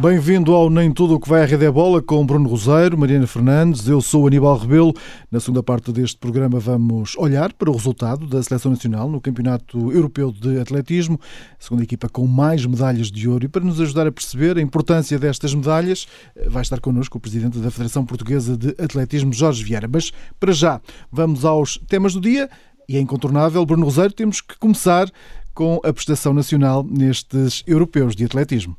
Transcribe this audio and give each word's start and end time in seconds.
Bem-vindo 0.00 0.54
ao 0.54 0.70
Nem 0.70 0.90
Tudo 0.90 1.16
o 1.16 1.20
que 1.20 1.28
vai 1.28 1.42
à 1.42 1.44
Rede 1.44 1.66
é 1.66 1.70
Bola 1.70 2.00
com 2.00 2.24
Bruno 2.24 2.48
Roseiro, 2.48 2.96
Mariana 2.96 3.26
Fernandes, 3.26 3.86
eu 3.86 4.00
sou 4.00 4.26
Aníbal 4.26 4.56
Rebelo. 4.56 4.94
Na 5.30 5.38
segunda 5.40 5.62
parte 5.62 5.92
deste 5.92 6.16
programa 6.16 6.58
vamos 6.58 7.14
olhar 7.18 7.52
para 7.52 7.68
o 7.68 7.74
resultado 7.74 8.26
da 8.26 8.42
Seleção 8.42 8.70
Nacional 8.70 9.10
no 9.10 9.20
Campeonato 9.20 9.92
Europeu 9.92 10.32
de 10.32 10.58
Atletismo, 10.58 11.20
a 11.52 11.62
segunda 11.62 11.82
equipa 11.82 12.08
com 12.08 12.26
mais 12.26 12.64
medalhas 12.64 13.10
de 13.10 13.28
ouro. 13.28 13.44
E 13.44 13.48
para 13.48 13.62
nos 13.62 13.78
ajudar 13.78 14.06
a 14.06 14.10
perceber 14.12 14.56
a 14.56 14.62
importância 14.62 15.18
destas 15.18 15.54
medalhas, 15.54 16.08
vai 16.46 16.62
estar 16.62 16.80
connosco 16.80 17.18
o 17.18 17.20
Presidente 17.20 17.58
da 17.58 17.70
Federação 17.70 18.06
Portuguesa 18.06 18.56
de 18.56 18.70
Atletismo, 18.82 19.34
Jorge 19.34 19.62
Vieira. 19.62 19.86
Mas, 19.86 20.12
para 20.40 20.52
já, 20.52 20.80
vamos 21.12 21.44
aos 21.44 21.76
temas 21.76 22.14
do 22.14 22.22
dia 22.22 22.48
e 22.88 22.96
é 22.96 23.00
incontornável, 23.00 23.66
Bruno 23.66 23.84
Roseiro, 23.84 24.14
temos 24.14 24.40
que 24.40 24.58
começar 24.58 25.10
com 25.52 25.78
a 25.84 25.92
prestação 25.92 26.32
nacional 26.32 26.82
nestes 26.82 27.62
europeus 27.66 28.16
de 28.16 28.24
atletismo 28.24 28.78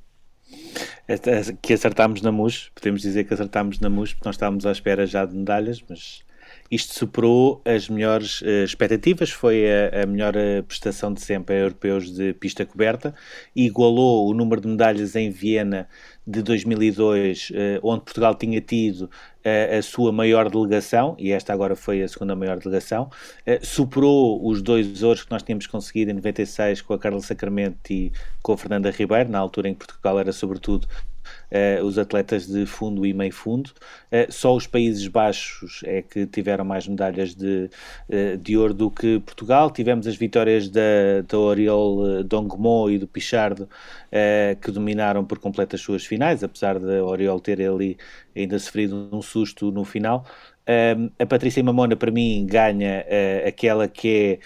que 1.61 1.73
acertámos 1.73 2.21
na 2.21 2.31
MUS, 2.31 2.71
podemos 2.73 3.01
dizer 3.01 3.23
que 3.25 3.33
acertámos 3.33 3.79
na 3.79 3.89
MUS, 3.89 4.13
porque 4.13 4.27
nós 4.27 4.35
estávamos 4.35 4.65
à 4.65 4.71
espera 4.71 5.05
já 5.05 5.25
de 5.25 5.35
medalhas, 5.35 5.83
mas 5.87 6.23
isto 6.69 6.93
superou 6.93 7.61
as 7.65 7.89
melhores 7.89 8.41
uh, 8.41 8.63
expectativas, 8.63 9.29
foi 9.29 9.65
a, 9.69 10.03
a 10.03 10.05
melhor 10.05 10.35
uh, 10.37 10.63
prestação 10.63 11.13
de 11.13 11.19
sempre 11.19 11.55
a 11.55 11.59
europeus 11.59 12.09
de 12.13 12.33
pista 12.33 12.65
coberta, 12.65 13.13
igualou 13.53 14.29
o 14.29 14.33
número 14.33 14.61
de 14.61 14.69
medalhas 14.69 15.15
em 15.15 15.29
Viena 15.29 15.89
de 16.25 16.41
2002, 16.41 17.49
uh, 17.49 17.53
eh, 17.55 17.79
onde 17.83 18.03
Portugal 18.03 18.35
tinha 18.35 18.61
tido 18.61 19.09
a 19.43 19.81
sua 19.81 20.11
maior 20.11 20.51
delegação, 20.51 21.15
e 21.17 21.31
esta 21.31 21.51
agora 21.51 21.75
foi 21.75 22.03
a 22.03 22.07
segunda 22.07 22.35
maior 22.35 22.59
delegação, 22.59 23.09
superou 23.63 24.39
os 24.47 24.61
dois 24.61 25.01
ouros 25.01 25.23
que 25.23 25.31
nós 25.31 25.41
tínhamos 25.41 25.65
conseguido 25.65 26.11
em 26.11 26.13
96 26.13 26.81
com 26.81 26.93
a 26.93 26.99
Carla 26.99 27.19
Sacramento 27.21 27.89
e 27.89 28.11
com 28.43 28.53
a 28.53 28.57
Fernanda 28.57 28.91
Ribeiro, 28.91 29.31
na 29.31 29.39
altura 29.39 29.67
em 29.67 29.73
que 29.73 29.83
Portugal 29.83 30.19
era 30.19 30.31
sobretudo 30.31 30.87
uh, 31.51 31.83
os 31.83 31.97
atletas 31.97 32.47
de 32.47 32.65
fundo 32.65 33.05
e 33.05 33.13
meio 33.13 33.33
fundo. 33.33 33.71
Uh, 34.11 34.31
só 34.31 34.55
os 34.55 34.67
Países 34.67 35.07
Baixos 35.07 35.81
é 35.85 36.01
que 36.01 36.25
tiveram 36.25 36.65
mais 36.65 36.87
medalhas 36.87 37.35
de, 37.35 37.69
uh, 38.09 38.37
de 38.37 38.57
ouro 38.57 38.73
do 38.73 38.89
que 38.89 39.19
Portugal. 39.19 39.71
Tivemos 39.71 40.07
as 40.07 40.15
vitórias 40.15 40.69
da, 40.69 41.21
da 41.27 41.37
Oriol 41.37 42.23
Dongmo 42.23 42.89
e 42.89 42.97
do 42.97 43.07
Pichardo, 43.07 43.67
que 44.61 44.71
dominaram 44.71 45.23
por 45.23 45.39
completo 45.39 45.75
as 45.75 45.81
suas 45.81 46.05
finais, 46.05 46.43
apesar 46.43 46.77
da 46.79 47.03
Oriol 47.03 47.39
ter 47.39 47.61
ali 47.61 47.97
ainda 48.35 48.59
sofrido 48.59 49.09
um 49.11 49.21
susto 49.21 49.71
no 49.71 49.85
final. 49.85 50.25
a 51.19 51.25
Patrícia 51.25 51.63
Mamona, 51.63 51.95
para 51.95 52.11
mim, 52.11 52.45
ganha 52.45 53.05
aquela 53.47 53.87
que 53.87 54.09
é 54.09 54.39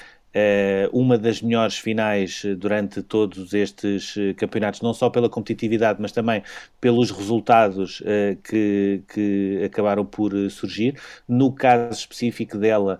uma 0.91 1.17
das 1.17 1.41
melhores 1.41 1.77
finais 1.77 2.41
eh, 2.45 2.55
durante 2.55 3.01
todos 3.01 3.53
estes 3.53 4.15
eh, 4.17 4.33
campeonatos, 4.33 4.81
não 4.81 4.93
só 4.93 5.09
pela 5.09 5.29
competitividade, 5.29 6.01
mas 6.01 6.11
também 6.11 6.43
pelos 6.81 7.09
resultados 7.09 8.03
que, 8.43 9.01
que 9.11 9.63
acabaram 9.65 10.05
por 10.05 10.31
surgir. 10.51 10.95
No 11.27 11.51
caso 11.51 11.99
específico 11.99 12.59
dela, 12.59 12.99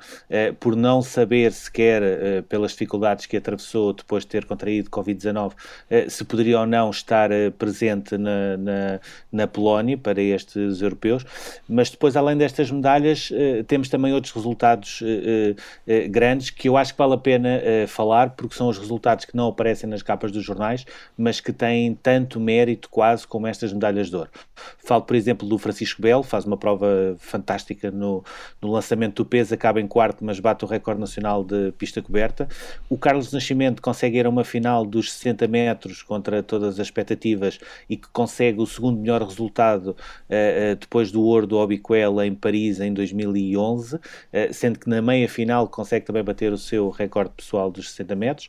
por 0.60 0.76
não 0.76 1.04
saber 1.04 1.52
sequer, 1.52 2.44
pelas 2.50 2.72
dificuldades 2.72 3.28
que 3.28 3.38
atravessou 3.38 3.94
depois 3.94 4.24
de 4.24 4.30
ter 4.30 4.46
contraído 4.46 4.90
Covid-19, 4.90 5.54
se 6.10 6.24
poderia 6.26 6.62
ou 6.62 6.66
não 6.66 6.90
estar 6.90 7.30
presente 7.60 8.18
na, 8.18 8.58
na, 8.58 9.00
na 9.32 9.48
Polónia 9.48 9.96
para 10.00 10.20
estes 10.20 10.82
europeus. 10.82 11.24
Mas 11.70 11.92
depois, 11.92 12.16
além 12.16 12.36
destas 12.36 12.72
medalhas, 12.72 13.32
temos 13.68 13.88
também 13.88 14.14
outros 14.14 14.34
resultados 14.34 15.04
grandes 16.10 16.50
que 16.50 16.68
eu 16.68 16.76
acho 16.76 16.94
que 16.94 16.98
vale 16.98 17.14
a 17.14 17.18
pena 17.26 17.58
uh, 17.58 17.88
falar 17.88 18.36
porque 18.36 18.54
são 18.54 18.70
os 18.70 18.78
resultados 18.78 19.26
que 19.26 19.36
não 19.36 19.48
aparecem 19.48 19.90
nas 19.90 20.04
capas 20.04 20.32
dos 20.32 20.44
jornais, 20.44 20.86
mas 21.18 21.42
que 21.42 21.52
têm 21.52 21.96
tanto 21.96 22.40
mérito 22.40 22.88
quase 22.88 23.26
como 23.26 23.48
estas 23.48 23.74
medalhas 23.74 24.12
de 24.12 24.16
ouro. 24.16 24.30
Falo, 24.78 25.02
por 25.02 25.16
exemplo, 25.16 25.48
do 25.48 25.58
Francisco 25.58 26.00
Belo, 26.04 26.22
faz 26.22 26.46
uma 26.46 26.56
prova 26.56 27.16
fantástica 27.18 27.90
no, 27.90 28.24
no 28.62 28.72
lançamento 28.72 29.24
do 29.24 29.26
peso, 29.26 29.56
acaba 29.56 29.82
em 29.82 29.88
quarto, 29.88 30.24
mas 30.24 30.40
bate 30.40 30.64
o 30.64 30.68
recorde 30.68 31.02
nacional 31.02 31.44
de 31.44 31.72
pista 31.72 32.00
coberta. 32.00 32.48
O 32.88 32.96
Carlos 32.96 33.34
Nascimento 33.34 33.82
consegue 33.82 34.20
ir 34.20 34.28
a 34.28 34.30
uma 34.30 34.44
final 34.44 34.86
dos 34.86 35.12
60 35.14 35.48
metros 35.48 36.04
contra 36.04 36.44
todas 36.44 36.80
as 36.80 36.86
expectativas 36.86 37.60
e 37.90 37.98
que 37.98 38.08
consegue 38.10 38.62
o 38.62 38.68
segundo 38.68 39.00
melhor 39.00 39.24
resultado 39.24 39.88
uh, 39.88 39.94
uh, 39.94 40.76
depois 40.80 41.12
do 41.12 41.24
ouro 41.24 41.48
do 41.48 41.58
Obiquela 41.58 42.28
em 42.28 42.36
Paris 42.36 42.80
em 42.80 42.94
2011, 42.94 44.00
sendo 44.52 44.78
que 44.78 44.88
na 44.88 45.02
meia 45.02 45.28
final 45.28 45.68
consegue 45.68 46.06
também 46.06 46.24
bater 46.24 46.54
o 46.54 46.58
seu 46.58 46.90
recorde 46.90 47.15
recorde 47.16 47.32
pessoal 47.36 47.72
dos 47.72 47.92
60 47.92 48.16
metros. 48.16 48.48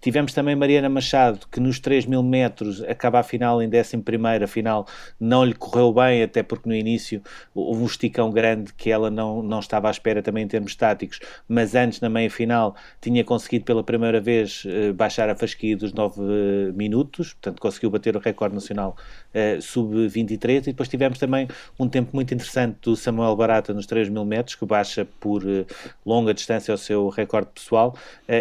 Tivemos 0.00 0.32
também 0.32 0.56
Mariana 0.56 0.88
Machado, 0.88 1.46
que 1.50 1.60
nos 1.60 1.78
3 1.78 2.06
mil 2.06 2.22
metros 2.22 2.82
acaba 2.82 3.20
a 3.20 3.22
final 3.22 3.62
em 3.62 3.68
11 3.68 3.98
primeira, 3.98 4.46
final 4.48 4.86
não 5.20 5.44
lhe 5.44 5.54
correu 5.54 5.92
bem, 5.92 6.22
até 6.22 6.42
porque 6.42 6.68
no 6.68 6.74
início 6.74 7.22
houve 7.54 7.82
um 7.82 7.86
esticão 7.86 8.30
grande 8.30 8.72
que 8.74 8.90
ela 8.90 9.10
não, 9.10 9.42
não 9.42 9.60
estava 9.60 9.88
à 9.88 9.90
espera 9.90 10.22
também 10.22 10.44
em 10.44 10.48
termos 10.48 10.74
táticos, 10.74 11.20
mas 11.48 11.74
antes 11.74 12.00
na 12.00 12.08
meia 12.08 12.30
final 12.30 12.74
tinha 13.00 13.22
conseguido 13.22 13.64
pela 13.64 13.84
primeira 13.84 14.20
vez 14.20 14.64
eh, 14.66 14.92
baixar 14.92 15.28
a 15.30 15.36
fasquia 15.36 15.76
dos 15.76 15.92
9 15.92 16.20
eh, 16.20 16.72
minutos, 16.72 17.34
portanto 17.34 17.60
conseguiu 17.60 17.90
bater 17.90 18.16
o 18.16 18.18
recorde 18.18 18.54
nacional 18.54 18.96
uh, 19.34 19.62
sub-23 19.62 20.58
e 20.58 20.60
depois 20.60 20.88
tivemos 20.88 21.18
também 21.18 21.46
um 21.78 21.88
tempo 21.88 22.10
muito 22.14 22.34
interessante 22.34 22.78
do 22.82 22.96
Samuel 22.96 23.36
Barata 23.36 23.72
nos 23.72 23.86
3 23.86 24.08
mil 24.08 24.24
metros, 24.24 24.54
que 24.56 24.66
baixa 24.66 25.06
por 25.20 25.44
uh, 25.44 25.66
longa 26.04 26.34
distância 26.34 26.74
o 26.74 26.78
seu 26.78 27.08
recorde 27.08 27.50
pessoal 27.54 27.94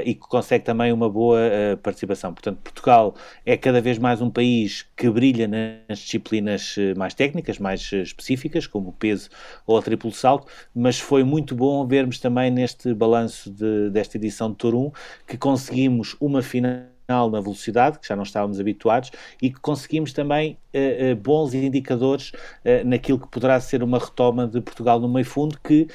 e 0.06 0.14
que 0.14 0.22
consegue 0.22 0.64
também 0.64 0.92
uma 0.92 1.10
boa 1.10 1.40
uh, 1.40 1.78
participação. 1.78 2.34
Portanto, 2.34 2.60
Portugal 2.62 3.16
é 3.46 3.56
cada 3.56 3.82
vez 3.82 3.98
mais 3.98 4.22
um 4.22 4.30
país 4.30 4.86
que 4.96 5.10
brilha 5.10 5.48
nas 5.48 6.00
disciplinas 6.00 6.76
eh, 6.78 6.94
mais 6.96 7.14
técnicas, 7.14 7.60
mais 7.60 7.92
específicas, 7.92 8.68
como 8.68 8.90
o 8.90 8.94
peso 8.94 9.30
ou 9.66 9.78
o 9.78 9.82
triplo 9.82 10.12
salto, 10.12 10.48
mas 10.76 11.00
foi 11.00 11.24
muito 11.24 11.56
bom 11.56 11.86
vermos 11.86 12.20
também 12.20 12.52
neste 12.52 12.94
balanço 12.94 13.50
de, 13.52 13.90
desta 13.90 14.18
edição 14.18 14.52
de 14.52 14.68
1 14.68 14.92
que 15.28 15.38
conseguimos 15.38 16.16
uma 16.20 16.42
final 16.42 16.97
na 17.08 17.40
velocidade, 17.40 18.00
que 18.00 18.08
já 18.08 18.16
não 18.16 18.24
estávamos 18.24 18.60
habituados, 18.60 19.12
e 19.42 19.50
que 19.50 19.60
conseguimos 19.60 20.12
também 20.12 20.58
uh, 20.74 21.14
uh, 21.14 21.16
bons 21.16 21.54
indicadores 21.54 22.32
uh, 22.32 22.86
naquilo 22.86 23.18
que 23.20 23.28
poderá 23.28 23.60
ser 23.62 23.82
uma 23.82 23.98
retoma 23.98 24.46
de 24.46 24.60
Portugal 24.60 25.00
no 25.00 25.08
meio 25.08 25.26
fundo, 25.26 25.58
que 25.64 25.88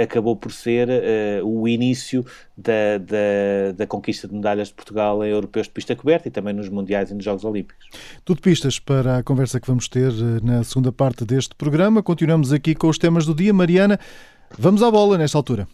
acabou 0.00 0.36
por 0.36 0.52
ser 0.52 0.88
o 1.44 1.66
início 1.66 2.24
da, 2.56 2.98
da, 2.98 3.72
da, 3.76 3.86
conquista 3.86 4.28
de 4.28 4.34
medalhas 4.34 4.68
de 4.68 4.74
Portugal 4.74 5.24
em 5.24 5.30
europeus 5.30 5.66
de 5.66 5.72
pista 5.72 5.96
coberta 5.96 6.28
e 6.28 6.30
também 6.30 6.52
nos 6.54 6.68
Mundiais 6.68 7.10
e 7.10 7.14
nos 7.14 7.24
Jogos 7.24 7.44
Olímpicos. 7.44 7.88
Tudo 8.24 8.40
pistas 8.40 8.78
para 8.78 9.18
a 9.18 9.22
conversa 9.22 9.60
que 9.60 9.66
vamos 9.66 9.88
ter 9.88 10.12
na 10.42 10.62
segunda 10.62 10.92
parte 10.92 11.24
deste 11.24 11.54
programa. 11.54 12.02
Continuamos 12.02 12.52
aqui 12.52 12.74
com 12.74 12.88
os 12.88 12.98
temas 12.98 13.26
do 13.26 13.34
dia. 13.34 13.52
Mariana, 13.52 13.98
vamos 14.58 14.82
à 14.82 14.90
bola 14.90 15.18
nesta 15.18 15.38
altura. 15.38 15.66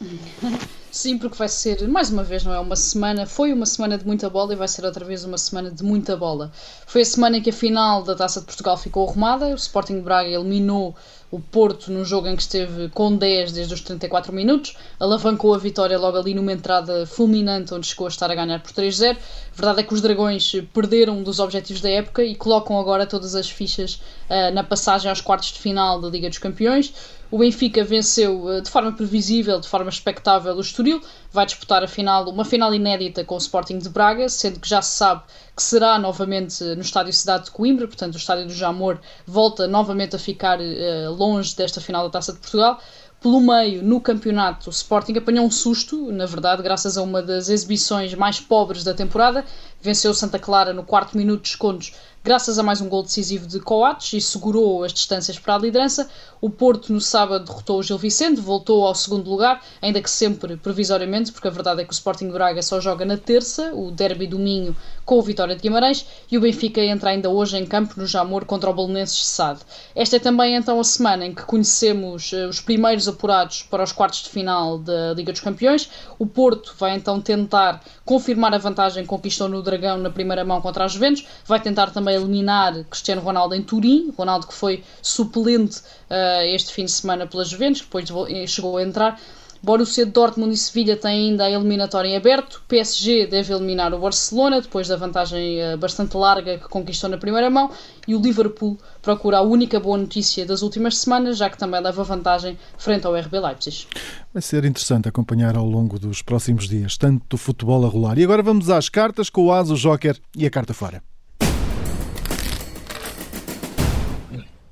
Sim, 0.94 1.18
porque 1.18 1.36
vai 1.36 1.48
ser, 1.48 1.88
mais 1.88 2.08
uma 2.08 2.22
vez, 2.22 2.44
não 2.44 2.54
é? 2.54 2.60
Uma 2.60 2.76
semana, 2.76 3.26
foi 3.26 3.52
uma 3.52 3.66
semana 3.66 3.98
de 3.98 4.06
muita 4.06 4.30
bola 4.30 4.52
e 4.52 4.56
vai 4.56 4.68
ser 4.68 4.84
outra 4.84 5.04
vez 5.04 5.24
uma 5.24 5.36
semana 5.36 5.68
de 5.68 5.82
muita 5.82 6.16
bola. 6.16 6.52
Foi 6.86 7.00
a 7.00 7.04
semana 7.04 7.36
em 7.36 7.42
que 7.42 7.50
a 7.50 7.52
final 7.52 8.04
da 8.04 8.14
Taça 8.14 8.38
de 8.38 8.46
Portugal 8.46 8.76
ficou 8.76 9.08
arrumada, 9.08 9.48
o 9.48 9.56
Sporting 9.56 10.00
Braga 10.02 10.28
eliminou 10.28 10.94
o 11.32 11.40
Porto 11.40 11.90
num 11.90 12.04
jogo 12.04 12.28
em 12.28 12.36
que 12.36 12.42
esteve 12.42 12.88
com 12.90 13.16
10 13.16 13.50
desde 13.50 13.74
os 13.74 13.80
34 13.80 14.32
minutos, 14.32 14.76
alavancou 15.00 15.52
a 15.52 15.58
vitória 15.58 15.98
logo 15.98 16.16
ali 16.16 16.32
numa 16.32 16.52
entrada 16.52 17.04
fulminante 17.06 17.74
onde 17.74 17.88
chegou 17.88 18.06
a 18.06 18.08
estar 18.08 18.30
a 18.30 18.34
ganhar 18.36 18.62
por 18.62 18.70
3-0. 18.70 19.16
A 19.16 19.56
verdade 19.56 19.80
é 19.80 19.82
que 19.82 19.92
os 19.92 20.00
Dragões 20.00 20.52
perderam 20.72 21.24
dos 21.24 21.40
objetivos 21.40 21.82
da 21.82 21.90
época 21.90 22.22
e 22.22 22.36
colocam 22.36 22.78
agora 22.78 23.04
todas 23.04 23.34
as 23.34 23.50
fichas 23.50 23.94
uh, 24.30 24.54
na 24.54 24.62
passagem 24.62 25.10
aos 25.10 25.20
quartos 25.20 25.52
de 25.52 25.58
final 25.58 26.00
da 26.00 26.08
Liga 26.08 26.28
dos 26.28 26.38
Campeões. 26.38 26.94
O 27.34 27.38
Benfica 27.38 27.82
venceu 27.82 28.44
uh, 28.44 28.60
de 28.62 28.70
forma 28.70 28.92
previsível, 28.92 29.58
de 29.58 29.66
forma 29.66 29.90
expectável 29.90 30.54
o 30.54 30.60
Estoril, 30.60 31.02
vai 31.32 31.44
disputar 31.44 31.82
a 31.82 31.88
final, 31.88 32.28
uma 32.28 32.44
final 32.44 32.72
inédita 32.72 33.24
com 33.24 33.34
o 33.34 33.38
Sporting 33.38 33.78
de 33.78 33.88
Braga, 33.88 34.28
sendo 34.28 34.60
que 34.60 34.68
já 34.68 34.80
se 34.80 34.96
sabe 34.96 35.22
que 35.56 35.60
será 35.60 35.98
novamente 35.98 36.62
no 36.62 36.82
estádio 36.82 37.12
Cidade 37.12 37.46
de 37.46 37.50
Coimbra, 37.50 37.88
portanto 37.88 38.14
o 38.14 38.18
estádio 38.18 38.46
do 38.46 38.52
Jamor 38.52 39.00
volta 39.26 39.66
novamente 39.66 40.14
a 40.14 40.18
ficar 40.20 40.60
uh, 40.60 41.12
longe 41.12 41.56
desta 41.56 41.80
final 41.80 42.04
da 42.04 42.10
Taça 42.10 42.32
de 42.32 42.38
Portugal. 42.38 42.78
Pelo 43.20 43.40
meio, 43.40 43.82
no 43.82 44.00
campeonato, 44.00 44.68
o 44.68 44.70
Sporting 44.70 45.16
apanhou 45.16 45.46
um 45.46 45.50
susto, 45.50 46.12
na 46.12 46.26
verdade, 46.26 46.62
graças 46.62 46.98
a 46.98 47.02
uma 47.02 47.20
das 47.20 47.48
exibições 47.48 48.14
mais 48.14 48.38
pobres 48.38 48.84
da 48.84 48.94
temporada. 48.94 49.44
Venceu 49.84 50.14
Santa 50.14 50.38
Clara 50.38 50.72
no 50.72 50.82
quarto 50.82 51.14
minuto 51.14 51.42
de 51.42 51.50
descontos 51.50 51.92
graças 52.24 52.58
a 52.58 52.62
mais 52.62 52.80
um 52.80 52.88
gol 52.88 53.02
decisivo 53.02 53.46
de 53.46 53.60
Coates 53.60 54.14
e 54.14 54.20
segurou 54.20 54.82
as 54.82 54.94
distâncias 54.94 55.38
para 55.38 55.56
a 55.56 55.58
liderança. 55.58 56.08
O 56.40 56.48
Porto 56.48 56.90
no 56.90 57.00
sábado 57.00 57.44
derrotou 57.44 57.78
o 57.78 57.82
Gil 57.82 57.98
Vicente, 57.98 58.40
voltou 58.40 58.86
ao 58.86 58.94
segundo 58.94 59.28
lugar, 59.30 59.62
ainda 59.80 60.00
que 60.00 60.10
sempre 60.10 60.56
provisoriamente, 60.56 61.32
porque 61.32 61.48
a 61.48 61.50
verdade 61.50 61.82
é 61.82 61.84
que 61.84 61.90
o 61.90 61.92
Sporting 61.92 62.30
Braga 62.30 62.62
só 62.62 62.80
joga 62.80 63.04
na 63.04 63.18
terça, 63.18 63.74
o 63.74 63.90
derby 63.90 64.26
do 64.26 64.38
Minho 64.38 64.74
com 65.04 65.18
o 65.18 65.22
Vitória 65.22 65.54
de 65.54 65.60
Guimarães, 65.60 66.06
e 66.30 66.38
o 66.38 66.40
Benfica 66.40 66.80
entra 66.80 67.10
ainda 67.10 67.28
hoje 67.28 67.58
em 67.58 67.66
campo 67.66 67.94
no 67.98 68.06
Jamor 68.06 68.46
contra 68.46 68.70
o 68.70 68.74
Belenenses 68.74 69.16
de 69.16 69.24
Sade. 69.24 69.60
Esta 69.94 70.16
é 70.16 70.18
também 70.18 70.54
então 70.54 70.80
a 70.80 70.84
semana 70.84 71.26
em 71.26 71.34
que 71.34 71.42
conhecemos 71.42 72.32
uh, 72.32 72.48
os 72.48 72.58
primeiros 72.58 73.06
apurados 73.06 73.62
para 73.64 73.82
os 73.82 73.92
quartos 73.92 74.22
de 74.22 74.30
final 74.30 74.78
da 74.78 75.12
Liga 75.12 75.30
dos 75.30 75.42
Campeões. 75.42 75.90
O 76.18 76.26
Porto 76.26 76.74
vai 76.78 76.96
então 76.96 77.20
tentar 77.20 77.82
confirmar 78.02 78.54
a 78.54 78.58
vantagem 78.58 79.02
que 79.02 79.08
conquistou 79.08 79.48
no 79.48 79.62
Dragão 79.74 79.98
na 79.98 80.10
primeira 80.10 80.44
mão 80.44 80.60
contra 80.60 80.84
a 80.84 80.88
Juventus, 80.88 81.26
vai 81.44 81.60
tentar 81.60 81.90
também 81.90 82.14
eliminar 82.14 82.84
Cristiano 82.84 83.20
Ronaldo 83.20 83.54
em 83.54 83.62
Turim, 83.62 84.12
Ronaldo 84.16 84.46
que 84.46 84.54
foi 84.54 84.84
suplente 85.02 85.78
uh, 86.10 86.44
este 86.46 86.72
fim 86.72 86.84
de 86.84 86.92
semana 86.92 87.26
pela 87.26 87.44
Juventus, 87.44 87.80
depois 87.82 88.08
eh, 88.28 88.46
chegou 88.46 88.76
a 88.76 88.82
entrar. 88.82 89.20
Borussia 89.64 90.04
Dortmund 90.04 90.52
e 90.52 90.56
Sevilha 90.58 90.94
têm 90.94 91.30
ainda 91.30 91.44
a 91.44 91.50
eliminatória 91.50 92.08
em 92.08 92.16
aberto. 92.16 92.62
PSG 92.68 93.26
deve 93.26 93.54
eliminar 93.54 93.94
o 93.94 93.98
Barcelona 93.98 94.60
depois 94.60 94.88
da 94.88 94.96
vantagem 94.96 95.58
uh, 95.60 95.78
bastante 95.78 96.14
larga 96.16 96.58
que 96.58 96.68
conquistou 96.68 97.08
na 97.08 97.16
primeira 97.16 97.48
mão. 97.48 97.70
E 98.06 98.14
o 98.14 98.20
Liverpool 98.20 98.76
procura 99.00 99.38
a 99.38 99.42
única 99.42 99.80
boa 99.80 99.96
notícia 99.96 100.44
das 100.44 100.60
últimas 100.60 100.98
semanas, 100.98 101.38
já 101.38 101.48
que 101.48 101.56
também 101.56 101.80
leva 101.80 102.04
vantagem 102.04 102.58
frente 102.76 103.06
ao 103.06 103.16
RB 103.16 103.40
Leipzig. 103.40 103.86
Vai 104.34 104.42
ser 104.42 104.66
interessante 104.66 105.08
acompanhar 105.08 105.56
ao 105.56 105.64
longo 105.64 105.98
dos 105.98 106.20
próximos 106.20 106.68
dias 106.68 106.98
tanto 106.98 107.38
futebol 107.38 107.86
a 107.86 107.88
rolar. 107.88 108.18
E 108.18 108.24
agora 108.24 108.42
vamos 108.42 108.68
às 108.68 108.90
cartas 108.90 109.30
com 109.30 109.46
o 109.46 109.52
As, 109.52 109.70
o 109.70 109.76
Joker 109.76 110.18
e 110.36 110.44
a 110.44 110.50
carta 110.50 110.74
fora. 110.74 111.02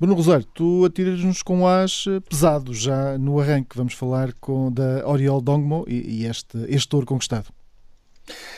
Bruno 0.03 0.17
Rosário, 0.17 0.45
tu 0.53 0.83
atiras-nos 0.83 1.41
com 1.41 1.65
as 1.65 2.07
eh, 2.07 2.19
pesado 2.19 2.73
já 2.73 3.17
no 3.17 3.39
arranque. 3.39 3.77
Vamos 3.77 3.93
falar 3.93 4.33
com, 4.33 4.69
da 4.69 5.07
Oriol 5.07 5.39
Dongmo 5.39 5.85
e, 5.87 6.23
e 6.23 6.25
este, 6.25 6.57
este 6.67 6.93
ouro 6.93 7.07
conquistado. 7.07 7.45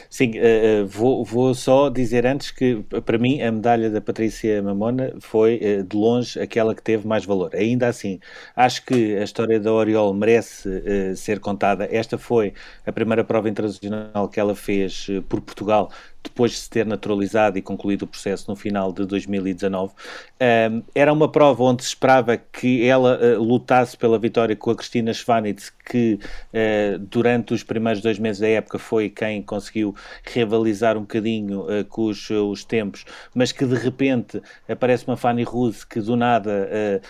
Sim, 0.10 0.34
uh, 0.40 0.88
vou, 0.88 1.24
vou, 1.24 1.54
só 1.54 1.90
dizer 1.90 2.26
antes 2.26 2.50
que, 2.50 2.84
para 3.06 3.20
mim, 3.20 3.44
a 3.44 3.52
medalha 3.52 3.92
da 3.92 4.02
Patrícia 4.02 4.60
Mamona 4.64 5.14
foi, 5.20 5.60
uh, 5.62 5.84
de 5.84 5.96
longe, 5.96 6.40
aquela 6.40 6.74
que 6.74 6.82
teve 6.82 7.08
mais 7.08 7.26
valor. 7.26 7.54
Ainda 7.56 7.88
assim, 7.88 8.20
acho 8.56 8.84
que 8.84 9.16
a 9.16 9.24
história 9.24 9.60
da 9.60 9.72
Oriol 9.72 10.16
merece 10.16 10.68
uh, 10.68 11.16
ser 11.16 11.40
contada. 11.40 11.88
Esta 11.92 12.18
foi 12.18 12.54
a 12.88 12.92
primeira 12.92 13.24
prova 13.24 13.48
internacional 13.48 14.28
que 14.30 14.40
ela 14.40 14.56
fez 14.56 15.08
por 15.30 15.42
Portugal 15.42 15.92
depois 16.26 16.52
de 16.52 16.58
se 16.58 16.70
ter 16.70 16.86
naturalizado 16.86 17.58
e 17.58 17.62
concluído 17.62 18.04
o 18.04 18.08
processo 18.08 18.50
no 18.50 18.56
final 18.56 18.92
de 18.92 19.06
2019. 19.06 19.94
Um, 20.42 20.84
era 20.94 21.14
uma 21.14 21.32
prova 21.32 21.64
onde 21.64 21.84
se 21.84 21.90
esperava 21.90 22.36
que 22.36 22.86
ela 22.86 23.18
uh, 23.18 23.42
lutasse 23.42 23.96
pela 23.96 24.20
vitória 24.20 24.56
com 24.56 24.72
a 24.72 24.76
Cristina 24.76 25.14
Schwanitz, 25.14 25.70
que 25.70 26.20
uh, 26.54 27.00
durante 27.00 27.54
os 27.54 27.64
primeiros 27.64 28.02
dois 28.02 28.20
meses 28.20 28.42
da 28.42 28.48
época 28.48 28.78
foi 28.80 29.10
quem 29.10 29.42
conseguiu 29.42 29.96
rivalizar 30.24 30.98
um 30.98 31.02
bocadinho 31.02 31.62
uh, 31.62 31.86
com 31.86 32.06
os 32.06 32.26
seus 32.26 32.66
tempos, 32.66 33.06
mas 33.34 33.52
que 33.52 33.66
de 33.66 33.76
repente 33.76 34.42
aparece 34.68 35.08
uma 35.08 35.16
Fanny 35.16 35.44
Ruse 35.44 35.86
que 35.86 36.02
do 36.02 36.16
nada 36.16 37.02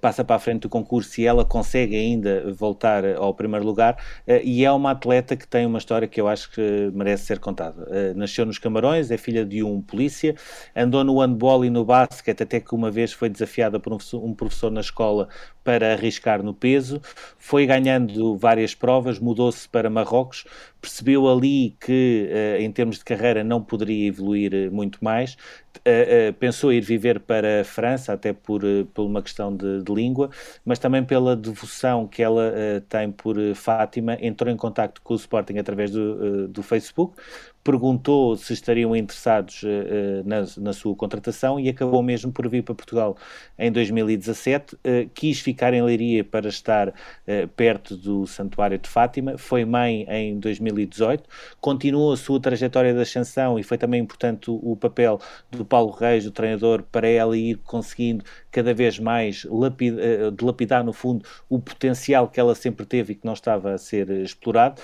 passa 0.00 0.24
para 0.24 0.36
a 0.36 0.38
frente 0.38 0.62
do 0.62 0.68
concurso 0.68 1.20
e 1.20 1.26
ela 1.26 1.44
consegue 1.44 1.96
ainda 1.96 2.52
voltar 2.52 3.04
ao 3.16 3.34
primeiro 3.34 3.64
lugar, 3.64 3.96
e 4.42 4.64
é 4.64 4.72
uma 4.72 4.90
atleta 4.90 5.36
que 5.36 5.46
tem 5.46 5.66
uma 5.66 5.78
história 5.78 6.08
que 6.08 6.20
eu 6.20 6.28
acho 6.28 6.50
que 6.50 6.90
merece 6.92 7.26
ser 7.26 7.38
contada. 7.38 8.14
nasceu 8.14 8.44
nos 8.44 8.58
Camarões, 8.64 9.10
é 9.10 9.18
filha 9.18 9.44
de 9.44 9.62
um 9.62 9.82
polícia, 9.82 10.34
andou 10.74 11.04
no 11.04 11.20
handball 11.20 11.64
e 11.64 11.70
no 11.70 11.84
basquete, 11.84 12.42
até 12.42 12.58
que 12.60 12.74
uma 12.74 12.90
vez 12.90 13.12
foi 13.12 13.28
desafiada 13.28 13.78
por 13.78 13.92
um 13.92 14.34
professor 14.34 14.70
na 14.70 14.80
escola 14.80 15.28
para 15.64 15.94
arriscar 15.94 16.42
no 16.42 16.52
peso, 16.52 17.00
foi 17.38 17.66
ganhando 17.66 18.36
várias 18.36 18.74
provas, 18.74 19.18
mudou-se 19.18 19.66
para 19.66 19.88
Marrocos, 19.88 20.44
percebeu 20.80 21.26
ali 21.26 21.74
que, 21.80 22.28
uh, 22.30 22.62
em 22.62 22.70
termos 22.70 22.98
de 22.98 23.04
carreira, 23.04 23.42
não 23.42 23.62
poderia 23.62 24.06
evoluir 24.06 24.52
uh, 24.52 24.74
muito 24.74 25.02
mais, 25.02 25.32
uh, 25.78 26.32
pensou 26.38 26.70
ir 26.70 26.82
viver 26.82 27.18
para 27.18 27.62
a 27.62 27.64
França, 27.64 28.12
até 28.12 28.34
por, 28.34 28.62
por 28.92 29.06
uma 29.06 29.22
questão 29.22 29.56
de, 29.56 29.82
de, 29.82 29.94
língua, 29.94 30.28
mas 30.64 30.78
também 30.78 31.02
pela 31.02 31.34
devoção 31.34 32.06
que 32.06 32.22
ela 32.22 32.52
tem 32.88 33.10
por 33.10 33.36
Fátima, 33.54 34.18
entrou 34.20 34.52
em 34.52 34.56
contato 34.56 35.00
com 35.02 35.14
o 35.14 35.16
Sporting 35.16 35.56
através 35.56 35.90
do, 35.90 36.48
do 36.48 36.62
Facebook, 36.62 37.16
perguntou 37.64 38.36
se 38.36 38.52
estariam 38.52 38.94
interessados 38.94 39.62
uh, 39.62 40.22
na, 40.26 40.44
na, 40.58 40.72
sua 40.74 40.94
contratação 40.94 41.58
e 41.58 41.70
acabou 41.70 42.02
mesmo 42.02 42.30
por 42.30 42.46
vir 42.46 42.62
para 42.62 42.74
Portugal 42.74 43.16
em 43.58 43.72
2017. 43.72 44.74
Uh, 44.74 44.78
quis 45.14 45.40
ficar 45.40 45.53
em 45.74 45.82
Leiria 45.82 46.24
para 46.24 46.48
estar 46.48 46.88
uh, 46.88 47.48
perto 47.56 47.96
do 47.96 48.26
Santuário 48.26 48.78
de 48.78 48.88
Fátima, 48.88 49.38
foi 49.38 49.64
mãe 49.64 50.06
em 50.08 50.38
2018, 50.38 51.28
continuou 51.60 52.12
a 52.12 52.16
sua 52.16 52.40
trajetória 52.40 52.92
de 52.92 53.00
ascensão 53.00 53.58
e 53.58 53.62
foi 53.62 53.78
também 53.78 54.00
importante 54.00 54.50
o, 54.50 54.54
o 54.62 54.76
papel 54.76 55.20
do 55.50 55.64
Paulo 55.64 55.92
Reis, 55.92 56.26
o 56.26 56.30
treinador, 56.30 56.82
para 56.90 57.08
ela 57.08 57.36
ir 57.36 57.56
conseguindo 57.64 58.24
cada 58.54 58.72
vez 58.72 59.00
mais 59.00 59.44
lapid, 59.50 59.96
dilapidar, 60.38 60.84
no 60.84 60.92
fundo, 60.92 61.24
o 61.48 61.58
potencial 61.58 62.28
que 62.28 62.38
ela 62.38 62.54
sempre 62.54 62.86
teve 62.86 63.12
e 63.12 63.16
que 63.16 63.26
não 63.26 63.32
estava 63.32 63.72
a 63.72 63.78
ser 63.78 64.08
explorado. 64.10 64.80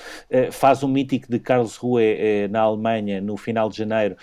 faz 0.51 0.83
um 0.83 0.89
mítico 0.89 1.31
de 1.31 1.39
Carlos 1.39 1.77
Rue 1.77 2.03
na 2.51 2.63
Alemanha 2.63 3.21
no 3.21 3.37
final 3.37 3.71
de 3.71 3.79
janeiro 3.79 4.17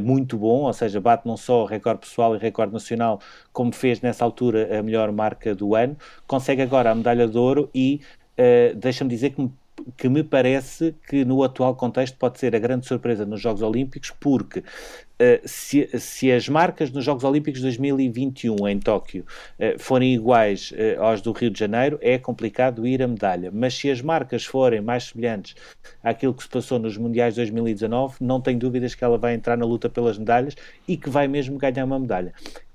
muito 0.00 0.36
bom, 0.38 0.62
ou 0.62 0.72
seja, 0.72 1.00
bate 1.00 1.26
não 1.26 1.36
só 1.36 1.62
o 1.62 1.66
recorde 1.66 2.00
pessoal 2.02 2.36
e 2.36 2.38
recorde 2.38 2.72
nacional, 2.72 3.20
como 3.52 3.72
fez 3.74 4.00
nessa 4.00 4.24
altura 4.24 4.78
a 4.78 4.82
melhor 4.82 5.10
marca 5.10 5.52
do 5.52 5.74
ano, 5.74 5.96
consegue 6.26 6.62
agora 6.62 6.92
a 6.92 6.94
medalha 6.94 7.26
de 7.26 7.36
ouro 7.36 7.68
e 7.74 8.00
deixa-me 8.76 9.10
dizer 9.10 9.30
que 9.30 9.42
me 9.42 9.52
que 9.96 10.08
me 10.08 10.22
parece 10.22 10.94
que 11.08 11.24
no 11.24 11.42
atual 11.42 11.74
contexto 11.74 12.16
pode 12.16 12.38
ser 12.38 12.54
a 12.54 12.58
grande 12.58 12.86
surpresa 12.86 13.24
nos 13.24 13.40
Jogos 13.40 13.62
Olímpicos, 13.62 14.12
porque 14.20 14.62
se, 15.44 15.88
se, 15.98 16.32
as 16.32 16.48
marcas 16.48 16.90
nos 16.90 17.04
Jogos 17.04 17.24
Olímpicos 17.24 17.60
2021 17.60 18.68
em 18.68 18.78
Tóquio 18.78 19.24
uh, 19.58 19.78
forem 19.78 20.14
iguais 20.14 20.72
uh, 20.72 21.02
aos 21.02 21.20
do 21.20 21.32
Rio 21.32 21.50
de 21.50 21.58
Janeiro, 21.58 21.98
é 22.00 22.18
complicado 22.18 22.86
ir 22.86 23.02
a 23.02 23.08
medalha. 23.08 23.50
Mas 23.52 23.74
se 23.74 23.90
as 23.90 24.00
marcas 24.00 24.44
forem 24.44 24.80
mais 24.80 25.04
semelhantes 25.04 25.54
àquilo 26.02 26.34
que 26.34 26.42
se 26.42 26.48
passou 26.48 26.78
nos 26.78 26.96
Mundiais 26.96 27.36
2019, 27.36 28.16
não 28.20 28.40
tenho 28.40 28.58
dúvidas 28.58 28.94
que 28.94 29.04
ela 29.04 29.18
vai 29.18 29.34
entrar 29.34 29.56
na 29.56 29.66
luta 29.66 29.88
pelas 29.88 30.18
medalhas 30.18 30.56
e 30.86 30.96
que 30.96 31.10
vai 31.10 31.28
mesmo 31.28 31.58
ganhar 31.58 31.84
uma 31.84 31.98
medalha. 31.98 32.32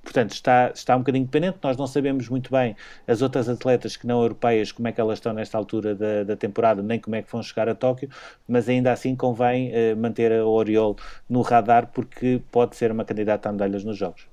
Portanto, 0.08 0.32
está, 0.32 0.72
está 0.74 0.96
um 0.96 1.00
bocadinho 1.00 1.26
dependente. 1.26 1.58
Nós 1.62 1.76
não 1.76 1.86
sabemos 1.86 2.30
muito 2.30 2.50
bem 2.50 2.78
as 3.06 3.22
outras 3.22 3.50
atletas 3.50 3.98
que 3.98 4.08
não 4.08 4.22
europeias, 4.22 4.72
como 4.72 4.88
é 4.88 4.94
que 4.94 5.02
elas 5.02 5.18
estão 5.18 5.34
nesta 5.34 5.58
altura 5.58 5.94
da, 5.94 6.24
da 6.24 6.36
temporada, 6.38 6.82
nem 6.82 6.98
como 6.98 7.18
é 7.18 7.22
que 7.22 7.30
vão 7.30 7.44
chegar 7.44 7.68
a 7.68 7.76
Tóquio, 7.76 8.10
mas 8.48 8.70
ainda 8.70 8.94
assim 8.94 9.18
convém 9.18 9.70
uh, 9.70 9.98
manter 9.98 10.32
a 10.32 10.46
Oriol 10.46 10.96
no 11.30 11.42
radar, 11.42 11.88
porque 11.88 12.42
pode 12.50 12.78
ser 12.78 12.90
uma 12.90 13.04
candidata 13.04 13.50
a 13.50 13.52
medalhas 13.52 13.84
nos 13.84 13.98
Jogos. 13.98 14.26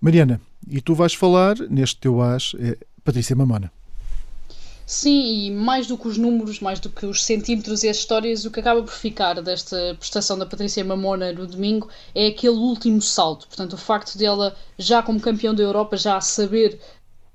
Mariana, 0.00 0.40
e 0.68 0.80
tu 0.80 0.94
vais 0.94 1.14
falar 1.14 1.56
neste 1.68 1.98
teu 1.98 2.22
as, 2.22 2.54
é 2.60 2.78
Patrícia 3.02 3.34
Mamona. 3.34 3.72
Sim, 4.88 5.46
e 5.46 5.50
mais 5.50 5.88
do 5.88 5.98
que 5.98 6.06
os 6.06 6.16
números, 6.16 6.60
mais 6.60 6.78
do 6.78 6.88
que 6.88 7.04
os 7.06 7.24
centímetros 7.24 7.82
e 7.82 7.88
as 7.88 7.96
histórias, 7.96 8.44
o 8.44 8.50
que 8.52 8.60
acaba 8.60 8.82
por 8.84 8.92
ficar 8.92 9.42
desta 9.42 9.96
prestação 9.98 10.38
da 10.38 10.46
Patrícia 10.46 10.84
Mamona 10.84 11.32
no 11.32 11.44
domingo 11.44 11.88
é 12.14 12.28
aquele 12.28 12.54
último 12.56 13.02
salto. 13.02 13.48
Portanto, 13.48 13.72
o 13.72 13.76
facto 13.76 14.16
dela, 14.16 14.54
já 14.78 15.02
como 15.02 15.20
campeão 15.20 15.52
da 15.52 15.62
Europa, 15.62 15.96
já 15.96 16.16
a 16.16 16.20
saber 16.20 16.78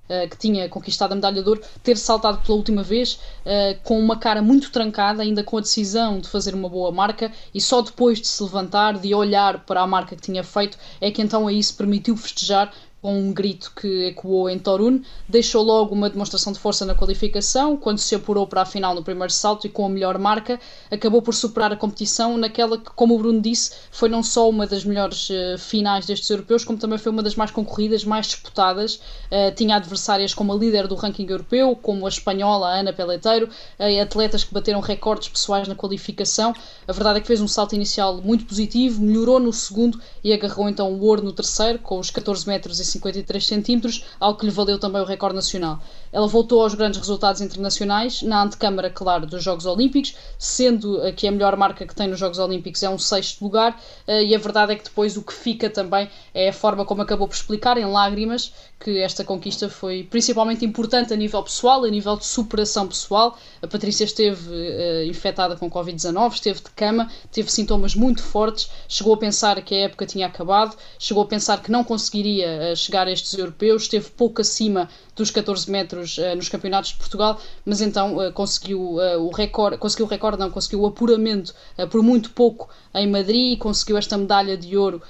uh, 0.09 0.29
que 0.29 0.37
tinha 0.37 0.69
conquistado 0.69 1.11
a 1.11 1.15
medalha 1.15 1.43
de 1.43 1.49
ouro, 1.49 1.61
ter 1.83 1.97
saltado 1.97 2.37
pela 2.39 2.57
última 2.57 2.83
vez 2.83 3.15
uh, 3.45 3.77
com 3.83 3.99
uma 3.99 4.17
cara 4.17 4.41
muito 4.41 4.71
trancada, 4.71 5.21
ainda 5.21 5.43
com 5.43 5.57
a 5.57 5.61
decisão 5.61 6.21
de 6.21 6.29
fazer 6.29 6.55
uma 6.55 6.69
boa 6.69 6.89
marca, 6.89 7.33
e 7.53 7.59
só 7.59 7.81
depois 7.81 8.21
de 8.21 8.29
se 8.29 8.41
levantar, 8.43 8.97
de 8.97 9.13
olhar 9.13 9.65
para 9.65 9.81
a 9.81 9.87
marca 9.87 10.15
que 10.15 10.21
tinha 10.21 10.43
feito, 10.43 10.77
é 11.01 11.11
que 11.11 11.21
então 11.21 11.49
aí 11.49 11.61
se 11.61 11.73
permitiu 11.73 12.15
festejar 12.15 12.73
com 13.01 13.17
um 13.19 13.33
grito 13.33 13.71
que 13.75 14.05
ecoou 14.05 14.47
em 14.47 14.59
Torun, 14.59 15.01
deixou 15.27 15.63
logo 15.63 15.95
uma 15.95 16.09
demonstração 16.09 16.53
de 16.53 16.59
força 16.59 16.85
na 16.85 16.93
qualificação, 16.93 17.75
quando 17.75 17.97
se 17.97 18.13
apurou 18.13 18.45
para 18.45 18.61
a 18.61 18.65
final 18.65 18.93
no 18.93 19.03
primeiro 19.03 19.33
salto 19.33 19.65
e 19.65 19.69
com 19.69 19.85
a 19.85 19.89
melhor 19.89 20.19
marca, 20.19 20.59
acabou 20.91 21.21
por 21.21 21.33
superar 21.33 21.73
a 21.73 21.75
competição 21.75 22.37
naquela 22.37 22.77
que, 22.77 22.91
como 22.91 23.15
o 23.15 23.17
Bruno 23.17 23.41
disse, 23.41 23.71
foi 23.89 24.07
não 24.07 24.21
só 24.21 24.47
uma 24.47 24.67
das 24.67 24.85
melhores 24.85 25.29
uh, 25.29 25.57
finais 25.57 26.05
destes 26.05 26.29
europeus, 26.29 26.63
como 26.63 26.77
também 26.77 26.99
foi 26.99 27.11
uma 27.11 27.23
das 27.23 27.35
mais 27.35 27.49
concorridas, 27.49 28.05
mais 28.05 28.27
disputadas. 28.27 28.95
Uh, 28.95 29.53
tinha 29.55 29.77
adversárias 29.77 30.33
como 30.33 30.53
a 30.53 30.55
líder 30.55 30.87
do 30.87 30.93
ranking 30.93 31.25
europeu, 31.27 31.75
como 31.81 32.05
a 32.05 32.09
espanhola 32.09 32.67
Ana 32.67 32.93
Peleteiro, 32.93 33.49
uh, 33.79 34.01
atletas 34.01 34.43
que 34.43 34.53
bateram 34.53 34.79
recordes 34.79 35.27
pessoais 35.27 35.67
na 35.67 35.73
qualificação. 35.73 36.53
A 36.87 36.91
verdade 36.91 37.17
é 37.17 37.21
que 37.21 37.27
fez 37.27 37.41
um 37.41 37.47
salto 37.47 37.73
inicial 37.73 38.21
muito 38.21 38.45
positivo, 38.45 39.01
melhorou 39.01 39.39
no 39.39 39.51
segundo 39.51 39.99
e 40.23 40.31
agarrou 40.31 40.69
então 40.69 40.91
o 40.93 41.03
ouro 41.03 41.23
no 41.23 41.33
terceiro, 41.33 41.79
com 41.79 41.97
os 41.97 42.11
14 42.11 42.47
metros 42.47 42.79
e 42.79 42.90
1,53 42.99 43.63
cm, 43.63 44.03
algo 44.19 44.39
que 44.39 44.45
lhe 44.45 44.51
valeu 44.51 44.79
também 44.79 45.01
o 45.01 45.05
recorde 45.05 45.35
nacional. 45.35 45.79
Ela 46.11 46.27
voltou 46.27 46.61
aos 46.61 46.73
grandes 46.73 46.99
resultados 46.99 47.41
internacionais, 47.41 48.21
na 48.21 48.43
antecâmara, 48.43 48.89
claro, 48.89 49.25
dos 49.25 49.43
Jogos 49.43 49.65
Olímpicos, 49.65 50.15
sendo 50.37 50.99
que 51.13 51.27
a 51.27 51.31
melhor 51.31 51.55
marca 51.55 51.85
que 51.85 51.95
tem 51.95 52.07
nos 52.07 52.19
Jogos 52.19 52.39
Olímpicos 52.39 52.83
é 52.83 52.89
um 52.89 52.97
sexto 52.97 53.43
lugar, 53.43 53.79
e 54.07 54.35
a 54.35 54.39
verdade 54.39 54.73
é 54.73 54.75
que 54.75 54.83
depois 54.83 55.15
o 55.17 55.23
que 55.23 55.33
fica 55.33 55.69
também 55.69 56.09
é 56.33 56.49
a 56.49 56.53
forma 56.53 56.85
como 56.85 57.01
acabou 57.01 57.27
por 57.27 57.35
explicar, 57.35 57.77
em 57.77 57.85
lágrimas, 57.85 58.53
que 58.83 58.97
esta 58.99 59.23
conquista 59.23 59.69
foi 59.69 60.03
principalmente 60.03 60.65
importante 60.65 61.13
a 61.13 61.15
nível 61.15 61.43
pessoal, 61.43 61.83
a 61.83 61.89
nível 61.89 62.17
de 62.17 62.25
superação 62.25 62.87
pessoal. 62.87 63.37
A 63.61 63.67
Patrícia 63.67 64.03
esteve 64.03 64.49
uh, 64.49 65.05
infectada 65.05 65.55
com 65.55 65.69
Covid-19, 65.69 66.33
esteve 66.33 66.59
de 66.61 66.71
cama, 66.71 67.09
teve 67.31 67.51
sintomas 67.51 67.95
muito 67.95 68.23
fortes, 68.23 68.69
chegou 68.87 69.13
a 69.13 69.17
pensar 69.17 69.61
que 69.61 69.75
a 69.75 69.79
época 69.81 70.05
tinha 70.05 70.25
acabado, 70.25 70.75
chegou 70.97 71.23
a 71.23 71.27
pensar 71.27 71.61
que 71.61 71.71
não 71.71 71.83
conseguiria 71.83 72.71
uh, 72.73 72.75
chegar 72.75 73.07
a 73.07 73.11
estes 73.11 73.33
europeus, 73.37 73.83
esteve 73.83 74.09
pouco 74.09 74.41
acima 74.41 74.89
dos 75.15 75.31
14 75.31 75.69
metros 75.69 76.17
uh, 76.17 76.35
nos 76.35 76.49
campeonatos 76.49 76.91
de 76.91 76.97
Portugal, 76.97 77.39
mas 77.65 77.81
então 77.81 78.31
conseguiu 78.33 78.79
o 78.81 79.29
recorde, 79.31 79.77
conseguiu 79.77 80.05
o 80.05 80.09
recorde, 80.09 80.39
não, 80.39 80.49
conseguiu 80.49 80.81
o 80.81 80.85
apuramento 80.85 81.53
por 81.89 82.01
muito 82.01 82.31
pouco 82.31 82.69
em 82.93 83.07
Madrid 83.09 83.53
e 83.53 83.57
conseguiu 83.57 83.97
esta 83.97 84.17
medalha 84.17 84.57
de 84.57 84.75
ouro 84.75 85.01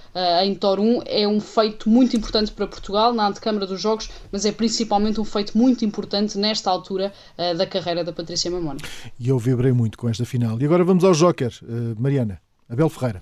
em 0.43 0.53
Torum. 0.55 1.01
É 1.05 1.27
um 1.27 1.39
feito 1.39 1.89
muito 1.89 2.15
importante 2.15 2.51
para 2.51 2.67
Portugal 2.67 3.13
na 3.13 3.27
antecâmara 3.27 3.65
dos 3.65 3.81
Jogos, 3.81 4.10
mas 4.31 4.46
é 4.46 4.51
principalmente 4.51 5.20
um 5.20 5.25
feito 5.25 5.58
muito 5.58 5.84
importante 5.86 6.38
nesta 6.38 6.70
altura 6.70 7.12
uh, 7.38 7.58
da 7.58 7.65
carreira 7.65 8.03
da 8.03 8.13
Patrícia 8.13 8.50
Mamona. 8.50 8.79
E 9.20 9.29
eu 9.29 9.38
vibrei 9.38 9.72
muito 9.72 9.98
com 9.98 10.10
esta 10.10 10.25
final. 10.25 10.60
E 10.60 10.65
agora 10.65 10.84
vamos 10.84 11.03
ao 11.03 11.13
Joker, 11.13 11.51
uh, 11.63 12.00
Mariana, 12.00 12.41
Abel 12.70 12.89
Ferreira. 12.89 13.22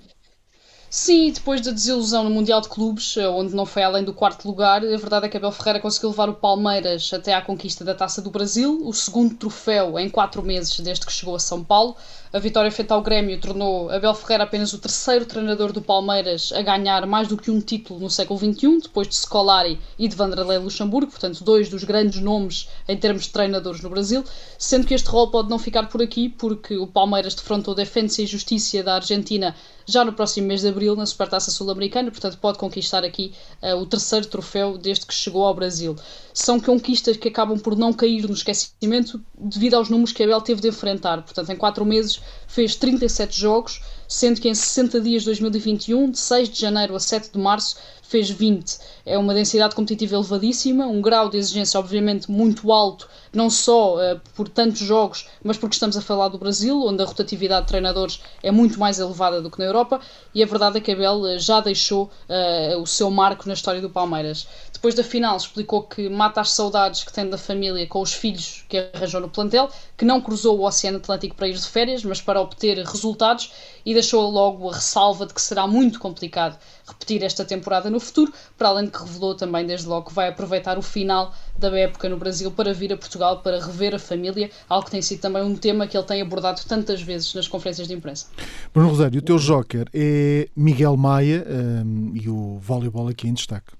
Sim, 0.92 1.30
depois 1.30 1.60
da 1.60 1.70
desilusão 1.70 2.24
no 2.24 2.30
Mundial 2.30 2.60
de 2.60 2.68
Clubes, 2.68 3.16
eh, 3.16 3.28
onde 3.28 3.54
não 3.54 3.64
foi 3.64 3.84
além 3.84 4.02
do 4.02 4.12
quarto 4.12 4.44
lugar, 4.48 4.84
a 4.84 4.96
verdade 4.96 5.26
é 5.26 5.28
que 5.28 5.36
Abel 5.36 5.52
Ferreira 5.52 5.78
conseguiu 5.78 6.10
levar 6.10 6.28
o 6.28 6.34
Palmeiras 6.34 7.12
até 7.14 7.32
à 7.32 7.40
conquista 7.40 7.84
da 7.84 7.94
Taça 7.94 8.20
do 8.20 8.28
Brasil, 8.28 8.80
o 8.84 8.92
segundo 8.92 9.36
troféu 9.36 9.96
em 10.00 10.10
quatro 10.10 10.42
meses 10.42 10.80
desde 10.80 11.06
que 11.06 11.12
chegou 11.12 11.36
a 11.36 11.38
São 11.38 11.62
Paulo. 11.62 11.94
A 12.32 12.40
vitória 12.40 12.72
feita 12.72 12.94
ao 12.94 13.02
Grêmio 13.02 13.40
tornou 13.40 13.88
Abel 13.88 14.14
Ferreira 14.14 14.42
apenas 14.42 14.72
o 14.72 14.78
terceiro 14.78 15.26
treinador 15.26 15.72
do 15.72 15.80
Palmeiras 15.80 16.52
a 16.52 16.60
ganhar 16.60 17.06
mais 17.06 17.28
do 17.28 17.36
que 17.36 17.52
um 17.52 17.60
título 17.60 18.00
no 18.00 18.10
século 18.10 18.40
XXI, 18.40 18.80
depois 18.82 19.06
de 19.06 19.14
Scolari 19.14 19.78
e 19.96 20.08
de 20.08 20.16
Vanderlei 20.16 20.58
Luxemburgo, 20.58 21.12
portanto, 21.12 21.44
dois 21.44 21.68
dos 21.68 21.84
grandes 21.84 22.20
nomes 22.20 22.68
em 22.88 22.96
termos 22.96 23.24
de 23.24 23.30
treinadores 23.30 23.80
no 23.80 23.90
Brasil, 23.90 24.24
sendo 24.58 24.88
que 24.88 24.94
este 24.94 25.08
rol 25.08 25.30
pode 25.30 25.50
não 25.50 25.58
ficar 25.58 25.88
por 25.88 26.02
aqui, 26.02 26.28
porque 26.28 26.76
o 26.76 26.86
Palmeiras 26.88 27.34
defrontou 27.36 27.76
Defensa 27.76 28.22
e 28.22 28.26
Justiça 28.26 28.82
da 28.82 28.96
Argentina 28.96 29.54
já 29.90 30.04
no 30.04 30.12
próximo 30.12 30.46
mês 30.46 30.60
de 30.60 30.68
abril 30.68 30.94
na 30.96 31.06
Supertaça 31.06 31.50
Sul-Americana, 31.50 32.10
portanto, 32.10 32.38
pode 32.38 32.58
conquistar 32.58 33.04
aqui 33.04 33.32
uh, 33.62 33.76
o 33.76 33.86
terceiro 33.86 34.26
troféu 34.26 34.78
desde 34.78 35.06
que 35.06 35.14
chegou 35.14 35.44
ao 35.44 35.54
Brasil. 35.54 35.96
São 36.32 36.60
conquistas 36.60 37.16
que 37.16 37.28
acabam 37.28 37.58
por 37.58 37.76
não 37.76 37.92
cair 37.92 38.26
no 38.26 38.34
esquecimento 38.34 39.20
devido 39.38 39.74
aos 39.74 39.88
números 39.88 40.12
que 40.12 40.22
Abel 40.22 40.40
teve 40.40 40.60
de 40.60 40.68
enfrentar. 40.68 41.22
Portanto, 41.22 41.50
em 41.50 41.56
quatro 41.56 41.84
meses 41.84 42.20
fez 42.46 42.76
37 42.76 43.38
jogos, 43.38 43.82
sendo 44.08 44.40
que 44.40 44.48
em 44.48 44.54
60 44.54 45.00
dias 45.00 45.22
de 45.22 45.26
2021, 45.26 46.10
de 46.10 46.18
6 46.18 46.48
de 46.48 46.60
janeiro 46.60 46.94
a 46.94 47.00
7 47.00 47.32
de 47.32 47.38
março, 47.38 47.76
fez 48.10 48.28
20. 48.28 48.78
É 49.06 49.16
uma 49.16 49.32
densidade 49.32 49.74
competitiva 49.74 50.16
elevadíssima, 50.16 50.84
um 50.84 51.00
grau 51.00 51.28
de 51.28 51.38
exigência, 51.38 51.78
obviamente, 51.78 52.28
muito 52.28 52.72
alto, 52.72 53.08
não 53.32 53.48
só 53.48 53.94
uh, 53.94 54.20
por 54.34 54.48
tantos 54.48 54.80
jogos, 54.80 55.28
mas 55.44 55.56
porque 55.56 55.74
estamos 55.74 55.96
a 55.96 56.00
falar 56.02 56.26
do 56.26 56.36
Brasil, 56.36 56.76
onde 56.84 57.00
a 57.00 57.06
rotatividade 57.06 57.66
de 57.66 57.68
treinadores 57.68 58.20
é 58.42 58.50
muito 58.50 58.80
mais 58.80 58.98
elevada 58.98 59.40
do 59.40 59.48
que 59.48 59.60
na 59.60 59.66
Europa, 59.66 60.00
e 60.34 60.42
a 60.42 60.46
verdade 60.46 60.78
é 60.78 60.80
que 60.80 60.90
Abel 60.90 61.20
uh, 61.20 61.38
já 61.38 61.60
deixou 61.60 62.10
uh, 62.28 62.82
o 62.82 62.86
seu 62.86 63.08
marco 63.12 63.46
na 63.46 63.54
história 63.54 63.80
do 63.80 63.88
Palmeiras. 63.88 64.44
Depois 64.72 64.94
da 64.96 65.04
final, 65.04 65.36
explicou 65.36 65.84
que 65.84 66.08
mata 66.08 66.40
as 66.40 66.50
saudades 66.50 67.04
que 67.04 67.12
tem 67.12 67.28
da 67.28 67.38
família 67.38 67.86
com 67.86 68.00
os 68.00 68.12
filhos 68.12 68.64
que 68.68 68.90
arranjou 68.92 69.20
no 69.20 69.28
plantel, 69.28 69.70
que 69.96 70.04
não 70.04 70.20
cruzou 70.20 70.58
o 70.58 70.66
Oceano 70.66 70.96
Atlântico 70.96 71.36
para 71.36 71.46
ir 71.46 71.54
de 71.54 71.66
férias, 71.66 72.02
mas 72.02 72.20
para 72.20 72.40
obter 72.40 72.76
resultados, 72.78 73.52
e 73.86 73.94
deixou 73.94 74.28
logo 74.28 74.68
a 74.68 74.74
ressalva 74.74 75.26
de 75.26 75.34
que 75.34 75.40
será 75.40 75.66
muito 75.66 76.00
complicado 76.00 76.58
repetir 76.90 77.22
esta 77.22 77.44
temporada 77.44 77.88
no 77.88 77.99
futuro, 78.00 78.32
para 78.56 78.68
além 78.68 78.86
de 78.86 78.90
que 78.90 78.98
revelou 78.98 79.34
também, 79.34 79.66
desde 79.66 79.86
logo, 79.86 80.08
que 80.08 80.14
vai 80.14 80.28
aproveitar 80.28 80.78
o 80.78 80.82
final 80.82 81.34
da 81.58 81.68
época 81.78 82.08
no 82.08 82.16
Brasil 82.16 82.50
para 82.50 82.72
vir 82.72 82.92
a 82.92 82.96
Portugal 82.96 83.40
para 83.42 83.64
rever 83.64 83.94
a 83.94 83.98
família, 83.98 84.50
algo 84.68 84.84
que 84.84 84.90
tem 84.90 85.02
sido 85.02 85.20
também 85.20 85.42
um 85.42 85.56
tema 85.56 85.86
que 85.86 85.96
ele 85.96 86.06
tem 86.06 86.20
abordado 86.22 86.60
tantas 86.66 87.02
vezes 87.02 87.34
nas 87.34 87.46
conferências 87.46 87.86
de 87.86 87.94
imprensa. 87.94 88.26
Bruno 88.72 88.88
Rosário, 88.88 89.18
o 89.18 89.22
teu 89.22 89.36
joker 89.36 89.86
é 89.92 90.48
Miguel 90.56 90.96
Maia 90.96 91.46
um, 91.48 92.12
e 92.14 92.28
o 92.28 92.58
voleibol 92.60 93.08
aqui 93.08 93.28
em 93.28 93.34
destaque. 93.34 93.79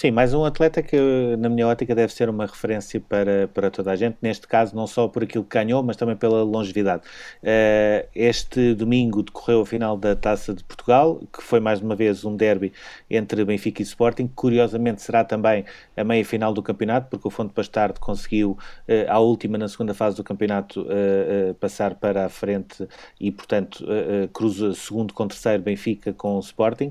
Sim, 0.00 0.12
mais 0.12 0.32
um 0.32 0.46
atleta 0.46 0.82
que, 0.82 0.96
na 1.38 1.50
minha 1.50 1.68
ótica, 1.68 1.94
deve 1.94 2.10
ser 2.10 2.30
uma 2.30 2.46
referência 2.46 2.98
para, 2.98 3.48
para 3.48 3.70
toda 3.70 3.90
a 3.90 3.96
gente, 3.96 4.16
neste 4.22 4.48
caso, 4.48 4.74
não 4.74 4.86
só 4.86 5.06
por 5.06 5.24
aquilo 5.24 5.44
que 5.44 5.58
ganhou, 5.58 5.82
mas 5.82 5.94
também 5.94 6.16
pela 6.16 6.42
longevidade. 6.42 7.02
Uh, 7.42 8.08
este 8.14 8.72
domingo 8.72 9.22
decorreu 9.22 9.60
a 9.60 9.66
final 9.66 9.98
da 9.98 10.16
Taça 10.16 10.54
de 10.54 10.64
Portugal, 10.64 11.20
que 11.30 11.42
foi 11.42 11.60
mais 11.60 11.82
uma 11.82 11.94
vez 11.94 12.24
um 12.24 12.34
derby 12.34 12.72
entre 13.10 13.44
Benfica 13.44 13.82
e 13.82 13.84
Sporting. 13.84 14.26
Curiosamente, 14.34 15.02
será 15.02 15.22
também 15.22 15.66
a 15.94 16.02
meia 16.02 16.24
final 16.24 16.54
do 16.54 16.62
campeonato, 16.62 17.10
porque 17.10 17.28
o 17.28 17.30
Fonte 17.30 17.52
Bastardo 17.54 18.00
conseguiu, 18.00 18.52
uh, 18.88 19.06
à 19.06 19.18
última, 19.18 19.58
na 19.58 19.68
segunda 19.68 19.92
fase 19.92 20.16
do 20.16 20.24
campeonato, 20.24 20.80
uh, 20.80 21.52
passar 21.56 21.94
para 21.94 22.24
a 22.24 22.30
frente 22.30 22.88
e, 23.20 23.30
portanto, 23.30 23.84
cruza 24.32 24.72
segundo 24.72 25.12
com 25.12 25.28
terceiro 25.28 25.62
Benfica 25.62 26.10
com 26.14 26.36
o 26.36 26.40
Sporting. 26.40 26.90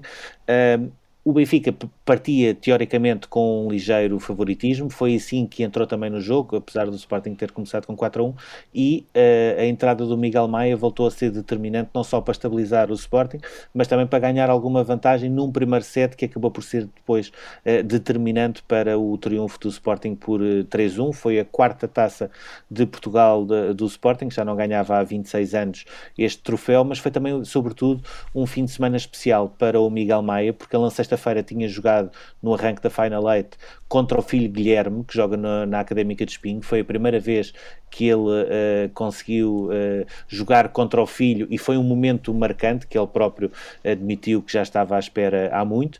O 1.22 1.34
Benfica 1.34 1.76
partia 2.06 2.56
teoricamente 2.56 3.28
com 3.28 3.66
um 3.66 3.70
ligeiro 3.70 4.18
favoritismo, 4.20 4.90
foi 4.90 5.16
assim 5.16 5.46
que 5.46 5.64
entrou 5.64 5.86
também 5.86 6.10
no 6.10 6.22
jogo, 6.22 6.56
apesar 6.56 6.86
do 6.86 6.96
Sporting 6.96 7.36
ter 7.36 7.52
começado 7.52 7.86
com 7.86 7.94
4 7.94 8.24
a 8.24 8.26
1, 8.28 8.34
e 8.74 9.06
uh, 9.14 9.60
a 9.60 9.66
entrada 9.66 10.06
do 10.06 10.18
Miguel 10.18 10.48
Maia 10.48 10.78
voltou 10.78 11.06
a 11.06 11.12
ser 11.12 11.30
determinante 11.30 11.90
não 11.94 12.06
só 12.06 12.22
para 12.22 12.32
estabilizar 12.32 12.90
o 12.90 12.94
Sporting, 12.94 13.40
mas 13.74 13.86
também 13.88 14.08
para 14.08 14.18
ganhar 14.20 14.50
alguma 14.50 14.82
vantagem 14.82 15.30
num 15.30 15.52
primeiro 15.52 15.84
set 15.84 16.16
que 16.16 16.24
acabou 16.24 16.50
por 16.52 16.64
ser 16.64 16.86
depois 16.86 17.28
uh, 17.66 17.84
determinante 17.84 18.64
para 18.64 18.98
o 18.98 19.18
triunfo 19.18 19.60
do 19.60 19.68
Sporting 19.68 20.16
por 20.16 20.40
uh, 20.40 20.62
eh, 20.62 20.64
3-1. 20.64 21.12
Foi 21.12 21.38
a 21.38 21.44
quarta 21.46 21.86
taça 21.86 22.32
de 22.72 22.86
Portugal 22.86 23.46
de, 23.46 23.74
do 23.74 23.86
Sporting, 23.88 24.32
já 24.32 24.46
não 24.46 24.56
ganhava 24.56 24.98
há 24.98 25.04
26 25.04 25.54
anos 25.54 25.86
este 26.18 26.42
troféu, 26.42 26.86
mas 26.86 26.98
foi 26.98 27.12
também, 27.12 27.44
sobretudo, 27.44 28.02
um 28.34 28.46
fim 28.46 28.64
de 28.64 28.72
semana 28.72 28.96
especial 28.96 29.50
para 29.60 29.80
o 29.82 29.90
Miguel 29.90 30.22
Maia, 30.22 30.54
porque 30.54 30.74
ele 30.74 30.86
sexta-feira 31.10 31.42
tinha 31.42 31.68
jogado 31.68 32.12
no 32.42 32.54
arranque 32.54 32.82
da 32.82 32.90
Final 32.90 33.32
Eight 33.34 33.58
contra 33.90 34.20
o 34.20 34.22
filho 34.22 34.48
Guilherme, 34.48 35.04
que 35.04 35.16
joga 35.16 35.36
na, 35.36 35.66
na 35.66 35.80
Académica 35.80 36.24
de 36.24 36.32
Espinho. 36.32 36.62
Foi 36.62 36.82
a 36.82 36.86
primeira 36.86 37.20
vez 37.20 37.52
que 37.90 38.06
ele 38.06 38.22
uh, 38.22 38.90
conseguiu 38.94 39.70
uh, 39.72 40.06
jogar 40.28 40.70
contra 40.70 41.02
o 41.02 41.08
filho 41.08 41.48
e 41.50 41.58
foi 41.58 41.76
um 41.76 41.84
momento 41.84 42.32
marcante 42.34 42.86
que 42.86 42.98
ele 42.98 43.08
próprio 43.08 43.52
admitiu 43.84 44.42
que 44.44 44.54
já 44.54 44.62
estava 44.62 44.96
à 44.96 45.00
espera 45.00 45.50
há 45.52 45.66
muito. 45.66 45.96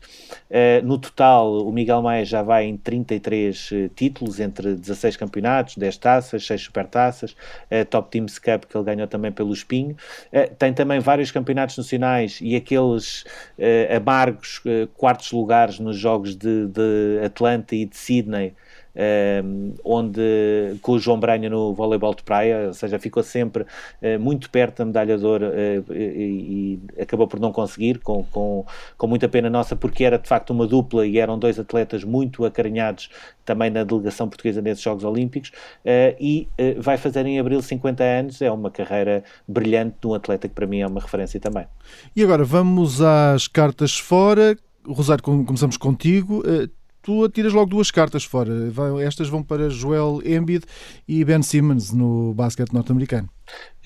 Uh, 0.48 0.84
no 0.86 0.98
total, 0.98 1.66
o 1.66 1.72
Miguel 1.72 2.00
Maia 2.00 2.24
já 2.24 2.42
vai 2.42 2.64
em 2.64 2.76
33 2.76 3.70
títulos, 3.96 4.38
entre 4.38 4.74
16 4.74 5.16
campeonatos, 5.16 5.76
10 5.76 5.96
taças, 5.96 6.46
6 6.46 6.62
supertaças, 6.62 7.36
Top 7.88 8.08
Teams 8.10 8.38
Cup 8.38 8.64
que 8.64 8.76
ele 8.76 8.84
ganhou 8.84 9.08
também 9.08 9.32
pelo 9.32 9.52
Espinho. 9.52 9.96
tem 10.58 10.72
também 10.72 11.00
vários 11.00 11.30
campeonatos 11.30 11.76
nacionais 11.76 12.38
e 12.40 12.54
aqueles 12.54 13.24
amargos 13.94 14.62
quartos 14.94 15.32
lugares 15.32 15.78
nos 15.78 15.96
jogos 15.96 16.36
de, 16.36 16.68
de 16.68 17.20
Atlanta 17.24 17.74
de 17.86 17.96
Sydney 17.96 18.54
um, 18.94 19.74
onde 19.84 20.20
com 20.82 20.92
o 20.92 20.98
João 20.98 21.18
Branha 21.18 21.48
no 21.48 21.74
voleibol 21.74 22.14
de 22.14 22.22
praia, 22.22 22.68
ou 22.68 22.74
seja, 22.74 22.98
ficou 22.98 23.22
sempre 23.22 23.62
uh, 23.62 24.18
muito 24.18 24.50
perto 24.50 24.78
da 24.78 24.84
medalha 24.84 25.18
de 25.18 25.24
ouro 25.24 25.46
uh, 25.46 25.92
e, 25.92 26.78
e, 26.96 27.02
acabou 27.02 27.26
por 27.26 27.38
não 27.38 27.52
conseguir, 27.52 27.98
com, 27.98 28.24
com, 28.24 28.64
com 28.96 29.06
muita 29.06 29.28
pena 29.28 29.48
nossa, 29.48 29.76
porque 29.76 30.04
era 30.04 30.18
de 30.18 30.28
facto 30.28 30.50
uma 30.50 30.66
dupla 30.66 31.06
e 31.06 31.18
eram 31.18 31.38
dois 31.38 31.58
atletas 31.58 32.04
muito 32.04 32.44
acarinhados 32.44 33.10
também 33.44 33.70
na 33.70 33.84
delegação 33.84 34.28
portuguesa 34.28 34.60
nesses 34.60 34.82
Jogos 34.82 35.04
Olímpicos 35.04 35.50
uh, 35.50 36.16
e 36.18 36.48
vai 36.78 36.96
fazer 36.96 37.26
em 37.26 37.38
abril 37.38 37.60
50 37.62 38.02
anos, 38.02 38.42
é 38.42 38.50
uma 38.50 38.70
carreira 38.70 39.24
brilhante 39.46 39.96
de 40.00 40.06
um 40.06 40.14
atleta 40.14 40.48
que 40.48 40.54
para 40.54 40.66
mim 40.66 40.80
é 40.80 40.86
uma 40.86 41.00
referência 41.00 41.40
também. 41.40 41.66
E 42.14 42.22
agora 42.22 42.44
vamos 42.44 43.00
às 43.00 43.48
cartas 43.48 43.98
fora. 43.98 44.56
Rosário, 44.86 45.22
começamos 45.22 45.76
contigo 45.76 46.42
tu 47.02 47.24
atiras 47.24 47.52
logo 47.52 47.70
duas 47.70 47.90
cartas 47.90 48.24
fora. 48.24 48.52
Estas 49.04 49.28
vão 49.28 49.42
para 49.42 49.68
Joel 49.70 50.20
Embiid 50.24 50.64
e 51.06 51.24
Ben 51.24 51.42
Simmons 51.42 51.92
no 51.92 52.34
basquete 52.34 52.72
norte-americano. 52.72 53.28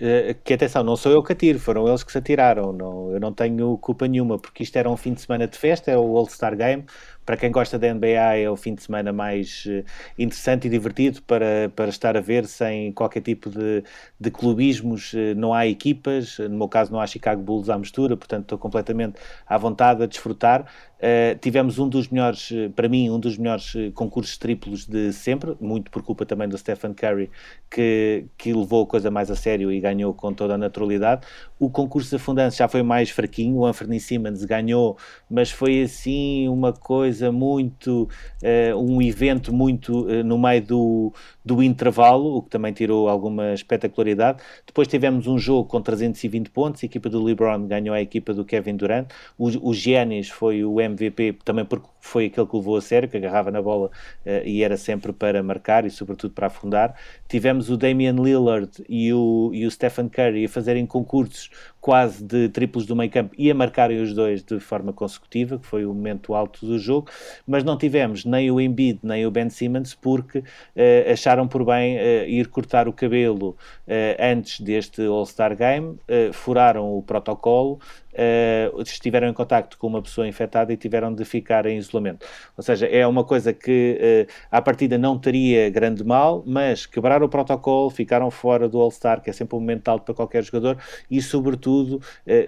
Uh, 0.01 0.35
que 0.45 0.53
atenção, 0.53 0.83
não 0.83 0.97
sou 0.97 1.13
eu 1.13 1.23
que 1.23 1.33
atiro, 1.33 1.59
foram 1.59 1.89
eles 1.89 2.03
que 2.03 2.13
se 2.13 2.19
atiraram. 2.19 2.73
Não, 2.73 3.13
eu 3.13 3.21
não 3.21 3.33
tenho 3.33 3.79
culpa 3.79 4.07
nenhuma, 4.07 4.39
porque 4.39 4.63
isto 4.63 4.77
era 4.77 4.91
um 4.91 4.97
fim 4.97 5.15
de 5.15 5.21
semana 5.21 5.47
de 5.47 5.57
festa, 5.57 5.91
é 5.91 5.97
o 5.97 6.17
All-Star 6.17 6.57
Game. 6.57 6.85
Para 7.25 7.37
quem 7.37 7.51
gosta 7.51 7.79
da 7.79 7.93
NBA, 7.93 8.37
é 8.37 8.51
o 8.51 8.57
fim 8.57 8.75
de 8.75 8.83
semana 8.83 9.13
mais 9.13 9.65
uh, 9.67 9.85
interessante 10.19 10.67
e 10.67 10.71
divertido 10.71 11.23
para, 11.23 11.71
para 11.75 11.89
estar 11.89 12.17
a 12.17 12.21
ver 12.21 12.47
sem 12.47 12.93
qualquer 12.93 13.23
tipo 13.23 13.49
de, 13.49 13.83
de 14.21 14.31
clubismos. 14.31 15.13
Uh, 15.13 15.35
não 15.37 15.55
há 15.55 15.67
equipas, 15.67 16.39
no 16.39 16.59
meu 16.59 16.69
caso, 16.69 16.93
não 16.93 17.01
há 17.01 17.07
Chicago 17.07 17.43
Bulls 17.43 17.71
à 17.71 17.79
mistura, 17.79 18.17
portanto, 18.17 18.43
estou 18.43 18.59
completamente 18.59 19.19
à 19.47 19.57
vontade 19.57 20.03
a 20.03 20.07
desfrutar. 20.07 20.67
Uh, 20.99 21.39
tivemos 21.41 21.79
um 21.79 21.89
dos 21.89 22.09
melhores, 22.09 22.51
para 22.77 22.89
mim, 22.89 23.11
um 23.11 23.19
dos 23.19 23.37
melhores 23.37 23.73
concursos 23.95 24.37
triplos 24.39 24.87
de 24.87 25.13
sempre, 25.13 25.57
muito 25.61 25.91
por 25.91 26.03
culpa 26.03 26.25
também 26.25 26.49
do 26.49 26.57
Stephen 26.57 26.95
Curry, 26.95 27.31
que, 27.71 28.27
que 28.37 28.53
levou 28.53 28.85
a 28.85 28.87
coisa 28.87 29.11
mais 29.11 29.31
a 29.31 29.37
sério 29.37 29.73
e 29.73 29.81
ganhou 29.81 30.15
com 30.15 30.33
toda 30.33 30.55
a 30.55 30.59
naturalidade. 30.59 31.27
O 31.65 31.71
concurso 31.71 32.11
de 32.11 32.17
afundantes 32.17 32.59
já 32.59 32.69
foi 32.69 32.83
mais 32.83 33.09
fraquinho, 33.09 33.57
o 33.57 33.65
Anthony 33.65 33.99
Simmons 33.99 34.45
ganhou, 34.45 34.99
mas 35.31 35.51
foi 35.51 35.81
assim 35.83 36.47
uma 36.47 36.75
coisa 36.75 37.33
muito, 37.33 38.07
uh, 38.43 38.77
um 38.79 39.01
evento 39.01 39.51
muito 39.51 40.03
uh, 40.03 40.23
no 40.23 40.39
meio 40.39 40.63
do, 40.63 41.13
do 41.45 41.63
intervalo, 41.63 42.37
o 42.37 42.43
que 42.43 42.51
também 42.51 42.73
tirou 42.73 43.09
alguma 43.09 43.53
espetacularidade. 43.53 44.43
Depois 44.67 44.89
tivemos 44.89 45.27
um 45.27 45.39
jogo 45.39 45.69
com 45.69 45.81
320 45.81 46.51
pontos, 46.51 46.83
a 46.83 46.87
equipa 46.87 47.09
do 47.09 47.23
LeBron 47.23 47.67
ganhou 47.67 47.95
a 47.95 48.01
equipa 48.01 48.33
do 48.33 48.45
Kevin 48.45 48.77
Durant, 48.77 49.09
o, 49.37 49.69
o 49.69 49.75
Giannis 49.75 50.31
foi 50.31 50.65
o 50.65 50.81
MVP 50.81 51.39
também 51.45 51.65
porque 51.65 51.87
foi 52.01 52.27
aquele 52.27 52.47
que 52.47 52.57
levou 52.57 52.77
a 52.77 52.81
sério, 52.81 53.09
que 53.09 53.17
agarrava 53.17 53.51
na 53.51 53.61
bola 53.61 53.89
uh, 54.27 54.47
e 54.47 54.63
era 54.63 54.77
sempre 54.77 55.13
para 55.13 55.43
marcar 55.43 55.85
e 55.85 55.91
sobretudo 55.91 56.33
para 56.33 56.47
afundar. 56.47 56.95
Tivemos 57.29 57.71
o 57.71 57.77
Damian 57.77 58.15
Lillard 58.15 58.71
e 58.89 59.13
o, 59.13 59.51
e 59.53 59.67
o 59.67 59.71
Stephen 59.71 60.09
Curry 60.09 60.45
a 60.45 60.49
fazerem 60.49 60.87
concursos 60.87 61.51
quase 61.85 62.25
de 62.25 62.49
triplos 62.49 62.87
do 62.87 62.97
meio 62.97 63.11
campo 63.11 63.35
e 63.37 63.51
a 63.51 63.55
marcarem 63.55 64.01
os 64.01 64.15
dois 64.15 64.43
de 64.43 64.59
forma 64.59 64.91
consecutiva, 64.91 65.59
que 65.59 65.67
foi 65.67 65.85
o 65.85 65.93
momento 65.93 66.35
alto 66.35 66.65
do 66.65 66.79
jogo, 66.79 67.11
mas 67.47 67.63
não 67.63 67.77
tivemos 67.77 68.25
nem 68.25 68.51
o 68.51 68.59
Embiid 68.59 69.01
nem 69.03 69.27
o 69.27 69.31
Ben 69.31 69.51
Simmons 69.51 69.95
porque 69.95 70.39
uh, 70.39 71.13
acharam 71.13 71.47
por 71.47 71.63
bem 71.63 71.99
uh, 71.99 72.27
ir 72.27 72.49
cortar 72.49 72.89
o 72.89 72.93
cabelo 72.95 73.51
uh, 73.51 74.17
antes 74.19 74.61
deste 74.61 75.05
All-Star 75.05 75.55
Game, 75.55 75.99
furaram 76.33 76.97
o 76.97 77.03
protocolo, 77.03 77.79
uh, 78.15 78.83
estiveram 78.83 79.29
em 79.29 79.33
contacto 79.33 79.77
com 79.79 79.87
uma 79.87 80.03
pessoa 80.03 80.27
infectada 80.27 80.73
e 80.73 80.77
tiveram 80.77 81.15
de 81.15 81.25
ficar 81.25 81.67
em 81.67 81.77
isolamento. 81.77 82.27
Ou 82.57 82.63
seja, 82.63 82.87
é 82.87 83.07
uma 83.07 83.25
coisa 83.25 83.53
que 83.53 84.27
uh, 84.29 84.33
à 84.51 84.63
partida 84.63 84.97
não 84.97 85.19
teria 85.19 85.69
grande 85.71 86.05
mal, 86.05 86.43
mas 86.47 86.87
quebraram 86.87 87.27
o 87.27 87.29
protocolo, 87.29 87.91
ficaram 87.91 88.31
fora 88.31 88.69
do 88.69 88.81
All-Star, 88.81 89.21
que 89.21 89.31
é 89.31 89.33
sempre 89.33 89.57
um 89.57 89.61
momento 89.61 89.89
alto 89.89 90.05
para 90.05 90.15
qualquer 90.15 90.43
jogador, 90.43 90.79
e 91.11 91.21
sobretudo 91.21 91.97
uh, 91.97 92.01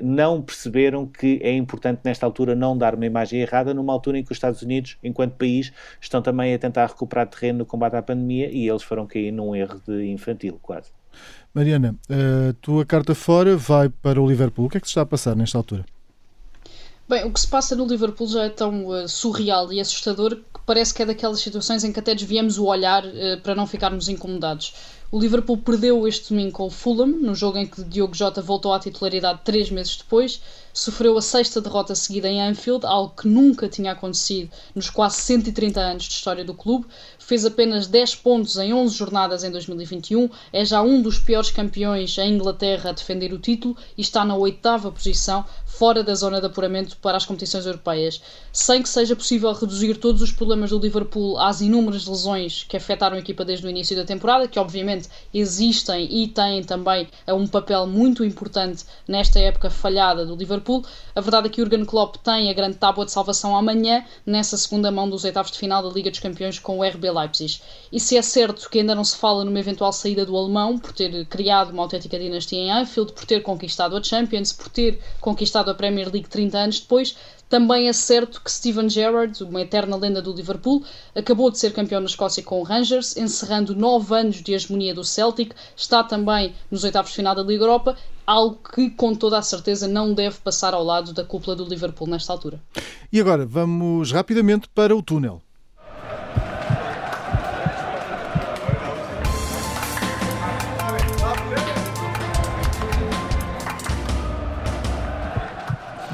não 0.02 0.40
perceberam 0.40 1.06
que 1.06 1.40
é 1.42 1.52
importante 1.52 2.00
nesta 2.04 2.26
altura 2.26 2.54
não 2.54 2.76
dar 2.76 2.94
uma 2.94 3.06
imagem 3.06 3.40
errada, 3.40 3.74
numa 3.74 3.92
altura 3.92 4.18
em 4.18 4.24
que 4.24 4.32
os 4.32 4.36
Estados 4.36 4.62
Unidos, 4.62 4.98
enquanto 5.02 5.34
país, 5.36 5.72
estão 6.00 6.22
também 6.22 6.54
a 6.54 6.58
tentar 6.58 6.86
recuperar 6.86 7.26
terreno 7.26 7.58
no 7.58 7.66
combate 7.66 7.96
à 7.96 8.02
pandemia 8.02 8.48
e 8.50 8.68
eles 8.68 8.82
foram 8.82 9.06
cair 9.06 9.32
num 9.32 9.54
erro 9.54 9.80
de 9.86 10.06
infantil, 10.06 10.58
quase. 10.62 10.90
Mariana, 11.56 11.96
a 12.10 12.52
tua 12.60 12.84
carta 12.84 13.14
fora 13.14 13.56
vai 13.56 13.88
para 13.88 14.20
o 14.20 14.28
Liverpool. 14.28 14.66
O 14.66 14.68
que 14.68 14.76
é 14.76 14.80
que 14.80 14.86
se 14.86 14.90
está 14.90 15.00
a 15.00 15.06
passar 15.06 15.34
nesta 15.34 15.56
altura? 15.56 15.86
Bem, 17.08 17.24
o 17.24 17.32
que 17.32 17.38
se 17.38 17.46
passa 17.46 17.76
no 17.76 17.86
Liverpool 17.86 18.26
já 18.26 18.46
é 18.46 18.48
tão 18.48 18.88
uh, 18.88 19.08
surreal 19.08 19.72
e 19.72 19.80
assustador 19.80 20.34
que 20.34 20.60
parece 20.66 20.92
que 20.92 21.00
é 21.02 21.06
daquelas 21.06 21.38
situações 21.38 21.84
em 21.84 21.92
que 21.92 22.00
até 22.00 22.12
desviamos 22.12 22.58
o 22.58 22.64
olhar 22.64 23.04
uh, 23.06 23.40
para 23.44 23.54
não 23.54 23.64
ficarmos 23.64 24.08
incomodados. 24.08 24.74
O 25.12 25.20
Liverpool 25.20 25.56
perdeu 25.58 26.08
este 26.08 26.30
domingo 26.30 26.50
com 26.50 26.66
o 26.66 26.70
Fulham, 26.70 27.06
no 27.06 27.32
jogo 27.32 27.58
em 27.58 27.66
que 27.66 27.84
Diogo 27.84 28.12
Jota 28.12 28.42
voltou 28.42 28.72
à 28.72 28.80
titularidade 28.80 29.40
três 29.44 29.70
meses 29.70 29.96
depois, 29.96 30.42
sofreu 30.72 31.16
a 31.16 31.22
sexta 31.22 31.60
derrota 31.60 31.94
seguida 31.94 32.28
em 32.28 32.42
Anfield, 32.42 32.84
algo 32.84 33.14
que 33.14 33.28
nunca 33.28 33.68
tinha 33.68 33.92
acontecido 33.92 34.50
nos 34.74 34.90
quase 34.90 35.20
130 35.20 35.80
anos 35.80 36.02
de 36.02 36.12
história 36.12 36.44
do 36.44 36.52
clube, 36.52 36.86
fez 37.20 37.46
apenas 37.46 37.86
10 37.86 38.16
pontos 38.16 38.56
em 38.56 38.74
11 38.74 38.96
jornadas 38.96 39.44
em 39.44 39.50
2021, 39.50 40.28
é 40.52 40.64
já 40.64 40.82
um 40.82 41.00
dos 41.00 41.20
piores 41.20 41.52
campeões 41.52 42.18
em 42.18 42.34
Inglaterra 42.34 42.90
a 42.90 42.92
defender 42.92 43.32
o 43.32 43.38
título 43.38 43.76
e 43.96 44.00
está 44.00 44.24
na 44.24 44.34
oitava 44.34 44.90
posição, 44.90 45.44
fora 45.78 46.02
da 46.02 46.14
zona 46.14 46.40
de 46.40 46.46
apuramento 46.46 46.96
para 46.98 47.16
as 47.16 47.26
competições 47.26 47.66
europeias. 47.66 48.20
Sem 48.52 48.82
que 48.82 48.88
seja 48.88 49.14
possível 49.14 49.52
reduzir 49.52 49.96
todos 49.96 50.22
os 50.22 50.32
problemas 50.32 50.70
do 50.70 50.78
Liverpool 50.78 51.38
às 51.38 51.60
inúmeras 51.60 52.06
lesões 52.06 52.64
que 52.68 52.76
afetaram 52.76 53.16
a 53.16 53.20
equipa 53.20 53.44
desde 53.44 53.66
o 53.66 53.70
início 53.70 53.94
da 53.94 54.04
temporada, 54.04 54.48
que 54.48 54.58
obviamente 54.58 55.08
existem 55.32 56.08
e 56.10 56.28
têm 56.28 56.62
também 56.62 57.08
um 57.28 57.46
papel 57.46 57.86
muito 57.86 58.24
importante 58.24 58.84
nesta 59.06 59.38
época 59.38 59.70
falhada 59.70 60.24
do 60.24 60.34
Liverpool, 60.34 60.84
a 61.14 61.20
verdade 61.20 61.46
é 61.46 61.50
que 61.50 61.60
Jurgen 61.60 61.84
Klopp 61.84 62.16
tem 62.16 62.50
a 62.50 62.52
grande 62.52 62.76
tábua 62.76 63.04
de 63.04 63.12
salvação 63.12 63.56
amanhã, 63.56 64.04
nessa 64.24 64.56
segunda 64.56 64.90
mão 64.90 65.08
dos 65.08 65.24
oitavos 65.24 65.50
de 65.50 65.58
final 65.58 65.82
da 65.82 65.88
Liga 65.88 66.10
dos 66.10 66.20
Campeões 66.20 66.58
com 66.58 66.78
o 66.78 66.84
RB 66.84 67.10
Leipzig. 67.10 67.60
E 67.92 68.00
se 68.00 68.16
é 68.16 68.22
certo 68.22 68.68
que 68.68 68.80
ainda 68.80 68.94
não 68.94 69.04
se 69.04 69.16
fala 69.16 69.44
numa 69.44 69.58
eventual 69.58 69.92
saída 69.92 70.24
do 70.24 70.36
alemão, 70.36 70.78
por 70.78 70.92
ter 70.92 71.24
criado 71.26 71.70
uma 71.70 71.82
autêntica 71.82 72.18
dinastia 72.18 72.58
em 72.58 72.70
Anfield, 72.70 73.12
por 73.12 73.24
ter 73.24 73.42
conquistado 73.42 73.96
a 73.96 74.02
Champions, 74.02 74.52
por 74.52 74.68
ter 74.68 75.00
conquistado 75.20 75.65
a 75.70 75.74
Premier 75.74 76.10
League 76.12 76.28
30 76.28 76.58
anos 76.58 76.80
depois, 76.80 77.16
também 77.48 77.88
é 77.88 77.92
certo 77.92 78.40
que 78.42 78.50
Steven 78.50 78.88
Gerrard, 78.88 79.42
uma 79.44 79.60
eterna 79.60 79.96
lenda 79.96 80.20
do 80.20 80.32
Liverpool, 80.32 80.82
acabou 81.14 81.50
de 81.50 81.58
ser 81.58 81.72
campeão 81.72 82.00
na 82.00 82.06
Escócia 82.06 82.42
com 82.42 82.60
o 82.60 82.64
Rangers, 82.64 83.16
encerrando 83.16 83.74
nove 83.74 84.14
anos 84.14 84.42
de 84.42 84.52
hegemonia 84.52 84.94
do 84.94 85.04
Celtic, 85.04 85.54
está 85.76 86.02
também 86.02 86.54
nos 86.70 86.82
oitavos 86.82 87.10
de 87.10 87.16
final 87.16 87.34
da 87.34 87.42
Liga 87.42 87.62
Europa, 87.62 87.96
algo 88.26 88.58
que 88.74 88.90
com 88.90 89.14
toda 89.14 89.38
a 89.38 89.42
certeza 89.42 89.86
não 89.86 90.12
deve 90.12 90.38
passar 90.38 90.74
ao 90.74 90.82
lado 90.82 91.12
da 91.12 91.24
cúpula 91.24 91.54
do 91.54 91.64
Liverpool 91.64 92.08
nesta 92.08 92.32
altura. 92.32 92.60
E 93.12 93.20
agora 93.20 93.46
vamos 93.46 94.10
rapidamente 94.10 94.68
para 94.74 94.94
o 94.96 95.02
túnel. 95.02 95.40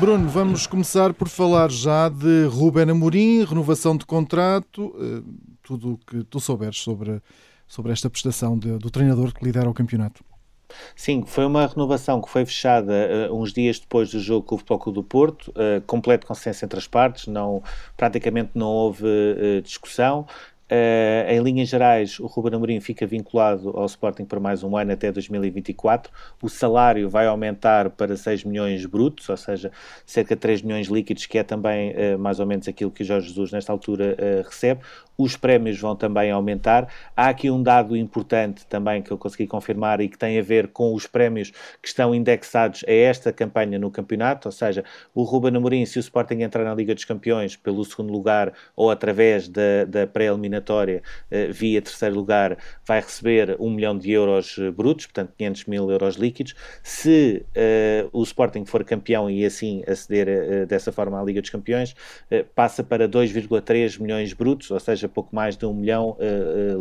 Bruno, 0.02 0.28
vamos 0.28 0.66
começar 0.66 1.14
por 1.14 1.28
falar 1.28 1.70
já 1.70 2.08
de 2.08 2.46
Ruben 2.46 2.90
Amorim, 2.90 3.44
renovação 3.44 3.96
de 3.96 4.04
contrato, 4.04 4.92
eh, 4.98 5.22
tudo 5.62 5.92
o 5.92 5.98
que 5.98 6.24
tu 6.24 6.40
souberes 6.40 6.78
sobre, 6.78 7.22
sobre 7.68 7.92
esta 7.92 8.10
prestação 8.10 8.58
de, 8.58 8.78
do 8.78 8.90
treinador 8.90 9.32
que 9.32 9.44
lidera 9.44 9.70
o 9.70 9.72
campeonato. 9.72 10.24
Sim, 10.96 11.24
foi 11.24 11.44
uma 11.44 11.66
renovação 11.66 12.20
que 12.20 12.28
foi 12.28 12.44
fechada 12.44 12.92
uh, 13.30 13.34
uns 13.34 13.52
dias 13.52 13.78
depois 13.78 14.10
do 14.10 14.18
jogo 14.18 14.44
com 14.44 14.54
o 14.54 14.58
Futebol 14.58 14.78
Clube 14.78 14.94
do 14.96 15.04
Porto, 15.04 15.48
uh, 15.50 15.80
completo 15.86 16.26
consenso 16.26 16.64
entre 16.64 16.78
as 16.78 16.86
partes, 16.86 17.26
não, 17.26 17.62
praticamente 17.96 18.50
não 18.54 18.68
houve 18.68 19.04
uh, 19.04 19.62
discussão. 19.62 20.26
Uh, 20.72 21.28
em 21.30 21.38
linhas 21.42 21.68
gerais, 21.68 22.18
o 22.18 22.24
Ruben 22.24 22.54
Amorim 22.54 22.80
fica 22.80 23.06
vinculado 23.06 23.76
ao 23.76 23.84
Sporting 23.84 24.24
por 24.24 24.40
mais 24.40 24.62
um 24.62 24.74
ano 24.74 24.92
até 24.92 25.12
2024. 25.12 26.10
O 26.40 26.48
salário 26.48 27.10
vai 27.10 27.26
aumentar 27.26 27.90
para 27.90 28.16
6 28.16 28.44
milhões 28.44 28.86
brutos, 28.86 29.28
ou 29.28 29.36
seja, 29.36 29.70
cerca 30.06 30.34
de 30.34 30.40
3 30.40 30.62
milhões 30.62 30.86
líquidos, 30.86 31.26
que 31.26 31.36
é 31.36 31.42
também 31.42 31.90
uh, 31.90 32.18
mais 32.18 32.40
ou 32.40 32.46
menos 32.46 32.66
aquilo 32.68 32.90
que 32.90 33.02
o 33.02 33.04
Jorge 33.04 33.28
Jesus 33.28 33.52
nesta 33.52 33.70
altura 33.70 34.16
uh, 34.16 34.48
recebe. 34.48 34.80
Os 35.18 35.36
prémios 35.36 35.78
vão 35.78 35.94
também 35.94 36.30
aumentar. 36.30 36.88
Há 37.14 37.28
aqui 37.28 37.50
um 37.50 37.62
dado 37.62 37.94
importante 37.94 38.64
também 38.66 39.02
que 39.02 39.10
eu 39.10 39.18
consegui 39.18 39.46
confirmar 39.46 40.00
e 40.00 40.08
que 40.08 40.16
tem 40.16 40.38
a 40.38 40.42
ver 40.42 40.68
com 40.68 40.94
os 40.94 41.06
prémios 41.06 41.50
que 41.82 41.88
estão 41.88 42.14
indexados 42.14 42.82
a 42.88 42.92
esta 42.92 43.30
campanha 43.30 43.78
no 43.78 43.90
campeonato, 43.90 44.48
ou 44.48 44.52
seja, 44.52 44.82
o 45.14 45.22
Ruben 45.22 45.54
Amorim, 45.54 45.84
se 45.84 45.98
o 45.98 46.00
Sporting 46.00 46.40
entrar 46.40 46.64
na 46.64 46.74
Liga 46.74 46.94
dos 46.94 47.04
Campeões 47.04 47.56
pelo 47.56 47.84
segundo 47.84 48.10
lugar 48.10 48.54
ou 48.74 48.90
através 48.90 49.48
da, 49.48 49.84
da 49.86 50.06
pré-eliminatória 50.06 50.61
eliminatória 50.62 51.02
uh, 51.30 51.52
via 51.52 51.82
terceiro 51.82 52.14
lugar 52.14 52.56
vai 52.86 53.00
receber 53.00 53.56
1 53.58 53.70
milhão 53.70 53.98
de 53.98 54.10
euros 54.12 54.56
eh, 54.58 54.70
brutos, 54.70 55.06
portanto 55.06 55.32
500 55.36 55.64
mil 55.66 55.90
euros 55.90 56.16
líquidos. 56.16 56.54
Se 56.82 57.44
uh, 57.56 58.08
o 58.12 58.22
Sporting 58.22 58.64
for 58.64 58.84
campeão 58.84 59.28
e 59.28 59.44
assim 59.44 59.82
aceder 59.86 60.66
dessa 60.66 60.92
forma 60.92 61.20
à 61.20 61.24
Liga 61.24 61.40
dos 61.40 61.50
Campeões, 61.50 61.94
passa 62.54 62.82
para 62.84 63.08
2,3 63.08 64.00
milhões 64.00 64.32
brutos, 64.32 64.70
ou 64.70 64.78
seja, 64.78 65.08
pouco 65.08 65.34
mais 65.34 65.56
de 65.56 65.66
1 65.66 65.74
milhão 65.74 66.16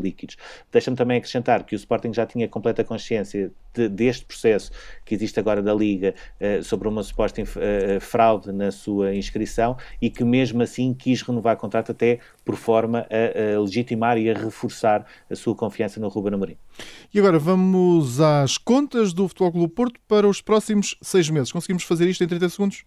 líquidos. 0.02 0.38
Deixa-me 0.72 0.98
também 0.98 1.18
acrescentar 1.18 1.64
que 1.64 1.76
o 1.76 1.78
Sporting 1.78 2.14
já 2.14 2.26
tinha 2.26 2.48
completa 2.48 2.84
consciência 2.84 3.52
de, 3.74 3.90
deste 3.90 4.26
processo 4.26 4.72
que 5.06 5.16
existe 5.16 5.40
agora 5.40 5.62
da 5.62 5.74
Liga 5.74 6.14
sobre 6.64 6.88
uma 6.88 7.04
suposta 7.04 7.42
fraude 8.00 8.52
na 8.52 8.72
sua 8.72 9.16
inscrição 9.16 9.78
e 10.02 10.10
que 10.10 10.24
mesmo 10.24 10.62
assim 10.62 10.94
quis 10.94 11.22
renovar 11.22 11.58
contrato 11.58 11.92
até 11.92 12.20
por 12.44 12.56
forma 12.56 13.06
a, 13.10 13.56
a 13.56 13.60
legitimar 13.72 14.18
e 14.18 14.30
a 14.30 14.34
reforçar 14.34 15.06
a 15.30 15.36
sua 15.36 15.56
confiança 15.56 16.00
no 16.00 16.10
Ruben 16.10 16.34
Amorim. 16.34 16.58
E 17.14 17.20
agora 17.20 17.40
vamos 17.40 18.20
às 18.20 18.58
contas 18.58 19.14
do 19.14 19.28
Futebol 19.28 19.52
Clube 19.54 19.74
Porto 19.74 20.00
para 20.08 20.28
os 20.28 20.42
próximos 20.42 20.98
seis 21.02 21.30
meses. 21.30 21.52
Conseguimos 21.52 21.84
fazer 21.84 22.10
isto 22.10 22.24
em 22.24 22.28
30 22.28 22.50
segundos? 22.50 22.84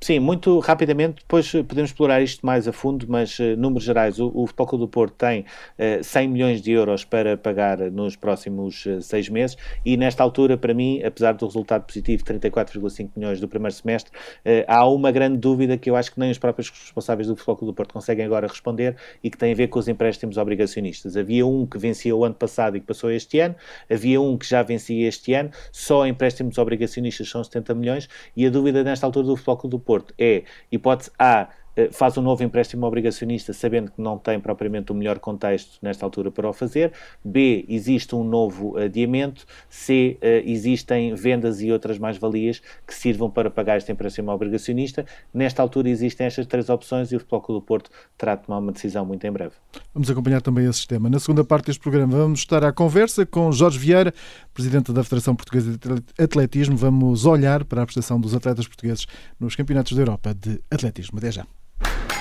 Sim, 0.00 0.20
muito 0.20 0.58
rapidamente, 0.60 1.22
depois 1.22 1.52
eh, 1.54 1.62
podemos 1.62 1.90
explorar 1.90 2.22
isto 2.22 2.44
mais 2.44 2.68
a 2.68 2.72
fundo, 2.72 3.06
mas, 3.08 3.38
uh, 3.38 3.56
números 3.56 3.82
gerais, 3.82 4.20
o, 4.20 4.30
o 4.34 4.46
Futebol 4.46 4.66
Clube 4.66 4.84
do 4.84 4.88
Porto 4.88 5.14
tem 5.14 5.40
uh, 5.40 6.04
100 6.04 6.28
milhões 6.28 6.62
de 6.62 6.70
euros 6.70 7.04
para 7.04 7.36
pagar 7.36 7.78
nos 7.90 8.14
próximos 8.14 8.84
uh, 8.86 9.00
seis 9.00 9.28
meses 9.28 9.56
e, 9.84 9.96
nesta 9.96 10.22
altura, 10.22 10.56
para 10.56 10.74
mim, 10.74 11.02
apesar 11.02 11.32
do 11.32 11.46
resultado 11.46 11.84
positivo, 11.84 12.22
34,5 12.24 13.10
milhões 13.16 13.40
do 13.40 13.48
primeiro 13.48 13.74
semestre, 13.74 14.12
uh, 14.44 14.64
há 14.68 14.86
uma 14.86 15.10
grande 15.10 15.38
dúvida 15.38 15.76
que 15.78 15.88
eu 15.88 15.96
acho 15.96 16.12
que 16.12 16.20
nem 16.20 16.30
os 16.30 16.38
próprios 16.38 16.68
responsáveis 16.68 17.26
do 17.26 17.34
Futebol 17.34 17.56
Clube 17.56 17.72
do 17.72 17.74
Porto 17.74 17.92
conseguem 17.94 18.24
agora 18.24 18.46
responder 18.46 18.96
e 19.24 19.30
que 19.30 19.38
tem 19.38 19.52
a 19.52 19.56
ver 19.56 19.68
com 19.68 19.78
os 19.78 19.88
empréstimos 19.88 20.36
obrigacionistas. 20.36 21.16
Havia 21.16 21.44
um 21.46 21.66
que 21.66 21.78
vencia 21.78 22.14
o 22.14 22.24
ano 22.24 22.34
passado 22.34 22.76
e 22.76 22.80
que 22.80 22.86
passou 22.86 23.10
este 23.10 23.40
ano, 23.40 23.56
havia 23.90 24.20
um 24.20 24.36
que 24.36 24.46
já 24.46 24.62
vencia 24.62 25.08
este 25.08 25.32
ano, 25.32 25.50
só 25.72 26.06
empréstimos 26.06 26.58
obrigacionistas 26.58 27.28
são 27.28 27.42
70 27.42 27.74
milhões 27.74 28.08
e 28.36 28.46
a 28.46 28.50
dúvida 28.50 28.84
nesta 28.84 29.06
altura 29.06 29.26
do 29.26 29.36
Futebol 29.46 29.56
Clube 29.56 29.70
do 29.70 29.78
Porto 29.78 30.14
é 30.18 30.42
hipótese 30.70 31.10
A 31.18 31.48
faz 31.92 32.16
um 32.16 32.22
novo 32.22 32.42
empréstimo 32.42 32.86
obrigacionista 32.86 33.52
sabendo 33.52 33.90
que 33.90 34.00
não 34.00 34.18
tem 34.18 34.40
propriamente 34.40 34.92
o 34.92 34.94
melhor 34.94 35.18
contexto 35.18 35.78
nesta 35.82 36.04
altura 36.04 36.30
para 36.30 36.48
o 36.48 36.52
fazer. 36.52 36.92
B, 37.24 37.64
existe 37.68 38.14
um 38.14 38.24
novo 38.24 38.76
adiamento. 38.78 39.44
C, 39.68 40.16
eh, 40.20 40.42
existem 40.46 41.14
vendas 41.14 41.60
e 41.60 41.70
outras 41.70 41.98
mais-valias 41.98 42.62
que 42.86 42.94
sirvam 42.94 43.30
para 43.30 43.50
pagar 43.50 43.76
este 43.76 43.92
empréstimo 43.92 44.30
obrigacionista. 44.30 45.04
Nesta 45.32 45.62
altura 45.62 45.88
existem 45.88 46.26
estas 46.26 46.46
três 46.46 46.68
opções 46.68 47.12
e 47.12 47.16
o 47.16 47.18
Futebol 47.18 47.40
Clube 47.40 47.60
do 47.60 47.66
Porto 47.66 47.90
terá 48.16 48.34
de 48.34 48.44
tomar 48.44 48.58
uma 48.58 48.72
decisão 48.72 49.04
muito 49.04 49.26
em 49.26 49.32
breve. 49.32 49.54
Vamos 49.92 50.10
acompanhar 50.10 50.40
também 50.40 50.66
esse 50.66 50.78
sistema. 50.78 51.08
Na 51.10 51.18
segunda 51.18 51.44
parte 51.44 51.66
deste 51.66 51.80
programa 51.80 52.16
vamos 52.16 52.40
estar 52.40 52.64
à 52.64 52.72
conversa 52.72 53.26
com 53.26 53.50
Jorge 53.52 53.78
Vieira, 53.78 54.12
Presidente 54.54 54.92
da 54.92 55.02
Federação 55.02 55.34
Portuguesa 55.34 55.72
de 55.72 56.22
Atletismo. 56.22 56.76
Vamos 56.76 57.24
olhar 57.26 57.64
para 57.64 57.82
a 57.82 57.86
prestação 57.86 58.20
dos 58.20 58.34
atletas 58.34 58.66
portugueses 58.66 59.06
nos 59.38 59.54
Campeonatos 59.54 59.92
da 59.92 60.02
Europa 60.02 60.34
de 60.34 60.60
Atletismo. 60.70 61.18
Até 61.18 61.32
já. 61.32 61.46
you 61.84 62.15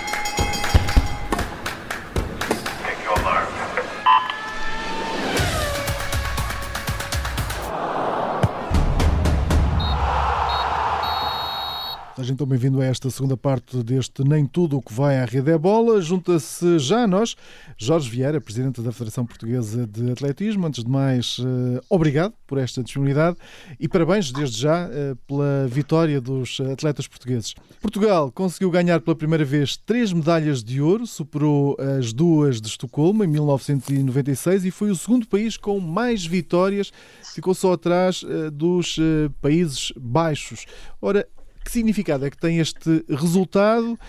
Seja 12.16 12.32
então 12.32 12.48
bem-vindo 12.48 12.80
a 12.80 12.86
esta 12.86 13.10
segunda 13.10 13.36
parte 13.36 13.84
deste 13.84 14.24
Nem 14.24 14.46
Tudo 14.46 14.78
o 14.78 14.82
que 14.82 14.94
vai 14.94 15.18
à 15.18 15.26
rede 15.26 15.52
é 15.52 15.58
bola. 15.58 16.00
Junta-se 16.00 16.80
já 16.80 17.04
a 17.04 17.08
nós 17.08 17.36
Jorge 17.78 18.10
Vieira, 18.10 18.40
Presidente 18.40 18.80
da 18.80 18.94
Federação 18.94 19.26
Portuguesa 19.26 19.86
de 19.86 20.14
Atletismo. 20.14 20.66
Antes 20.66 20.82
de 20.82 20.90
mais, 20.90 21.36
eh, 21.42 21.82
obrigado 21.90 22.34
por 22.48 22.58
esta 22.58 22.82
disponibilidade 22.82 23.36
e 23.78 23.90
parabéns 23.90 24.32
desde 24.32 24.62
já 24.62 24.88
eh, 24.90 25.14
pela 25.28 25.68
vitória 25.68 26.22
dos 26.22 26.62
atletas 26.72 27.06
portugueses. 27.06 27.54
Portugal 27.82 28.32
conseguiu 28.32 28.72
ganhar 28.72 29.02
pela 29.02 29.14
primeira 29.18 29.44
vez 29.44 29.76
três 29.76 30.14
medalhas 30.14 30.64
de 30.64 30.80
ouro, 30.82 31.06
superou 31.06 31.76
as 32.00 32.14
duas 32.14 32.62
de 32.62 32.70
Estocolmo 32.70 33.26
em 33.26 33.28
1996 33.28 34.64
e 34.64 34.72
foi 34.72 34.90
o 34.90 34.96
segundo 34.96 35.28
país 35.28 35.58
com 35.58 35.82
mais 35.82 36.26
vitórias, 36.26 36.94
ficou 37.34 37.54
só 37.54 37.74
atrás 37.74 38.24
eh, 38.26 38.50
dos 38.52 38.98
Países 39.42 39.92
Baixos. 39.98 40.66
Ora, 41.02 41.28
que 41.66 41.72
significado 41.72 42.26
é 42.26 42.30
que 42.30 42.38
tem 42.38 42.60
este 42.60 43.04
resultado 43.10 44.00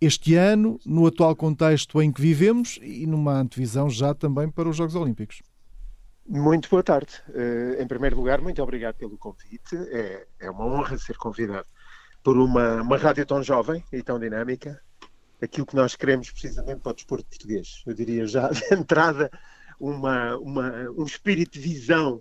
este 0.00 0.34
ano, 0.34 0.78
no 0.84 1.06
atual 1.06 1.34
contexto 1.34 2.02
em 2.02 2.12
que 2.12 2.20
vivemos 2.20 2.78
e 2.82 3.06
numa 3.06 3.32
antevisão 3.32 3.88
já 3.88 4.14
também 4.14 4.50
para 4.50 4.68
os 4.68 4.76
Jogos 4.76 4.94
Olímpicos? 4.94 5.42
Muito 6.28 6.68
boa 6.68 6.82
tarde. 6.82 7.12
Uh, 7.28 7.80
em 7.80 7.86
primeiro 7.86 8.16
lugar, 8.16 8.40
muito 8.40 8.62
obrigado 8.62 8.96
pelo 8.96 9.16
convite. 9.16 9.76
É, 9.90 10.26
é 10.40 10.50
uma 10.50 10.66
honra 10.66 10.98
ser 10.98 11.16
convidado 11.16 11.66
por 12.22 12.36
uma, 12.36 12.82
uma 12.82 12.96
rádio 12.98 13.24
tão 13.24 13.42
jovem 13.42 13.82
e 13.92 14.02
tão 14.02 14.18
dinâmica. 14.18 14.82
Aquilo 15.40 15.66
que 15.66 15.76
nós 15.76 15.94
queremos 15.94 16.30
precisamente 16.30 16.80
para 16.80 16.92
o 16.92 16.94
desporto 16.94 17.26
português. 17.26 17.82
Eu 17.86 17.94
diria 17.94 18.26
já 18.26 18.48
de 18.50 18.74
entrada 18.74 19.30
uma, 19.78 20.36
uma, 20.36 20.90
um 20.90 21.04
espírito 21.04 21.52
de 21.52 21.60
visão 21.60 22.20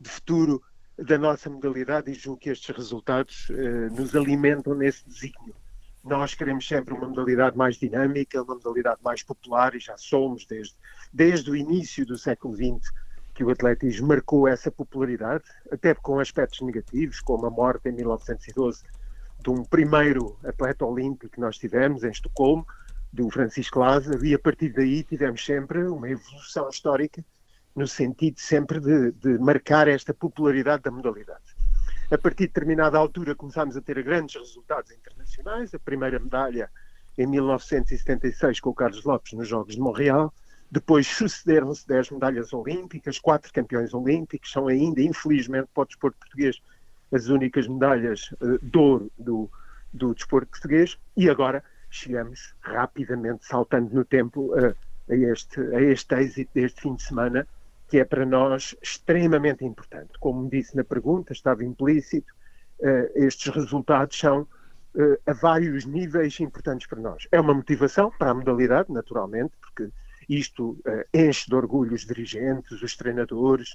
de 0.00 0.10
futuro 0.10 0.62
da 0.98 1.18
nossa 1.18 1.50
modalidade 1.50 2.10
e 2.10 2.14
julgo 2.14 2.40
que 2.40 2.50
estes 2.50 2.74
resultados 2.74 3.48
uh, 3.50 3.94
nos 3.94 4.14
alimentam 4.14 4.74
nesse 4.74 5.06
desígnio. 5.06 5.54
Nós 6.02 6.34
queremos 6.34 6.66
sempre 6.66 6.94
uma 6.94 7.08
modalidade 7.08 7.56
mais 7.56 7.76
dinâmica, 7.76 8.42
uma 8.42 8.54
modalidade 8.54 9.00
mais 9.02 9.22
popular 9.22 9.74
e 9.74 9.80
já 9.80 9.96
somos 9.96 10.46
desde, 10.46 10.74
desde 11.12 11.50
o 11.50 11.56
início 11.56 12.06
do 12.06 12.16
século 12.16 12.54
XX 12.54 12.92
que 13.34 13.44
o 13.44 13.50
atletismo 13.50 14.08
marcou 14.08 14.48
essa 14.48 14.70
popularidade, 14.70 15.44
até 15.70 15.94
com 15.94 16.18
aspectos 16.18 16.62
negativos, 16.62 17.20
como 17.20 17.44
a 17.44 17.50
morte 17.50 17.88
em 17.88 17.92
1912 17.92 18.82
de 19.42 19.50
um 19.50 19.62
primeiro 19.62 20.38
atleta 20.42 20.86
olímpico 20.86 21.28
que 21.28 21.40
nós 21.40 21.58
tivemos 21.58 22.02
em 22.02 22.10
Estocolmo, 22.10 22.66
do 23.12 23.30
Francisco 23.30 23.78
Lázaro, 23.78 24.24
e 24.24 24.34
a 24.34 24.38
partir 24.38 24.70
daí 24.70 25.02
tivemos 25.02 25.44
sempre 25.44 25.84
uma 25.84 26.08
evolução 26.08 26.68
histórica 26.68 27.24
no 27.76 27.86
sentido 27.86 28.40
sempre 28.40 28.80
de, 28.80 29.12
de, 29.12 29.38
marcar 29.38 29.86
esta 29.86 30.14
popularidade 30.14 30.82
da 30.82 30.90
modalidade. 30.90 31.44
A 32.10 32.16
partir 32.16 32.44
de 32.44 32.48
determinada 32.48 32.96
altura 32.96 33.34
começámos 33.34 33.76
a 33.76 33.82
ter 33.82 34.02
grandes 34.02 34.34
resultados 34.34 34.90
internacionais, 34.90 35.74
a 35.74 35.78
primeira 35.78 36.18
medalha 36.18 36.70
em 37.18 37.26
1976 37.26 38.60
com 38.60 38.70
o 38.70 38.74
Carlos 38.74 39.04
Lopes 39.04 39.34
nos 39.34 39.46
Jogos 39.46 39.74
de 39.74 39.80
Montreal, 39.80 40.32
depois 40.70 41.06
sucederam-se 41.06 41.86
10 41.86 42.12
medalhas 42.12 42.52
olímpicas, 42.52 43.18
quatro 43.18 43.52
campeões 43.52 43.92
olímpicos, 43.92 44.50
são 44.50 44.68
ainda, 44.68 45.00
infelizmente, 45.02 45.68
para 45.74 45.82
o 45.82 45.86
desporto 45.86 46.18
português, 46.18 46.60
as 47.12 47.28
únicas 47.28 47.68
medalhas 47.68 48.32
uh, 48.40 48.58
de 48.60 48.78
ouro 48.78 49.12
do, 49.18 49.50
do 49.92 50.14
desporto 50.14 50.48
português, 50.48 50.98
e 51.16 51.30
agora 51.30 51.62
chegamos 51.88 52.54
rapidamente, 52.60 53.46
saltando 53.46 53.94
no 53.94 54.04
tempo, 54.04 54.52
uh, 54.54 54.74
a, 55.08 55.14
este, 55.14 55.60
a 55.60 55.80
este 55.82 56.14
êxito 56.16 56.50
deste 56.54 56.80
fim 56.80 56.94
de 56.94 57.02
semana, 57.02 57.46
que 57.88 57.98
é 57.98 58.04
para 58.04 58.26
nós 58.26 58.74
extremamente 58.82 59.64
importante. 59.64 60.18
Como 60.18 60.48
disse 60.48 60.76
na 60.76 60.84
pergunta, 60.84 61.32
estava 61.32 61.64
implícito, 61.64 62.32
uh, 62.80 63.10
estes 63.14 63.54
resultados 63.54 64.18
são 64.18 64.42
uh, 64.42 65.18
a 65.26 65.32
vários 65.32 65.84
níveis 65.84 66.38
importantes 66.40 66.86
para 66.86 67.00
nós. 67.00 67.28
É 67.30 67.40
uma 67.40 67.54
motivação 67.54 68.10
para 68.18 68.30
a 68.30 68.34
modalidade, 68.34 68.92
naturalmente, 68.92 69.52
porque 69.60 69.90
isto 70.28 70.70
uh, 70.70 71.04
enche 71.14 71.48
de 71.48 71.54
orgulho 71.54 71.94
os 71.94 72.04
dirigentes, 72.04 72.82
os 72.82 72.96
treinadores, 72.96 73.74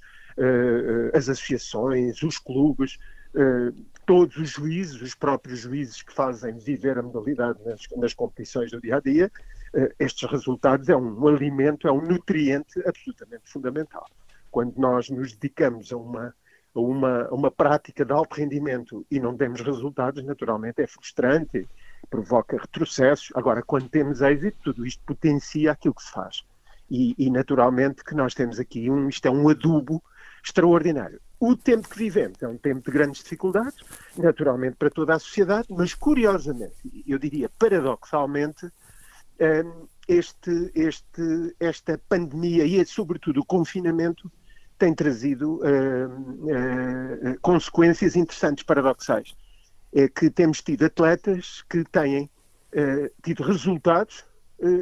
as 1.14 1.28
associações, 1.28 2.24
os 2.24 2.38
clubes, 2.38 2.98
todos 4.06 4.36
os 4.38 4.50
juízes, 4.50 5.02
os 5.02 5.16
próprios 5.16 5.60
juízes 5.60 6.02
que 6.02 6.14
fazem 6.14 6.58
viver 6.58 6.98
a 6.98 7.02
modalidade 7.02 7.60
nas, 7.66 7.82
nas 7.98 8.14
competições 8.14 8.72
do 8.72 8.82
dia 8.82 8.98
a 8.98 9.00
dia, 9.00 9.26
eh, 9.26 9.61
estes 10.00 10.30
resultados 10.30 10.90
é 10.90 10.96
um 10.96 11.28
alimento, 11.28 11.88
é 11.88 11.92
um 11.92 12.02
nutriente 12.02 12.82
absolutamente 12.86 13.50
fundamental. 13.50 14.06
Quando 14.50 14.78
nós 14.78 15.10
nos 15.10 15.34
dedicamos 15.34 15.94
a 15.94 15.98
uma, 15.98 16.36
a 16.76 16.80
uma, 16.80 17.24
a 17.24 17.34
uma 17.34 17.52
prática 17.52 18.04
de 18.04 18.12
alto 18.12 18.36
rendimento 18.36 19.06
e 19.10 19.20
não 19.20 19.36
temos 19.36 19.62
resultados, 19.62 20.24
naturalmente 20.24 20.82
é 20.82 20.88
frustrante, 20.88 21.68
provoca 22.10 22.58
retrocessos. 22.58 23.32
Agora, 23.36 23.64
quando 23.64 23.88
temos 23.90 24.22
êxito, 24.22 24.58
tudo 24.64 24.86
isto 24.86 25.02
potencia 25.06 25.72
aquilo 25.72 25.94
que 25.94 26.04
se 26.04 26.12
faz. 26.12 26.44
E, 26.90 27.16
e, 27.18 27.30
naturalmente 27.30 28.04
que 28.04 28.14
nós 28.14 28.34
temos 28.34 28.60
aqui 28.60 28.90
um, 28.90 29.08
isto 29.08 29.26
é 29.26 29.32
um 29.32 29.48
adubo 29.48 30.04
extraordinário. 30.44 31.22
O 31.40 31.56
tempo 31.56 31.88
que 31.90 31.98
vivemos 31.98 32.44
é 32.44 32.48
um 32.48 32.58
tempo 32.58 32.86
de 32.86 32.92
grandes 32.92 33.24
dificuldades, 33.24 33.78
naturalmente 34.18 34.76
para 34.76 34.90
toda 34.90 35.16
a 35.16 35.20
sociedade, 35.20 35.68
mas 35.72 35.94
curiosamente, 35.94 36.76
eu 37.08 37.18
diria 37.18 37.50
paradoxalmente, 37.58 38.70
este, 40.08 40.72
este, 40.76 41.56
esta 41.60 41.98
pandemia 42.10 42.66
e, 42.66 42.86
sobretudo, 42.86 43.42
o 43.42 43.46
confinamento 43.46 44.32
tem 44.78 44.94
trazido 44.94 45.60
uh, 45.60 46.08
uh, 46.08 47.40
consequências 47.42 48.16
interessantes, 48.16 48.64
paradoxais. 48.64 49.36
É 49.94 50.08
que 50.08 50.30
temos 50.30 50.62
tido 50.62 50.86
atletas 50.86 51.64
que 51.70 51.84
têm 51.84 52.24
uh, 52.24 53.12
tido 53.24 53.44
resultados 53.44 54.26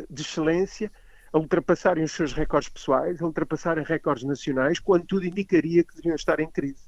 de 0.09 0.21
excelência 0.23 0.91
a 1.31 1.37
ultrapassarem 1.37 2.03
os 2.03 2.11
seus 2.11 2.33
recordes 2.33 2.67
pessoais, 2.67 3.21
a 3.21 3.25
ultrapassarem 3.25 3.83
recordes 3.83 4.25
nacionais, 4.25 4.77
quando 4.77 5.05
tudo 5.05 5.25
indicaria 5.25 5.85
que 5.85 5.95
deveriam 5.95 6.15
estar 6.15 6.37
em 6.41 6.49
crise. 6.49 6.83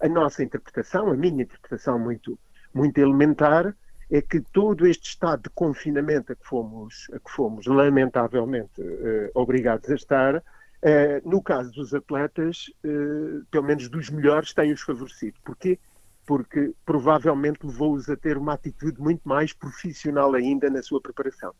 A 0.00 0.08
nossa 0.08 0.44
interpretação, 0.44 1.08
a 1.08 1.16
minha 1.16 1.42
interpretação 1.42 1.98
muito, 1.98 2.38
muito 2.72 2.98
elementar, 2.98 3.74
é 4.10 4.20
que 4.20 4.40
todo 4.40 4.86
este 4.86 5.10
estado 5.10 5.44
de 5.44 5.50
confinamento 5.50 6.32
a 6.32 6.36
que 6.36 6.46
fomos, 6.46 7.08
a 7.12 7.18
que 7.18 7.30
fomos 7.30 7.66
lamentavelmente 7.66 8.80
uh, 8.80 9.30
obrigados 9.34 9.88
a 9.90 9.94
estar, 9.94 10.36
uh, 10.36 10.42
no 11.28 11.42
caso 11.42 11.72
dos 11.72 11.94
atletas, 11.94 12.70
uh, 12.84 13.44
pelo 13.50 13.64
menos 13.64 13.88
dos 13.88 14.10
melhores, 14.10 14.52
tem-os 14.52 14.82
favorecido. 14.82 15.38
Porquê? 15.44 15.78
Porque 16.26 16.72
provavelmente 16.84 17.66
levou-os 17.66 18.08
a 18.08 18.16
ter 18.16 18.36
uma 18.36 18.54
atitude 18.54 19.00
muito 19.00 19.22
mais 19.24 19.52
profissional 19.52 20.34
ainda 20.34 20.68
na 20.70 20.82
sua 20.82 21.00
preparação. 21.00 21.54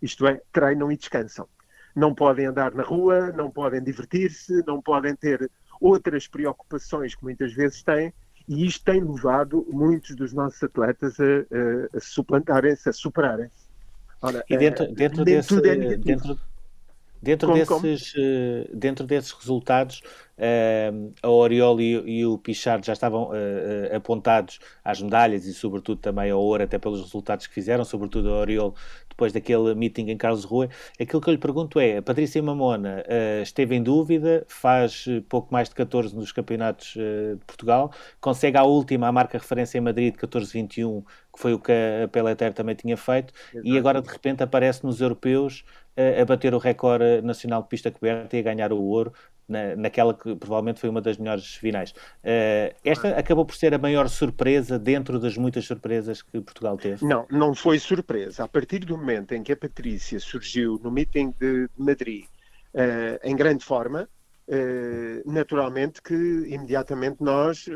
Isto 0.00 0.26
é, 0.26 0.40
treinam 0.52 0.90
e 0.90 0.96
descansam. 0.96 1.46
Não 1.94 2.14
podem 2.14 2.46
andar 2.46 2.72
na 2.72 2.82
rua, 2.82 3.32
não 3.32 3.50
podem 3.50 3.82
divertir-se, 3.82 4.64
não 4.66 4.80
podem 4.80 5.14
ter 5.14 5.50
outras 5.80 6.26
preocupações 6.26 7.14
que 7.14 7.22
muitas 7.22 7.52
vezes 7.52 7.82
têm 7.82 8.12
E 8.50 8.66
isto 8.66 8.84
tem 8.84 9.00
levado 9.00 9.64
muitos 9.70 10.16
dos 10.16 10.32
nossos 10.32 10.60
atletas 10.60 11.20
a, 11.20 11.24
a, 11.24 11.96
a 11.96 12.00
suplantarem-se, 12.00 12.88
a 12.88 12.92
superarem-se. 12.92 13.70
E 14.50 14.56
dentro, 14.56 14.92
dentro 14.92 15.24
desse, 15.24 15.54
é 15.56 15.96
dentro, 15.96 16.36
Dentro, 17.22 17.48
como, 17.48 17.58
desses, 17.58 18.12
como? 18.12 18.24
Eh, 18.24 18.70
dentro 18.72 19.06
desses 19.06 19.30
resultados, 19.30 20.02
uh, 20.40 21.12
a 21.22 21.28
Oriol 21.28 21.80
e, 21.80 22.24
o 22.24 22.38
Pichard 22.38 22.84
já 22.86 22.92
estavam 22.92 23.28
uh, 23.30 23.96
apontados 23.96 24.58
às 24.82 25.00
medalhas 25.00 25.44
e, 25.44 25.52
sobretudo, 25.52 26.00
também 26.00 26.30
ao 26.30 26.40
ouro, 26.40 26.62
até 26.62 26.78
pelos 26.78 27.00
resultados 27.00 27.46
que 27.46 27.54
fizeram, 27.54 27.84
sobretudo 27.84 28.30
a 28.30 28.38
Oriol, 28.38 28.74
depois 29.08 29.32
daquele 29.32 29.74
meeting 29.74 30.08
em 30.10 30.16
Carlos 30.16 30.44
Rua. 30.44 30.68
Aquilo 30.98 31.20
que 31.20 31.28
eu 31.28 31.34
lhe 31.34 31.38
pergunto 31.38 31.78
é: 31.78 31.98
a 31.98 32.02
Patrícia 32.02 32.42
Mamona 32.42 33.04
uh, 33.06 33.42
esteve 33.42 33.74
em 33.74 33.82
dúvida, 33.82 34.44
faz 34.48 35.04
pouco 35.28 35.52
mais 35.52 35.68
de 35.68 35.74
14 35.74 36.16
nos 36.16 36.32
campeonatos 36.32 36.94
de 36.94 37.44
Portugal, 37.46 37.92
consegue 38.20 38.56
à 38.56 38.64
última 38.64 39.08
a 39.08 39.12
marca 39.12 39.38
referência 39.38 39.78
em 39.78 39.80
Madrid 39.80 40.14
de 40.14 40.20
14-21, 40.20 41.04
que 41.32 41.38
foi 41.38 41.52
o 41.52 41.58
que 41.58 41.72
a 42.04 42.08
Peleter 42.08 42.52
também 42.54 42.74
tinha 42.74 42.96
feito, 42.96 43.32
e 43.62 43.76
agora 43.76 44.00
de 44.00 44.08
repente 44.08 44.42
aparece 44.42 44.84
nos 44.84 45.00
europeus 45.00 45.64
a, 45.96 46.24
bater 46.24 46.54
o 46.54 46.58
recorde 46.58 47.20
nacional 47.22 47.62
de 47.62 47.68
pista 47.68 47.90
coberta 47.90 48.36
e 48.36 48.40
a 48.40 48.42
ganhar 48.42 48.72
o 48.72 48.80
ouro 48.80 49.12
na, 49.50 49.74
naquela 49.74 50.14
que 50.14 50.34
provavelmente 50.36 50.80
foi 50.80 50.88
uma 50.88 51.00
das 51.00 51.18
melhores 51.18 51.54
finais. 51.56 51.90
Uh, 51.90 52.74
esta 52.84 53.08
acabou 53.10 53.44
por 53.44 53.56
ser 53.56 53.74
a 53.74 53.78
maior 53.78 54.08
surpresa 54.08 54.78
dentro 54.78 55.18
das 55.18 55.36
muitas 55.36 55.66
surpresas 55.66 56.22
que 56.22 56.40
Portugal 56.40 56.76
teve? 56.78 57.04
Não, 57.04 57.26
não 57.30 57.54
foi 57.54 57.78
surpresa. 57.78 58.44
A 58.44 58.48
partir 58.48 58.80
do 58.80 58.96
momento 58.96 59.32
em 59.32 59.42
que 59.42 59.52
a 59.52 59.56
Patrícia 59.56 60.20
surgiu 60.20 60.80
no 60.82 60.90
meeting 60.90 61.34
de 61.38 61.68
Madrid 61.76 62.24
uh, 62.74 63.18
em 63.24 63.34
grande 63.34 63.64
forma, 63.64 64.08
uh, 64.48 65.30
naturalmente 65.32 66.00
que 66.00 66.14
imediatamente 66.14 67.16
nós 67.20 67.66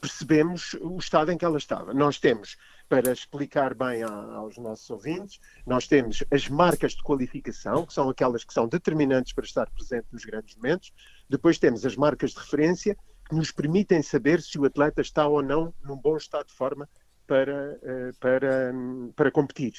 percebemos 0.00 0.74
o 0.80 0.96
estado 0.98 1.30
em 1.30 1.36
que 1.36 1.44
ela 1.44 1.58
estava. 1.58 1.92
Nós 1.92 2.18
temos 2.18 2.56
para 2.88 3.12
explicar 3.12 3.74
bem 3.74 4.02
a, 4.02 4.08
aos 4.08 4.56
nossos 4.56 4.88
ouvintes, 4.90 5.38
nós 5.66 5.86
temos 5.86 6.24
as 6.30 6.48
marcas 6.48 6.92
de 6.92 7.02
qualificação, 7.02 7.84
que 7.84 7.92
são 7.92 8.08
aquelas 8.08 8.44
que 8.44 8.52
são 8.52 8.66
determinantes 8.66 9.32
para 9.32 9.44
estar 9.44 9.68
presente 9.70 10.06
nos 10.10 10.24
grandes 10.24 10.56
momentos. 10.56 10.92
Depois 11.28 11.58
temos 11.58 11.84
as 11.84 11.96
marcas 11.96 12.32
de 12.32 12.38
referência, 12.38 12.96
que 13.28 13.34
nos 13.34 13.52
permitem 13.52 14.02
saber 14.02 14.40
se 14.40 14.58
o 14.58 14.64
atleta 14.64 15.02
está 15.02 15.26
ou 15.26 15.42
não 15.42 15.74
num 15.84 15.96
bom 15.96 16.16
estado 16.16 16.46
de 16.46 16.54
forma 16.54 16.88
para, 17.26 17.78
eh, 17.82 18.10
para, 18.18 18.72
para 19.14 19.30
competir. 19.30 19.74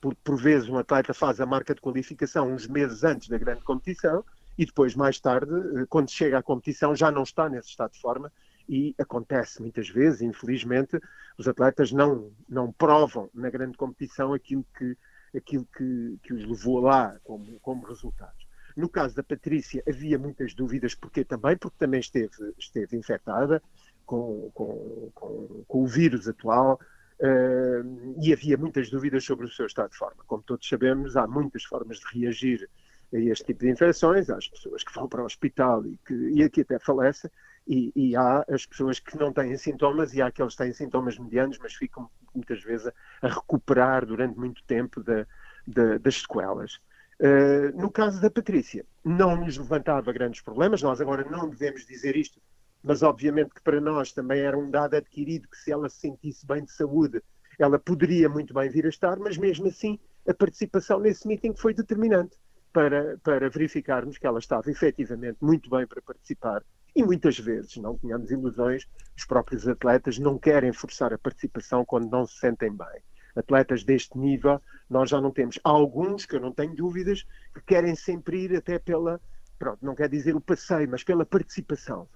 Por, 0.00 0.14
por 0.16 0.36
vezes 0.36 0.68
um 0.68 0.76
atleta 0.76 1.14
faz 1.14 1.40
a 1.40 1.46
marca 1.46 1.74
de 1.74 1.80
qualificação 1.80 2.52
uns 2.52 2.66
meses 2.66 3.02
antes 3.02 3.28
da 3.28 3.38
grande 3.38 3.62
competição 3.62 4.22
e 4.58 4.66
depois, 4.66 4.94
mais 4.94 5.18
tarde, 5.18 5.50
eh, 5.50 5.86
quando 5.88 6.10
chega 6.10 6.38
à 6.38 6.42
competição, 6.42 6.94
já 6.94 7.10
não 7.10 7.22
está 7.22 7.48
nesse 7.48 7.70
estado 7.70 7.92
de 7.92 8.00
forma 8.00 8.30
e 8.70 8.94
acontece 9.00 9.60
muitas 9.60 9.88
vezes, 9.88 10.22
infelizmente, 10.22 10.96
os 11.36 11.48
atletas 11.48 11.90
não, 11.90 12.30
não 12.48 12.70
provam 12.70 13.28
na 13.34 13.50
grande 13.50 13.76
competição 13.76 14.32
aquilo 14.32 14.64
que, 14.78 14.96
aquilo 15.36 15.66
que, 15.76 16.16
que 16.22 16.32
os 16.32 16.46
levou 16.46 16.78
lá 16.78 17.18
como, 17.24 17.58
como 17.58 17.84
resultados. 17.84 18.46
No 18.76 18.88
caso 18.88 19.16
da 19.16 19.24
Patrícia 19.24 19.82
havia 19.88 20.16
muitas 20.16 20.54
dúvidas, 20.54 20.94
porque 20.94 21.24
também, 21.24 21.56
porque 21.56 21.78
também 21.78 21.98
esteve, 21.98 22.54
esteve 22.56 22.96
infectada 22.96 23.60
com, 24.06 24.52
com, 24.54 25.10
com, 25.16 25.64
com 25.66 25.82
o 25.82 25.86
vírus 25.88 26.28
atual 26.28 26.78
uh, 27.20 28.22
e 28.22 28.32
havia 28.32 28.56
muitas 28.56 28.88
dúvidas 28.88 29.24
sobre 29.24 29.46
o 29.46 29.50
seu 29.50 29.66
estado 29.66 29.90
de 29.90 29.98
forma. 29.98 30.22
Como 30.28 30.44
todos 30.44 30.68
sabemos, 30.68 31.16
há 31.16 31.26
muitas 31.26 31.64
formas 31.64 31.98
de 31.98 32.20
reagir 32.20 32.70
a 33.12 33.18
este 33.18 33.46
tipo 33.46 33.64
de 33.64 33.70
infecções, 33.70 34.30
as 34.30 34.48
pessoas 34.48 34.84
que 34.84 34.94
vão 34.94 35.08
para 35.08 35.22
o 35.22 35.26
hospital 35.26 35.84
e 35.84 35.98
que 36.06 36.14
e 36.14 36.44
aqui 36.44 36.60
até 36.60 36.78
falecem, 36.78 37.28
e, 37.70 37.92
e, 37.94 38.16
há 38.16 38.44
as 38.48 38.66
pessoas 38.66 38.98
que 38.98 39.16
não 39.16 39.32
têm 39.32 39.56
sintomas 39.56 40.12
e 40.12 40.20
há 40.20 40.26
aqueles 40.26 40.54
que 40.54 40.64
têm 40.64 40.72
sintomas 40.72 41.16
medianos, 41.16 41.56
mas 41.62 41.72
ficam 41.72 42.10
muitas 42.34 42.60
vezes 42.64 42.88
a, 42.88 42.92
a 43.22 43.28
recuperar 43.28 44.04
durante 44.04 44.36
muito 44.36 44.60
tempo 44.64 45.00
da, 45.00 45.24
da, 45.64 45.98
das 45.98 46.16
sequelas. 46.16 46.80
Uh, 47.20 47.70
no 47.80 47.88
caso 47.88 48.20
da 48.20 48.28
Patrícia, 48.28 48.84
não 49.04 49.36
nos 49.36 49.56
levantava 49.56 50.12
grandes 50.12 50.40
problemas, 50.40 50.82
nós 50.82 51.00
agora 51.00 51.24
não 51.30 51.48
devemos 51.48 51.86
dizer 51.86 52.16
isto, 52.16 52.40
mas 52.82 53.04
obviamente 53.04 53.54
que 53.54 53.62
para 53.62 53.80
nós 53.80 54.10
também 54.10 54.40
era 54.40 54.58
um 54.58 54.68
dado 54.68 54.96
adquirido 54.96 55.46
que 55.48 55.56
se 55.56 55.70
ela 55.70 55.88
se 55.88 56.00
sentisse 56.00 56.44
bem 56.44 56.64
de 56.64 56.72
saúde, 56.72 57.22
ela 57.56 57.78
poderia 57.78 58.28
muito 58.28 58.52
bem 58.52 58.68
vir 58.68 58.84
a 58.86 58.88
estar, 58.88 59.16
mas 59.16 59.38
mesmo 59.38 59.68
assim 59.68 59.96
a 60.26 60.34
participação 60.34 60.98
nesse 60.98 61.28
meeting 61.28 61.54
foi 61.54 61.72
determinante 61.72 62.36
para, 62.72 63.16
para 63.18 63.48
verificarmos 63.48 64.18
que 64.18 64.26
ela 64.26 64.40
estava 64.40 64.68
efetivamente 64.68 65.38
muito 65.40 65.70
bem 65.70 65.86
para 65.86 66.02
participar 66.02 66.64
e 66.94 67.02
muitas 67.02 67.38
vezes, 67.38 67.76
não 67.76 67.96
tenhamos 67.96 68.30
ilusões, 68.30 68.86
os 69.16 69.24
próprios 69.24 69.66
atletas 69.68 70.18
não 70.18 70.38
querem 70.38 70.72
forçar 70.72 71.12
a 71.12 71.18
participação 71.18 71.84
quando 71.84 72.10
não 72.10 72.26
se 72.26 72.38
sentem 72.38 72.70
bem. 72.70 73.02
Atletas 73.36 73.84
deste 73.84 74.18
nível, 74.18 74.60
nós 74.88 75.10
já 75.10 75.20
não 75.20 75.30
temos. 75.30 75.58
Há 75.62 75.70
alguns, 75.70 76.26
que 76.26 76.36
eu 76.36 76.40
não 76.40 76.52
tenho 76.52 76.74
dúvidas, 76.74 77.24
que 77.54 77.60
querem 77.66 77.94
sempre 77.94 78.44
ir 78.44 78.56
até 78.56 78.78
pela, 78.78 79.20
pronto, 79.58 79.84
não 79.84 79.94
quer 79.94 80.08
dizer 80.08 80.34
o 80.34 80.40
passeio, 80.40 80.88
mas 80.90 81.04
pela 81.04 81.24
participação. 81.24 82.08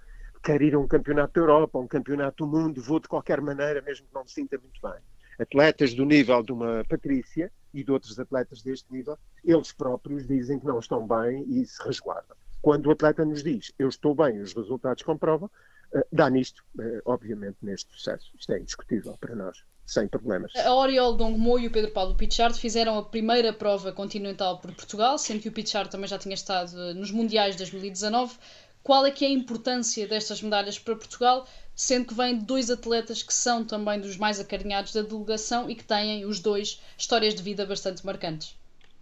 Quer 0.43 0.61
ir 0.61 0.75
a 0.75 0.79
um 0.79 0.89
campeonato 0.89 1.35
da 1.35 1.41
Europa, 1.41 1.79
a 1.79 1.81
um 1.81 1.87
campeonato 1.87 2.45
do 2.45 2.51
mundo, 2.51 2.83
vou 2.83 3.01
de 3.01 3.09
qualquer 3.09 3.41
maneira, 3.41 3.81
mesmo 3.81 4.07
que 4.07 4.15
não 4.15 4.25
me 4.25 4.31
sinta 4.31 4.59
muito 4.59 4.81
bem. 4.83 5.01
Atletas 5.39 5.95
do 5.95 6.05
nível 6.05 6.43
de 6.43 6.53
uma 6.53 6.85
Patrícia 6.89 7.51
e 7.73 7.83
de 7.83 7.91
outros 7.91 8.19
atletas 8.19 8.63
deste 8.63 8.93
nível, 8.93 9.19
eles 9.43 9.73
próprios 9.73 10.27
dizem 10.27 10.59
que 10.59 10.67
não 10.67 10.79
estão 10.79 11.07
bem 11.07 11.45
e 11.49 11.65
se 11.67 11.83
resguardam. 11.83 12.37
Quando 12.65 12.87
o 12.87 12.93
atleta 12.93 13.27
nos 13.27 13.43
diz 13.43 13.75
eu 13.79 13.91
estou 13.91 14.15
bem, 14.15 14.41
os 14.41 14.55
resultados 14.55 15.03
comprovam, 15.03 15.51
uh, 15.95 16.03
dá 16.11 16.31
nisto, 16.31 16.65
uh, 16.79 17.03
obviamente, 17.05 17.59
neste 17.61 17.91
processo. 17.91 18.33
Isto 18.35 18.53
é 18.55 18.59
indiscutível 18.59 19.19
para 19.21 19.37
nós, 19.37 19.63
sem 19.85 20.09
problemas. 20.09 20.51
A 20.57 20.75
Oriol 20.75 21.15
Dongmo 21.15 21.59
e 21.59 21.67
o 21.67 21.71
Pedro 21.71 21.91
Paulo 21.91 22.15
Pichard 22.15 22.59
fizeram 22.59 22.97
a 22.97 23.05
primeira 23.05 23.53
prova 23.53 23.93
continental 23.93 24.61
por 24.61 24.75
Portugal, 24.75 25.19
sendo 25.19 25.43
que 25.43 25.49
o 25.51 25.53
Pichard 25.53 25.91
também 25.91 26.09
já 26.09 26.19
tinha 26.19 26.35
estado 26.35 26.75
eh, 26.81 26.95
nos 26.95 27.11
Mundiais 27.11 27.55
de 27.55 27.59
2019. 27.59 28.35
Qual 28.83 29.05
é 29.05 29.11
que 29.11 29.27
é 29.27 29.29
a 29.29 29.33
importância 29.33 30.09
destas 30.09 30.41
medalhas 30.41 30.79
para 30.79 30.97
Portugal, 30.97 31.47
sendo 31.75 32.07
que 32.07 32.15
vêm 32.15 32.39
dois 32.39 32.71
atletas 32.71 33.23
que 33.23 33.35
são 33.35 33.63
também 33.63 34.01
dos 34.01 34.17
mais 34.17 34.41
acarinhados 34.41 34.95
da 34.95 35.03
delegação 35.03 35.69
e 35.69 35.75
que 35.75 35.85
têm, 35.85 36.25
os 36.25 36.41
dois, 36.41 36.81
histórias 36.97 37.35
de 37.35 37.43
vida 37.43 37.67
bastante 37.67 38.07
marcantes? 38.07 38.57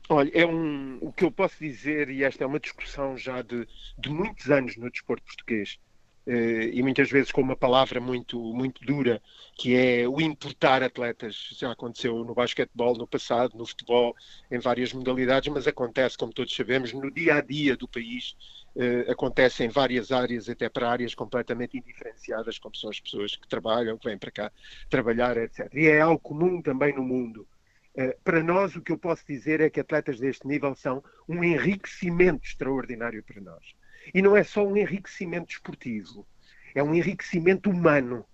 Olha, 0.09 0.31
é 0.35 0.47
um, 0.47 0.99
o 1.01 1.13
que 1.13 1.25
eu 1.25 1.33
posso 1.33 1.57
dizer, 1.59 2.11
e 2.11 2.23
esta 2.25 2.45
é 2.45 2.47
uma 2.47 2.61
discussão 2.61 3.17
já 3.17 3.41
de, 3.43 3.67
de 3.97 4.11
muitos 4.11 4.51
anos 4.51 4.77
no 4.77 4.91
desporto 4.91 5.25
português, 5.25 5.79
eh, 6.27 6.71
e 6.75 6.83
muitas 6.83 7.11
vezes 7.11 7.33
com 7.33 7.41
uma 7.41 7.57
palavra 7.57 8.01
muito, 8.01 8.39
muito 8.53 8.85
dura, 8.85 9.23
que 9.57 9.75
é 9.75 10.07
o 10.07 10.21
importar 10.21 10.83
atletas. 10.83 11.49
Já 11.59 11.73
aconteceu 11.73 12.25
no 12.25 12.35
basquetebol 12.35 12.97
no 12.97 13.07
passado, 13.09 13.57
no 13.57 13.67
futebol, 13.67 14.15
em 14.51 14.59
várias 14.59 14.93
modalidades, 14.93 15.53
mas 15.53 15.67
acontece, 15.67 16.17
como 16.19 16.33
todos 16.33 16.55
sabemos, 16.55 16.93
no 16.93 17.11
dia 17.11 17.37
a 17.37 17.41
dia 17.41 17.77
do 17.77 17.89
país. 17.89 18.35
Eh, 18.77 19.11
acontece 19.11 19.65
em 19.65 19.69
várias 19.69 20.13
áreas, 20.13 20.49
até 20.49 20.69
para 20.69 20.91
áreas 20.91 21.15
completamente 21.15 21.77
indiferenciadas, 21.79 22.59
como 22.59 22.77
são 22.77 22.91
as 22.91 23.01
pessoas 23.01 23.35
que 23.37 23.49
trabalham, 23.49 23.99
que 23.99 24.09
vêm 24.09 24.19
para 24.19 24.31
cá 24.31 24.53
trabalhar, 24.91 25.37
etc. 25.39 25.75
E 25.75 25.87
é 25.87 26.01
algo 26.01 26.21
comum 26.21 26.61
também 26.63 26.95
no 26.95 27.03
mundo. 27.03 27.49
Eh, 27.95 28.17
para 28.25 28.43
nós, 28.43 28.75
o 28.75 28.81
que 28.81 28.91
eu 28.91 28.99
posso 28.99 29.25
dizer 29.27 29.61
é 29.61 29.69
que 29.69 29.81
atletas 29.81 30.19
deste 30.19 30.47
nível 30.47 30.75
são 30.75 31.03
um 31.29 31.45
enriquecimento 31.45 32.47
extraordinário 32.47 33.23
para 33.23 33.41
nós. 33.41 33.75
E 34.15 34.23
não 34.23 34.37
é 34.37 34.43
só 34.43 34.67
um 34.67 34.77
enriquecimento 34.77 35.53
esportivo, 35.53 36.27
é 36.75 36.83
um 36.83 36.95
enriquecimento 36.95 37.71
humano. 37.71 38.25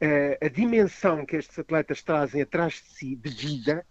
Eh, 0.00 0.38
a 0.42 0.48
dimensão 0.48 1.24
que 1.26 1.36
estes 1.36 1.58
atletas 1.58 2.02
trazem 2.02 2.42
atrás 2.42 2.74
de 2.74 2.94
si, 2.94 3.16
de 3.16 3.30
vida, 3.30 3.86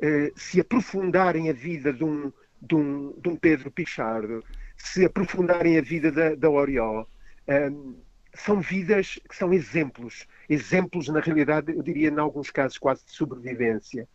eh, 0.00 0.32
se 0.34 0.60
aprofundarem 0.60 1.50
a 1.50 1.52
vida 1.52 1.92
de 1.92 2.04
um, 2.04 2.32
de 2.60 2.74
um, 2.74 3.12
de 3.20 3.28
um 3.28 3.36
Pedro 3.36 3.70
Pichardo, 3.70 4.42
se 4.76 5.04
aprofundarem 5.04 5.78
a 5.78 5.82
vida 5.82 6.10
da, 6.10 6.34
da 6.34 6.50
Oriol, 6.50 7.08
são 8.34 8.60
vidas 8.60 9.20
que 9.28 9.36
são 9.36 9.52
exemplos. 9.52 10.26
Exemplos, 10.48 11.08
na 11.08 11.20
realidade, 11.20 11.72
eu 11.72 11.82
diria, 11.82 12.08
em 12.08 12.18
alguns 12.18 12.50
casos, 12.50 12.78
quase 12.78 13.04
de 13.04 13.12
sobrevivência 13.12 14.08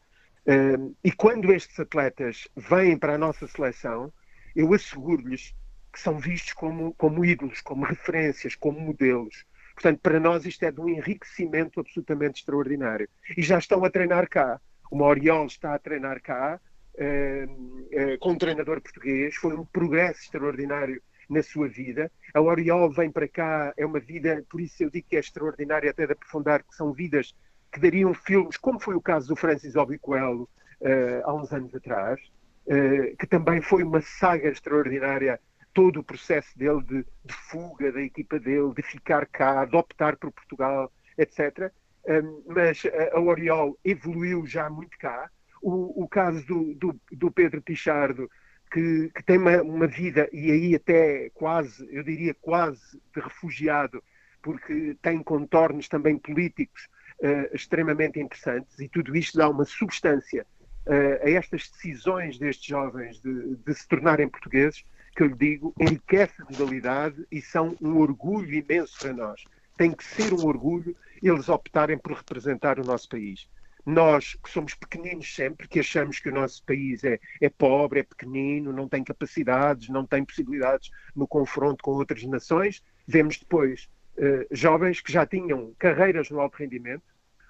e 1.03 1.11
quando 1.11 1.53
estes 1.53 1.79
atletas 1.79 2.47
vêm 2.55 2.97
para 2.97 3.15
a 3.15 3.17
nossa 3.17 3.47
seleção, 3.47 4.11
eu 4.55 4.73
asseguro-lhes 4.73 5.55
que 5.91 5.99
são 5.99 6.19
vistos 6.19 6.53
como, 6.53 6.93
como 6.95 7.25
ídolos, 7.25 7.61
como 7.61 7.85
referências, 7.85 8.55
como 8.55 8.79
modelos. 8.79 9.45
Portanto, 9.73 9.99
para 10.01 10.19
nós 10.19 10.45
isto 10.45 10.63
é 10.63 10.71
de 10.71 10.81
um 10.81 10.89
enriquecimento 10.89 11.79
absolutamente 11.79 12.41
extraordinário. 12.41 13.07
E 13.37 13.41
já 13.41 13.57
estão 13.57 13.83
a 13.85 13.89
treinar 13.89 14.27
cá. 14.27 14.59
O 14.91 14.97
Moriol 14.97 15.45
está 15.45 15.73
a 15.73 15.79
treinar 15.79 16.21
cá 16.21 16.59
uh, 16.95 17.51
uh, 17.51 18.19
com 18.19 18.31
um 18.31 18.37
treinador 18.37 18.81
português. 18.81 19.35
Foi 19.35 19.55
um 19.55 19.65
progresso 19.65 20.21
extraordinário 20.21 21.01
na 21.29 21.43
sua 21.43 21.69
vida. 21.69 22.11
A 22.33 22.41
Oriol 22.41 22.91
vem 22.91 23.11
para 23.11 23.27
cá, 23.27 23.73
é 23.77 23.85
uma 23.85 23.99
vida, 23.99 24.43
por 24.49 24.59
isso 24.59 24.83
eu 24.83 24.89
digo 24.89 25.07
que 25.07 25.15
é 25.15 25.19
extraordinário 25.19 25.89
até 25.89 26.05
de 26.05 26.13
aprofundar, 26.13 26.63
que 26.63 26.75
são 26.75 26.91
vidas 26.91 27.35
que 27.71 27.79
dariam 27.79 28.13
filmes, 28.13 28.57
como 28.57 28.79
foi 28.79 28.95
o 28.95 29.01
caso 29.01 29.27
do 29.27 29.35
Francis 29.35 29.75
Obicoelho 29.75 30.43
uh, 30.81 31.21
há 31.23 31.33
uns 31.33 31.51
anos 31.51 31.73
atrás, 31.75 32.19
uh, 32.65 33.17
que 33.17 33.27
também 33.27 33.61
foi 33.61 33.83
uma 33.83 34.01
saga 34.01 34.49
extraordinária. 34.49 35.39
todo 35.73 35.99
o 35.99 36.03
processo 36.03 36.57
dele 36.57 36.81
de, 36.81 37.05
de, 37.23 37.33
fuga 37.33 37.91
da 37.91 38.01
equipa 38.01 38.39
dele, 38.39 38.73
de 38.75 38.81
ficar 38.81 39.25
cá, 39.27 39.65
de 39.65 39.75
optar 39.75 40.17
por 40.17 40.31
Portugal, 40.31 40.91
etc. 41.17 41.71
Um, 42.07 42.43
mas 42.47 42.81
a 43.13 43.19
Oriol 43.19 43.77
evoluiu 43.85 44.45
já 44.47 44.67
muito 44.69 44.97
cá. 44.97 45.29
O, 45.61 46.03
o 46.03 46.07
caso 46.07 46.45
do, 46.47 46.73
do, 46.73 47.01
do, 47.11 47.31
Pedro 47.31 47.61
Pichardo, 47.61 48.29
que, 48.71 49.11
que 49.13 49.23
tem 49.23 49.37
uma, 49.37 49.61
uma, 49.61 49.87
vida, 49.87 50.27
e 50.31 50.51
aí 50.51 50.75
até 50.75 51.29
quase, 51.31 51.87
eu 51.91 52.01
diria 52.01 52.33
quase, 52.33 52.99
de 53.13 53.21
refugiado, 53.21 54.01
porque 54.41 54.97
tem 55.01 55.21
contornos 55.21 55.87
também 55.87 56.17
políticos 56.17 56.87
uh, 57.21 57.55
extremamente 57.55 58.19
interessantes, 58.19 58.79
e 58.79 58.87
tudo 58.87 59.15
isto 59.15 59.37
dá 59.37 59.49
uma 59.49 59.65
substância 59.65 60.45
uh, 60.85 61.25
a 61.25 61.29
estas 61.29 61.69
decisões 61.69 62.37
destes 62.37 62.65
jovens 62.65 63.21
de, 63.21 63.55
de 63.55 63.73
se 63.73 63.87
tornarem 63.87 64.27
portugueses, 64.27 64.83
que 65.15 65.23
eu 65.23 65.27
lhe 65.27 65.35
digo, 65.35 65.73
enriquece 65.79 66.41
a 66.41 66.45
modalidade 66.45 67.25
e 67.31 67.41
são 67.41 67.75
um 67.81 67.97
orgulho 67.97 68.53
imenso 68.53 68.97
para 68.99 69.13
nós. 69.13 69.43
Tem 69.77 69.91
que 69.91 70.03
ser 70.03 70.33
um 70.33 70.45
orgulho 70.45 70.95
eles 71.21 71.49
optarem 71.49 71.97
por 71.97 72.13
representar 72.13 72.79
o 72.79 72.85
nosso 72.85 73.09
país. 73.09 73.49
Nós, 73.85 74.35
que 74.35 74.49
somos 74.49 74.75
pequeninos 74.75 75.33
sempre, 75.33 75.67
que 75.67 75.79
achamos 75.79 76.19
que 76.19 76.29
o 76.29 76.33
nosso 76.33 76.63
país 76.63 77.03
é, 77.03 77.19
é 77.41 77.49
pobre, 77.49 78.01
é 78.01 78.03
pequenino, 78.03 78.71
não 78.71 78.87
tem 78.87 79.03
capacidades, 79.03 79.89
não 79.89 80.05
tem 80.05 80.23
possibilidades 80.23 80.91
no 81.15 81.27
confronto 81.27 81.83
com 81.83 81.91
outras 81.91 82.23
nações, 82.23 82.83
vemos 83.07 83.39
depois 83.39 83.89
uh, 84.17 84.45
jovens 84.51 85.01
que 85.01 85.11
já 85.11 85.25
tinham 85.25 85.73
carreiras 85.79 86.29
no 86.29 86.39
alto 86.39 86.57
rendimento, 86.57 87.03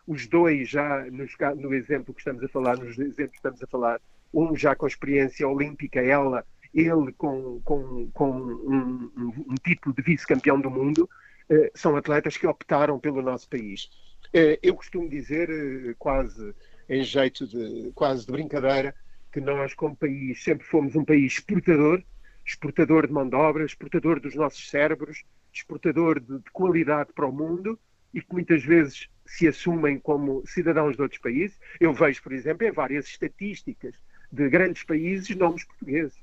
os 0.10 0.26
dois 0.26 0.68
já, 0.68 1.06
no, 1.12 1.28
no 1.56 1.74
exemplo 1.74 2.16
que 2.16 2.22
estamos 2.22 2.44
a 2.44 2.48
falar, 2.48 2.78
nos 2.78 2.98
exemplos 2.98 3.30
que 3.30 3.38
estamos 3.38 3.62
a 3.62 3.68
falar, 3.68 4.02
um 4.34 4.56
já 4.56 4.76
com 4.76 4.88
experiência 4.88 5.48
olímpica, 5.48 6.02
ela 6.02 6.44
ele 6.74 7.12
com, 7.14 7.62
com, 7.64 8.10
com 8.12 8.32
um, 8.32 9.12
um, 9.16 9.46
um 9.50 9.56
título 9.64 9.96
de 9.96 10.02
vice-campeão 10.02 10.60
do 10.60 10.70
mundo, 10.70 11.08
eh, 11.48 11.72
são 11.76 11.96
atletas 11.96 12.38
que 12.38 12.48
optaram 12.48 13.00
pelo 13.00 13.22
nosso 13.22 13.48
país. 13.48 13.90
Eh, 14.34 14.60
eu 14.64 14.76
costumo 14.76 15.08
dizer, 15.08 15.50
eh, 15.50 15.96
quase 15.98 16.56
em 16.88 17.04
jeito 17.04 17.48
de, 17.48 17.92
quase 17.94 18.26
de 18.26 18.32
brincadeira, 18.32 18.96
que 19.32 19.40
nós, 19.40 19.76
como 19.76 19.96
país, 19.96 20.44
sempre 20.44 20.66
fomos 20.66 20.96
um 20.96 21.06
país 21.06 21.34
exportador, 21.34 22.04
exportador 22.44 23.06
de 23.06 23.14
mão 23.14 23.30
de 23.30 23.36
obra, 23.36 23.64
exportador 23.64 24.20
dos 24.20 24.34
nossos 24.34 24.70
cérebros, 24.70 25.24
exportador 25.54 26.20
de, 26.20 26.40
de 26.40 26.52
qualidade 26.52 27.14
para 27.14 27.28
o 27.28 27.32
mundo 27.32 27.80
e 28.12 28.22
que 28.22 28.34
muitas 28.34 28.64
vezes 28.64 29.08
se 29.30 29.48
assumem 29.48 30.00
como 30.00 30.44
cidadãos 30.46 30.96
de 30.96 31.02
outros 31.04 31.22
países. 31.22 31.60
Eu 31.80 31.94
vejo, 31.94 32.22
por 32.24 32.34
exemplo, 32.34 32.66
em 32.66 32.72
várias 32.72 33.06
estatísticas 33.06 33.94
de 34.32 34.50
grandes 34.50 34.84
países 34.84 35.36
nomes 35.36 35.64
portugueses 35.64 36.18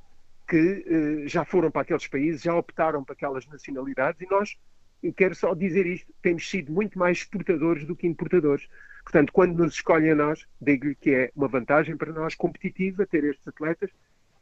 que 0.49 0.85
eh, 0.87 1.29
já 1.29 1.45
foram 1.45 1.71
para 1.71 1.83
aqueles 1.83 2.07
países, 2.09 2.43
já 2.43 2.55
optaram 2.55 3.05
para 3.05 3.15
aquelas 3.15 3.47
nacionalidades 3.47 4.21
e 4.21 4.27
nós, 4.29 4.57
eu 5.03 5.13
quero 5.13 5.35
só 5.35 5.55
dizer 5.55 5.87
isto, 5.87 6.13
temos 6.21 6.49
sido 6.49 6.73
muito 6.73 6.99
mais 6.99 7.19
exportadores 7.19 7.85
do 7.85 7.95
que 7.95 8.09
importadores. 8.09 8.69
Portanto, 9.05 9.33
quando 9.33 9.57
nos 9.57 9.75
escolhem 9.75 10.11
a 10.11 10.15
nós, 10.17 10.45
digo-lhe 10.61 10.97
que 10.97 11.11
é 11.13 11.31
uma 11.35 11.47
vantagem 11.47 11.97
para 11.97 12.13
nós 12.13 12.35
competitiva 12.35 13.07
ter 13.07 13.23
estes 13.23 13.47
atletas 13.47 13.91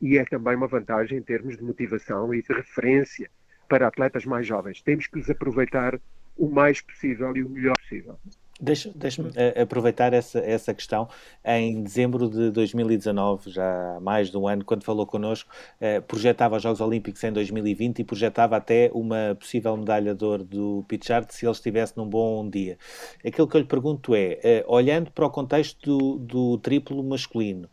e 0.00 0.16
é 0.16 0.24
também 0.24 0.56
uma 0.56 0.66
vantagem 0.66 1.18
em 1.18 1.22
termos 1.22 1.56
de 1.56 1.62
motivação 1.62 2.34
e 2.34 2.42
de 2.42 2.52
referência 2.52 3.30
para 3.68 3.86
atletas 3.86 4.24
mais 4.24 4.46
jovens. 4.46 4.80
Temos 4.80 5.06
que 5.06 5.18
os 5.18 5.28
aproveitar 5.28 6.00
o 6.36 6.48
mais 6.48 6.80
possível 6.80 7.36
e 7.36 7.42
o 7.42 7.48
melhor 7.48 7.74
possível. 7.78 8.18
Deixa-me 8.60 8.94
deixa 8.94 9.20
uh, 9.20 9.62
aproveitar 9.62 10.12
essa, 10.12 10.38
essa 10.38 10.72
questão. 10.72 11.08
Em 11.44 11.82
dezembro 11.82 12.28
de 12.30 12.50
2019, 12.52 13.50
já 13.50 13.96
há 13.96 14.00
mais 14.00 14.30
de 14.30 14.36
um 14.36 14.46
ano, 14.46 14.64
quando 14.64 14.84
falou 14.84 15.04
connosco, 15.04 15.50
uh, 15.80 16.00
projetava 16.02 16.56
os 16.56 16.62
Jogos 16.62 16.80
Olímpicos 16.80 17.22
em 17.24 17.32
2020 17.32 17.98
e 17.98 18.04
projetava 18.04 18.56
até 18.56 18.90
uma 18.94 19.36
possível 19.38 19.76
medalha 19.76 20.14
de 20.14 20.24
ouro 20.24 20.44
do 20.44 20.84
Pichard 20.86 21.34
se 21.34 21.44
ele 21.44 21.52
estivesse 21.52 21.96
num 21.96 22.06
bom 22.06 22.48
dia. 22.48 22.78
Aquilo 23.26 23.48
que 23.48 23.56
eu 23.56 23.60
lhe 23.60 23.66
pergunto 23.66 24.14
é, 24.14 24.62
uh, 24.64 24.72
olhando 24.72 25.10
para 25.10 25.26
o 25.26 25.30
contexto 25.30 25.90
do, 25.90 26.18
do 26.18 26.58
triplo 26.58 27.02
masculino, 27.02 27.68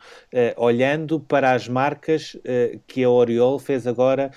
olhando 0.57 1.19
para 1.19 1.53
as 1.53 1.67
marcas 1.67 2.35
que 2.87 3.03
a 3.03 3.09
Oriol 3.09 3.59
fez 3.59 3.85
agora 3.85 4.31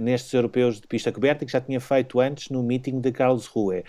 nestes 0.00 0.32
europeus 0.32 0.80
de 0.80 0.86
pista 0.86 1.12
coberta, 1.12 1.44
que 1.44 1.52
já 1.52 1.60
tinha 1.60 1.80
feito 1.80 2.20
antes 2.20 2.48
no 2.48 2.62
meeting 2.62 3.00
de 3.00 3.12
Carlos 3.12 3.46
Rue, 3.46 3.84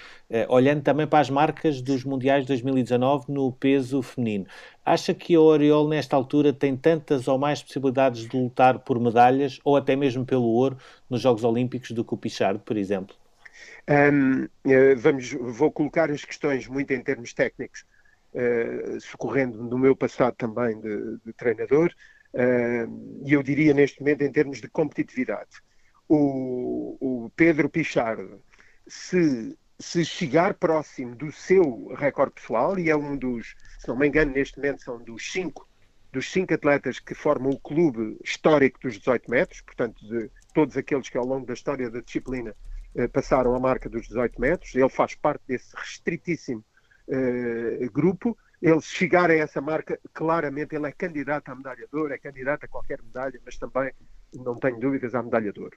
olhando 0.49 0.81
também 0.81 1.07
para 1.07 1.19
as 1.19 1.29
marcas 1.29 1.81
dos 1.81 2.00
Mundiais 2.03 2.43
de 2.43 2.47
2019 2.49 3.31
no 3.31 3.51
peso 3.51 4.01
feminino. 4.01 4.45
Acha 4.85 5.13
que 5.13 5.35
a 5.35 5.39
Oriol, 5.39 5.87
nesta 5.87 6.15
altura, 6.15 6.51
tem 6.51 6.75
tantas 6.75 7.27
ou 7.27 7.37
mais 7.37 7.61
possibilidades 7.61 8.27
de 8.27 8.37
lutar 8.37 8.79
por 8.79 8.99
medalhas 8.99 9.59
ou 9.63 9.75
até 9.75 9.95
mesmo 9.95 10.25
pelo 10.25 10.45
ouro 10.45 10.77
nos 11.09 11.21
Jogos 11.21 11.43
Olímpicos 11.43 11.91
do 11.91 12.03
que 12.03 12.13
o 12.13 12.17
Pichard, 12.17 12.61
por 12.65 12.77
exemplo? 12.77 13.15
Um, 13.89 14.47
eh, 14.65 14.95
vamos, 14.95 15.31
vou 15.33 15.71
colocar 15.71 16.11
as 16.11 16.23
questões 16.23 16.67
muito 16.67 16.91
em 16.93 17.01
termos 17.01 17.33
técnicos, 17.33 17.85
uh, 18.33 18.99
socorrendo 19.01 19.63
no 19.63 19.77
meu 19.77 19.95
passado 19.95 20.35
também 20.35 20.79
de, 20.79 21.17
de 21.25 21.33
treinador, 21.33 21.91
uh, 22.33 23.25
e 23.25 23.33
eu 23.33 23.41
diria 23.41 23.73
neste 23.73 23.99
momento 23.99 24.21
em 24.21 24.31
termos 24.31 24.61
de 24.61 24.69
competitividade. 24.69 25.49
O, 26.07 26.97
o 26.99 27.29
Pedro 27.35 27.69
Pichard, 27.69 28.37
se 28.87 29.57
se 29.81 30.05
chegar 30.05 30.53
próximo 30.53 31.15
do 31.15 31.31
seu 31.31 31.93
recorde 31.95 32.33
pessoal, 32.33 32.77
e 32.77 32.89
é 32.89 32.95
um 32.95 33.17
dos, 33.17 33.55
se 33.79 33.87
não 33.87 33.97
me 33.97 34.07
engano, 34.07 34.31
neste 34.31 34.57
momento 34.57 34.83
são 34.83 35.03
dos 35.03 35.31
cinco, 35.31 35.67
dos 36.11 36.31
cinco 36.31 36.53
atletas 36.53 36.99
que 36.99 37.15
formam 37.15 37.51
o 37.51 37.59
clube 37.59 38.17
histórico 38.23 38.79
dos 38.81 38.97
18 38.97 39.29
metros, 39.29 39.61
portanto, 39.61 39.99
de 40.07 40.29
todos 40.53 40.77
aqueles 40.77 41.09
que 41.09 41.17
ao 41.17 41.25
longo 41.25 41.45
da 41.45 41.53
história 41.53 41.89
da 41.89 42.01
disciplina 42.01 42.55
eh, 42.95 43.07
passaram 43.07 43.55
a 43.55 43.59
marca 43.59 43.89
dos 43.89 44.07
18 44.07 44.39
metros, 44.39 44.75
ele 44.75 44.89
faz 44.89 45.15
parte 45.15 45.41
desse 45.47 45.75
restritíssimo 45.75 46.63
eh, 47.07 47.87
grupo. 47.91 48.37
Ele 48.61 48.81
chegar 48.81 49.31
a 49.31 49.35
essa 49.35 49.59
marca, 49.59 49.99
claramente 50.13 50.75
ele 50.75 50.87
é 50.87 50.91
candidato 50.91 51.49
à 51.49 51.55
medalha 51.55 51.87
de 51.91 51.97
ouro, 51.97 52.13
é 52.13 52.17
candidato 52.17 52.65
a 52.65 52.67
qualquer 52.67 53.01
medalha, 53.01 53.39
mas 53.43 53.57
também, 53.57 53.91
não 54.35 54.55
tenho 54.55 54.79
dúvidas, 54.79 55.15
à 55.15 55.23
medalha 55.23 55.51
de 55.51 55.59
ouro. 55.59 55.75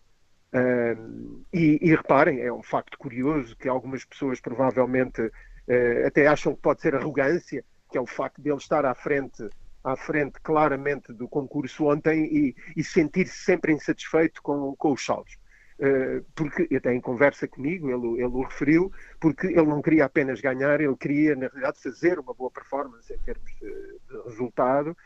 E, 1.53 1.79
e, 1.83 1.91
reparem, 1.95 2.41
é 2.41 2.53
um 2.53 2.63
facto 2.63 2.97
curioso 2.97 3.57
que 3.57 3.69
algumas 3.69 4.05
pessoas 4.05 4.41
provavelmente 4.41 5.21
uh, 5.21 6.07
até 6.07 6.29
acham 6.29 6.55
que 6.55 6.63
pode 6.63 6.81
ser 6.81 6.95
arrogância, 6.95 7.65
que 7.91 7.99
é 7.99 8.01
o 8.01 8.07
facto 8.07 8.41
de 8.41 8.51
ele 8.51 8.59
estar 8.59 8.85
à 8.85 8.95
frente, 8.95 9.49
à 9.83 9.97
frente 9.97 10.39
claramente 10.41 11.13
do 11.13 11.29
concurso 11.29 11.87
ontem 11.87 12.25
e, 12.25 12.57
e 12.77 12.85
sentir-se 12.85 13.45
sempre 13.45 13.73
insatisfeito 13.73 14.41
com, 14.43 14.77
com 14.77 14.93
os 14.93 15.05
saltos. 15.05 15.37
Uh, 15.77 16.25
porque 16.37 16.73
até 16.77 16.95
em 16.95 17.01
conversa 17.01 17.49
comigo 17.49 17.91
ele, 17.91 18.23
ele 18.23 18.33
o 18.33 18.43
referiu, 18.43 18.93
porque 19.21 19.49
ele 19.49 19.67
não 19.67 19.83
queria 19.83 20.05
apenas 20.05 20.41
ganhar, 20.41 20.81
ele 20.81 20.97
queria, 20.97 21.35
na 21.35 21.49
realidade, 21.49 21.83
fazer 21.83 22.21
uma 22.21 22.33
boa 22.33 22.51
performance 22.51 23.13
em 23.13 23.19
termos 23.19 23.51
de, 23.61 23.99
de 24.09 24.23
resultado, 24.29 24.97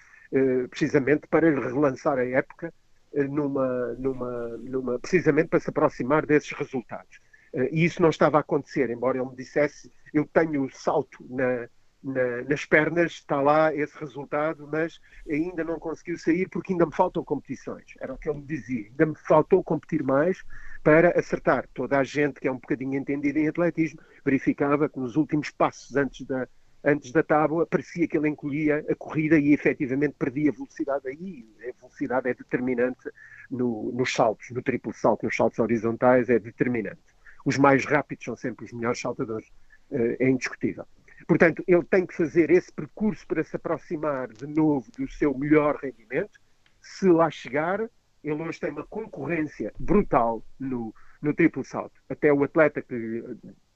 precisamente 0.68 1.26
para 1.26 1.48
relançar 1.48 2.18
a 2.18 2.26
época 2.26 2.66
eh, 2.66 2.72
numa, 3.14 3.94
numa, 3.94 4.48
numa, 4.58 4.98
precisamente 4.98 5.48
para 5.48 5.60
se 5.60 5.70
aproximar 5.70 6.26
desses 6.26 6.52
resultados. 6.52 7.20
Eh, 7.52 7.70
e 7.72 7.84
isso 7.84 8.02
não 8.02 8.10
estava 8.10 8.38
a 8.38 8.40
acontecer, 8.40 8.90
embora 8.90 9.18
ele 9.18 9.28
me 9.28 9.36
dissesse, 9.36 9.92
eu 10.12 10.26
tenho 10.26 10.64
o 10.64 10.70
salto 10.70 11.24
na, 11.28 11.68
na, 12.02 12.42
nas 12.42 12.64
pernas, 12.64 13.12
está 13.12 13.40
lá 13.40 13.74
esse 13.74 13.98
resultado, 13.98 14.68
mas 14.70 15.00
ainda 15.28 15.64
não 15.64 15.78
conseguiu 15.78 16.18
sair 16.18 16.48
porque 16.48 16.72
ainda 16.72 16.86
me 16.86 16.94
faltam 16.94 17.24
competições. 17.24 17.94
Era 18.00 18.14
o 18.14 18.18
que 18.18 18.28
ele 18.28 18.38
me 18.38 18.46
dizia, 18.46 18.86
ainda 18.88 19.06
me 19.06 19.16
faltou 19.16 19.62
competir 19.64 20.02
mais 20.02 20.42
para 20.82 21.18
acertar. 21.18 21.68
Toda 21.74 21.98
a 21.98 22.04
gente 22.04 22.40
que 22.40 22.48
é 22.48 22.52
um 22.52 22.58
bocadinho 22.58 22.98
entendida 22.98 23.38
em 23.38 23.48
atletismo 23.48 24.00
verificava 24.24 24.88
que 24.88 24.98
nos 24.98 25.16
últimos 25.16 25.50
passos 25.50 25.96
antes 25.96 26.26
da, 26.26 26.48
antes 26.88 27.12
da 27.12 27.22
tábua, 27.22 27.66
parecia 27.66 28.06
que 28.06 28.16
ele 28.16 28.28
encolhia 28.28 28.84
a 28.88 28.94
corrida 28.94 29.38
e 29.38 29.52
efetivamente 29.52 30.14
perdia 30.18 30.52
velocidade 30.52 31.08
aí. 31.08 31.46
A 31.60 31.80
velocidade 31.80 32.28
é 32.28 32.34
determinante 32.34 33.10
no, 33.50 33.92
nos 33.92 34.12
saltos, 34.12 34.50
no 34.50 34.62
triplo 34.62 34.92
salto, 34.92 35.24
nos 35.24 35.36
saltos 35.36 35.58
horizontais, 35.58 36.28
é 36.28 36.38
determinante. 36.38 37.00
Os 37.44 37.56
mais 37.56 37.84
rápidos 37.84 38.24
são 38.24 38.36
sempre 38.36 38.64
os 38.64 38.72
melhores 38.72 39.00
saltadores, 39.00 39.48
eh, 39.90 40.16
é 40.20 40.28
indiscutível. 40.28 40.84
Portanto, 41.26 41.62
ele 41.66 41.84
tem 41.84 42.06
que 42.06 42.14
fazer 42.14 42.50
esse 42.50 42.72
percurso 42.72 43.26
para 43.26 43.42
se 43.42 43.56
aproximar 43.56 44.28
de 44.28 44.46
novo 44.46 44.90
do 44.96 45.08
seu 45.10 45.36
melhor 45.36 45.76
rendimento. 45.76 46.40
Se 46.80 47.08
lá 47.08 47.30
chegar, 47.30 47.80
ele 48.22 48.42
hoje 48.42 48.60
tem 48.60 48.70
uma 48.70 48.86
concorrência 48.86 49.72
brutal 49.78 50.44
no, 50.58 50.94
no 51.20 51.34
triplo 51.34 51.64
salto. 51.64 52.00
Até 52.08 52.32
o 52.32 52.44
atleta 52.44 52.82
que, 52.82 53.24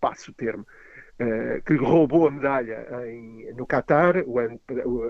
passo 0.01 0.31
o 0.33 0.35
termo, 0.35 0.66
eh, 0.66 0.91
que 1.64 1.77
roubou 1.77 2.27
a 2.27 2.31
medalha 2.31 2.87
em, 3.07 3.53
no 3.55 3.66
Qatar 3.66 4.25
o 4.27 4.38
ano, 4.38 4.61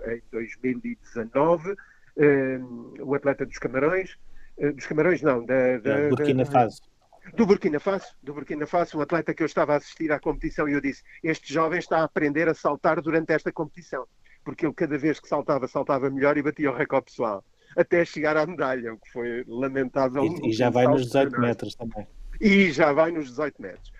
em 0.06 0.22
2019, 0.30 1.74
eh, 2.16 2.60
o 3.00 3.14
atleta 3.14 3.46
dos 3.46 3.58
Camarões, 3.58 4.18
eh, 4.58 4.72
dos 4.72 4.86
Camarões 4.86 5.22
não, 5.22 5.44
da, 5.44 5.78
da 5.78 6.08
Burkina 6.08 6.44
Faso. 6.44 6.82
Do 7.34 7.46
Burkina 7.46 7.78
Faso, 7.78 8.06
do 8.22 8.34
Burkina 8.34 8.66
Faso, 8.66 8.98
um 8.98 9.00
atleta 9.00 9.32
que 9.32 9.42
eu 9.42 9.46
estava 9.46 9.74
a 9.74 9.76
assistir 9.76 10.10
à 10.10 10.18
competição 10.18 10.68
e 10.68 10.72
eu 10.72 10.80
disse: 10.80 11.02
Este 11.22 11.52
jovem 11.54 11.78
está 11.78 11.98
a 11.98 12.04
aprender 12.04 12.48
a 12.48 12.54
saltar 12.54 13.00
durante 13.00 13.32
esta 13.32 13.52
competição, 13.52 14.06
porque 14.44 14.66
ele 14.66 14.74
cada 14.74 14.98
vez 14.98 15.20
que 15.20 15.28
saltava, 15.28 15.68
saltava 15.68 16.10
melhor 16.10 16.36
e 16.36 16.42
batia 16.42 16.70
o 16.70 16.74
recorde 16.74 17.06
pessoal. 17.06 17.44
até 17.76 18.04
chegar 18.04 18.36
à 18.36 18.44
medalha, 18.44 18.92
o 18.92 18.98
que 18.98 19.10
foi 19.10 19.44
lamentável. 19.46 20.24
E, 20.24 20.50
e 20.50 20.52
já 20.52 20.68
vai 20.68 20.86
nos 20.86 21.06
18 21.06 21.40
metros 21.40 21.74
também. 21.76 22.06
E 22.40 22.72
já 22.72 22.92
vai 22.92 23.12
nos 23.12 23.28
18 23.28 23.62
metros. 23.62 23.92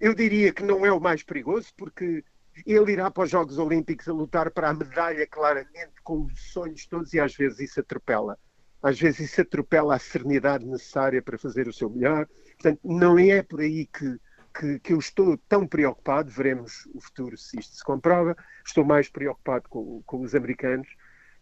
Eu 0.00 0.14
diria 0.14 0.52
que 0.52 0.64
não 0.64 0.84
é 0.84 0.92
o 0.92 1.00
mais 1.00 1.22
perigoso, 1.22 1.68
porque 1.76 2.24
ele 2.66 2.92
irá 2.92 3.10
para 3.10 3.24
os 3.24 3.30
Jogos 3.30 3.58
Olímpicos 3.58 4.08
a 4.08 4.12
lutar 4.12 4.50
para 4.50 4.70
a 4.70 4.74
medalha, 4.74 5.26
claramente, 5.26 6.02
com 6.02 6.24
os 6.24 6.52
sonhos 6.52 6.86
todos, 6.86 7.12
e 7.14 7.20
às 7.20 7.34
vezes 7.34 7.60
isso 7.60 7.80
atropela. 7.80 8.38
Às 8.82 8.98
vezes 8.98 9.30
isso 9.30 9.40
atropela 9.40 9.94
a 9.94 9.98
serenidade 9.98 10.64
necessária 10.64 11.22
para 11.22 11.38
fazer 11.38 11.68
o 11.68 11.72
seu 11.72 11.90
melhor. 11.90 12.26
Portanto, 12.52 12.80
não 12.84 13.18
é 13.18 13.42
por 13.42 13.60
aí 13.60 13.86
que, 13.86 14.18
que, 14.58 14.78
que 14.80 14.92
eu 14.92 14.98
estou 14.98 15.36
tão 15.48 15.66
preocupado. 15.66 16.30
Veremos 16.30 16.86
o 16.94 17.00
futuro 17.00 17.36
se 17.36 17.58
isto 17.58 17.76
se 17.76 17.84
comprova. 17.84 18.36
Estou 18.64 18.84
mais 18.84 19.08
preocupado 19.08 19.68
com, 19.68 20.02
com 20.06 20.20
os 20.20 20.34
americanos, 20.34 20.88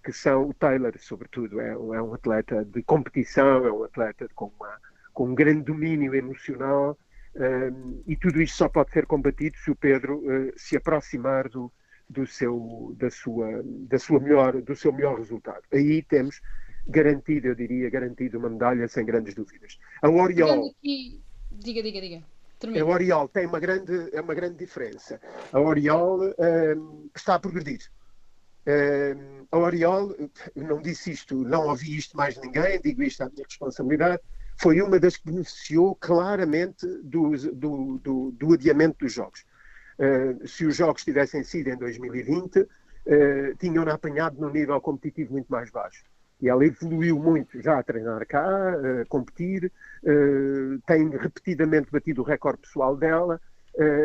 que 0.02 0.12
são 0.12 0.48
o 0.48 0.54
Taylor, 0.54 0.92
sobretudo. 0.98 1.60
É, 1.60 1.72
é 1.72 2.02
um 2.02 2.14
atleta 2.14 2.64
de 2.64 2.82
competição, 2.82 3.66
é 3.66 3.72
um 3.72 3.84
atleta 3.84 4.28
com, 4.34 4.52
uma, 4.58 4.80
com 5.12 5.28
um 5.28 5.34
grande 5.34 5.62
domínio 5.62 6.14
emocional 6.14 6.98
um, 7.36 8.02
e 8.06 8.16
tudo 8.16 8.40
isto 8.40 8.56
só 8.56 8.68
pode 8.68 8.92
ser 8.92 9.06
combatido 9.06 9.56
se 9.58 9.70
o 9.70 9.76
Pedro 9.76 10.18
uh, 10.18 10.52
se 10.56 10.76
aproximar 10.76 11.48
do, 11.48 11.70
do, 12.08 12.26
seu, 12.26 12.94
da 12.98 13.10
sua, 13.10 13.62
da 13.64 13.98
sua 13.98 14.18
melhor, 14.20 14.62
do 14.62 14.74
seu 14.74 14.92
melhor 14.92 15.18
resultado. 15.18 15.62
Aí 15.70 16.02
temos 16.02 16.40
garantido, 16.88 17.48
eu 17.48 17.54
diria, 17.54 17.90
garantido 17.90 18.38
uma 18.38 18.48
medalha 18.48 18.88
sem 18.88 19.04
grandes 19.04 19.34
dúvidas. 19.34 19.78
A 20.00 20.08
Oriol. 20.08 20.74
Diga, 20.82 21.82
diga, 21.82 22.00
diga. 22.00 22.22
A 22.80 22.84
Oriol 22.86 23.28
tem 23.28 23.46
uma 23.46 23.60
grande, 23.60 24.08
é 24.12 24.20
uma 24.20 24.34
grande 24.34 24.56
diferença. 24.56 25.20
A 25.52 25.60
Oriol 25.60 26.20
um, 26.38 27.10
está 27.14 27.34
a 27.34 27.38
progredir. 27.38 27.90
Um, 28.66 29.46
a 29.50 29.58
Oriol, 29.58 30.16
não 30.54 30.80
disse 30.80 31.10
isto, 31.10 31.36
não 31.44 31.68
ouvi 31.68 31.98
isto 31.98 32.16
mais 32.16 32.38
ninguém, 32.38 32.80
digo 32.80 33.02
isto 33.02 33.22
à 33.22 33.28
minha 33.28 33.44
responsabilidade 33.44 34.22
foi 34.58 34.80
uma 34.80 34.98
das 34.98 35.16
que 35.16 35.26
beneficiou 35.26 35.94
claramente 35.94 36.86
do, 37.02 37.32
do, 37.52 37.98
do, 37.98 38.30
do 38.32 38.54
adiamento 38.54 38.98
dos 39.00 39.12
jogos. 39.12 39.44
Uh, 39.98 40.46
se 40.46 40.66
os 40.66 40.76
jogos 40.76 41.04
tivessem 41.04 41.42
sido 41.42 41.68
em 41.68 41.76
2020, 41.76 42.60
uh, 42.60 42.68
tinham-na 43.58 43.94
apanhado 43.94 44.40
num 44.40 44.50
nível 44.50 44.80
competitivo 44.80 45.32
muito 45.32 45.48
mais 45.48 45.70
baixo. 45.70 46.04
E 46.40 46.48
ela 46.48 46.64
evoluiu 46.66 47.18
muito 47.18 47.60
já 47.62 47.78
a 47.78 47.82
treinar 47.82 48.26
cá, 48.26 48.44
a 49.02 49.06
competir, 49.06 49.72
uh, 50.02 50.80
tem 50.86 51.08
repetidamente 51.10 51.90
batido 51.90 52.22
o 52.22 52.24
recorde 52.24 52.62
pessoal 52.62 52.96
dela. 52.96 53.40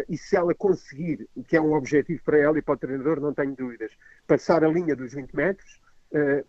e 0.10 0.18
se 0.18 0.36
ela 0.36 0.54
conseguir, 0.54 1.30
que 1.48 1.56
é 1.56 1.62
um 1.62 1.74
objetivo 1.74 2.22
para 2.26 2.38
ela 2.38 2.58
e 2.60 2.62
para 2.62 2.74
o 2.74 2.78
treinador, 2.78 3.22
não 3.22 3.34
tenho 3.34 3.56
dúvidas, 3.56 3.92
passar 4.28 4.66
a 4.66 4.68
linha 4.68 4.98
dos 4.98 5.14
20 5.14 5.34
metros, 5.34 5.80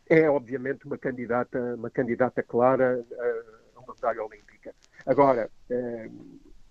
é 0.08 0.28
obviamente 0.28 0.86
uma 0.86 0.98
candidata, 0.98 1.76
uma 1.76 1.88
candidata 1.88 2.42
clara 2.42 3.00
uma 3.82 3.94
medalha 3.94 4.24
olímpica. 4.24 4.74
Agora, 5.06 5.50
eh, 5.70 6.10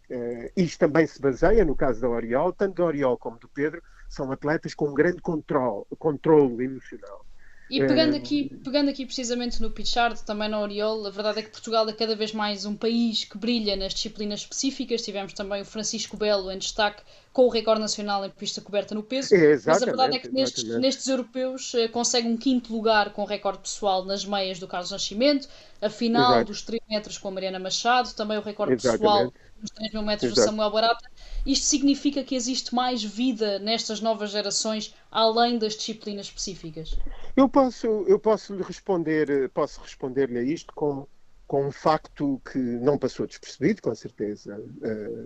eh, 0.09 0.51
isto 0.55 0.79
também 0.79 1.07
se 1.07 1.21
baseia, 1.21 1.63
no 1.65 1.75
caso 1.75 2.01
da 2.01 2.09
Oriol, 2.09 2.53
tanto 2.53 2.75
do 2.75 2.83
Oriol 2.83 3.17
como 3.17 3.39
do 3.39 3.47
Pedro, 3.49 3.81
são 4.09 4.31
atletas 4.31 4.73
com 4.73 4.89
um 4.89 4.93
grande 4.93 5.21
controle, 5.21 5.85
controle 5.97 6.65
emocional. 6.65 7.25
E 7.71 7.87
pegando 7.87 8.17
aqui, 8.17 8.51
pegando 8.63 8.89
aqui 8.89 9.05
precisamente 9.05 9.61
no 9.61 9.71
Pichard, 9.71 10.21
também 10.23 10.49
na 10.49 10.59
Oriol, 10.59 11.07
a 11.07 11.09
verdade 11.09 11.39
é 11.39 11.41
que 11.41 11.49
Portugal 11.49 11.87
é 11.87 11.93
cada 11.93 12.15
vez 12.15 12.33
mais 12.33 12.65
um 12.65 12.75
país 12.75 13.23
que 13.23 13.37
brilha 13.37 13.77
nas 13.77 13.93
disciplinas 13.93 14.41
específicas. 14.41 15.01
Tivemos 15.01 15.31
também 15.31 15.61
o 15.61 15.65
Francisco 15.65 16.17
Belo 16.17 16.51
em 16.51 16.57
destaque 16.57 17.01
com 17.31 17.45
o 17.45 17.49
recorde 17.49 17.79
nacional 17.79 18.25
em 18.25 18.29
pista 18.29 18.59
coberta 18.59 18.93
no 18.93 19.01
peso. 19.01 19.33
É, 19.33 19.57
mas 19.65 19.81
a 19.81 19.85
verdade 19.85 20.17
é 20.17 20.19
que 20.19 20.29
nestes, 20.29 20.65
nestes 20.65 21.07
europeus 21.07 21.73
eh, 21.75 21.87
consegue 21.87 22.27
um 22.27 22.35
quinto 22.35 22.73
lugar 22.73 23.13
com 23.13 23.23
recorde 23.23 23.59
pessoal 23.59 24.03
nas 24.03 24.25
meias 24.25 24.59
do 24.59 24.67
Carlos 24.67 24.91
Nascimento, 24.91 25.47
a 25.81 25.89
final 25.89 26.33
Exato. 26.33 26.45
dos 26.47 26.61
3 26.63 26.81
metros 26.89 27.17
com 27.17 27.29
a 27.29 27.31
Mariana 27.31 27.57
Machado, 27.57 28.13
também 28.13 28.37
o 28.37 28.41
recorde 28.41 28.73
exatamente. 28.73 29.01
pessoal 29.01 29.33
nos 29.61 29.71
3 29.71 29.93
mil 29.93 30.03
metros 30.03 30.31
Exato. 30.31 30.41
do 30.41 30.45
Samuel 30.45 30.71
Barata. 30.71 31.09
Isto 31.45 31.65
significa 31.65 32.23
que 32.23 32.35
existe 32.35 32.73
mais 32.73 33.03
vida 33.03 33.59
nestas 33.59 34.01
novas 34.01 34.31
gerações, 34.31 34.95
além 35.09 35.57
das 35.57 35.75
disciplinas 35.75 36.27
específicas? 36.27 36.97
Eu 37.35 37.47
posso, 37.47 37.87
eu 38.07 38.19
posso 38.19 38.55
lhe 38.55 38.63
responder, 38.63 39.49
posso 39.49 39.79
responder-lhe 39.81 40.37
a 40.37 40.43
isto 40.43 40.73
com, 40.73 41.07
com 41.47 41.67
um 41.67 41.71
facto 41.71 42.41
que 42.51 42.57
não 42.57 42.97
passou 42.97 43.27
despercebido, 43.27 43.81
com 43.81 43.93
certeza, 43.93 44.59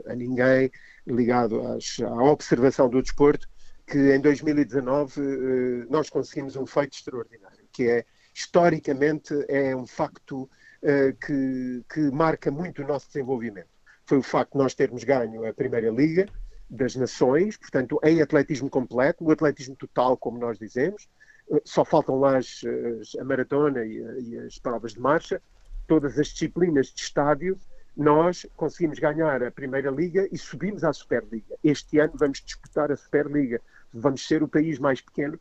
a, 0.07 0.11
a 0.11 0.15
ninguém 0.15 0.71
ligado 1.07 1.61
às, 1.67 1.99
à 2.01 2.23
observação 2.23 2.89
do 2.89 3.01
desporto, 3.01 3.47
que 3.87 4.15
em 4.15 4.19
2019 4.19 5.21
eh, 5.21 5.85
nós 5.89 6.09
conseguimos 6.09 6.55
um 6.55 6.65
feito 6.65 6.93
extraordinário, 6.93 7.67
que 7.71 7.87
é, 7.87 8.05
historicamente, 8.33 9.33
é 9.47 9.75
um 9.75 9.85
facto 9.85 10.49
eh, 10.81 11.13
que, 11.23 11.83
que 11.93 11.99
marca 12.11 12.49
muito 12.49 12.81
o 12.81 12.87
nosso 12.87 13.07
desenvolvimento 13.07 13.74
foi 14.05 14.19
o 14.19 14.23
facto 14.23 14.53
de 14.53 14.57
nós 14.57 14.73
termos 14.73 15.03
ganho 15.03 15.47
a 15.47 15.53
Primeira 15.53 15.89
Liga 15.89 16.27
das 16.69 16.95
Nações, 16.95 17.57
portanto, 17.57 17.99
em 18.03 18.21
atletismo 18.21 18.69
completo, 18.69 19.23
o 19.23 19.31
atletismo 19.31 19.75
total, 19.75 20.17
como 20.17 20.37
nós 20.37 20.57
dizemos, 20.57 21.07
eh, 21.51 21.61
só 21.63 21.85
faltam 21.85 22.19
lá 22.19 22.37
as, 22.37 22.61
as, 23.01 23.15
a 23.19 23.23
maratona 23.23 23.85
e, 23.85 23.97
e, 23.97 24.39
as 24.39 24.57
provas 24.57 24.93
de 24.93 24.99
marcha, 24.99 25.41
todas 25.87 26.17
as 26.17 26.27
disciplinas 26.27 26.87
de 26.87 27.01
estádio, 27.01 27.57
nós 27.95 28.45
conseguimos 28.55 28.99
ganhar 28.99 29.41
a 29.43 29.51
Primeira 29.51 29.89
Liga 29.89 30.27
e 30.31 30.37
subimos 30.37 30.83
à 30.83 30.91
Superliga. 30.91 31.55
Este 31.63 31.99
ano 31.99 32.13
vamos 32.15 32.41
disputar 32.41 32.91
a 32.91 32.97
Superliga, 32.97 33.61
vamos 33.93 34.27
ser 34.27 34.43
o 34.43 34.47
país 34.47 34.79
mais 34.79 34.99
pequeno 35.01 35.39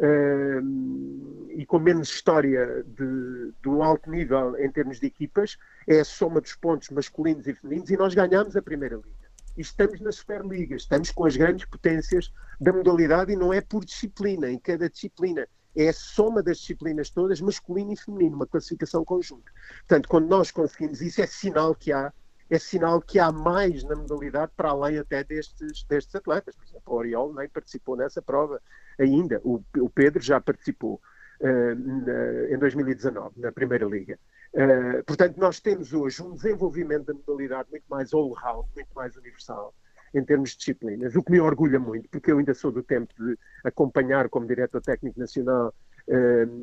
uh, 0.00 1.50
e 1.50 1.64
com 1.66 1.78
menos 1.78 2.08
história 2.08 2.84
de, 2.84 3.68
um 3.68 3.82
alto 3.82 4.10
nível 4.10 4.56
em 4.58 4.70
termos 4.70 4.98
de 4.98 5.06
equipas, 5.06 5.58
é 5.86 6.00
a 6.00 6.04
soma 6.04 6.40
dos 6.40 6.54
pontos 6.54 6.88
masculinos 6.90 7.46
e 7.46 7.54
femininos 7.54 7.90
e 7.90 7.96
nós 7.96 8.14
ganhamos 8.14 8.56
a 8.56 8.62
Primeira 8.62 8.96
Liga. 8.96 9.30
E 9.56 9.60
estamos 9.60 10.00
na 10.00 10.12
Superliga, 10.12 10.74
estamos 10.76 11.10
com 11.10 11.26
as 11.26 11.36
grandes 11.36 11.66
potências 11.66 12.32
da 12.60 12.72
modalidade 12.72 13.32
e 13.32 13.36
não 13.36 13.52
é 13.52 13.60
por 13.60 13.84
disciplina, 13.84 14.50
em 14.50 14.58
cada 14.58 14.88
disciplina. 14.88 15.46
É 15.76 15.88
a 15.88 15.92
soma 15.92 16.42
das 16.42 16.58
disciplinas 16.58 17.10
todas, 17.10 17.40
masculino 17.40 17.92
e 17.92 17.96
feminino, 17.96 18.36
uma 18.36 18.46
classificação 18.46 19.04
conjunta. 19.04 19.52
Portanto, 19.80 20.08
quando 20.08 20.28
nós 20.28 20.50
conseguimos 20.50 21.00
isso, 21.00 21.20
é 21.20 21.26
sinal 21.26 21.74
que 21.74 21.92
há 21.92 22.12
é 22.50 22.58
sinal 22.58 23.00
que 23.00 23.18
há 23.18 23.30
mais 23.30 23.84
na 23.84 23.94
modalidade 23.94 24.52
para 24.56 24.70
além 24.70 24.98
até 24.98 25.22
destes, 25.22 25.84
destes 25.84 26.14
atletas. 26.14 26.56
Por 26.56 26.64
exemplo, 26.64 26.92
o 26.92 26.96
Oriol 26.96 27.32
nem 27.32 27.48
participou 27.48 27.96
nessa 27.96 28.20
prova 28.20 28.60
ainda. 28.98 29.40
O, 29.44 29.62
o 29.78 29.88
Pedro 29.88 30.20
já 30.20 30.40
participou 30.40 31.00
uh, 31.40 31.74
na, 31.74 32.54
em 32.54 32.58
2019, 32.58 33.40
na 33.40 33.52
Primeira 33.52 33.86
Liga. 33.86 34.18
Uh, 34.52 35.04
portanto, 35.04 35.36
nós 35.38 35.60
temos 35.60 35.92
hoje 35.92 36.20
um 36.22 36.34
desenvolvimento 36.34 37.06
da 37.06 37.14
modalidade 37.14 37.70
muito 37.70 37.84
mais 37.88 38.12
all-round, 38.12 38.68
muito 38.74 38.90
mais 38.94 39.16
universal 39.16 39.72
em 40.12 40.24
termos 40.24 40.50
de 40.50 40.58
disciplinas, 40.58 41.14
o 41.14 41.22
que 41.22 41.30
me 41.30 41.40
orgulha 41.40 41.78
muito, 41.78 42.08
porque 42.08 42.32
eu 42.32 42.38
ainda 42.38 42.52
sou 42.52 42.72
do 42.72 42.82
tempo 42.82 43.14
de 43.16 43.38
acompanhar 43.62 44.28
como 44.28 44.44
diretor 44.44 44.80
técnico 44.80 45.20
nacional 45.20 45.72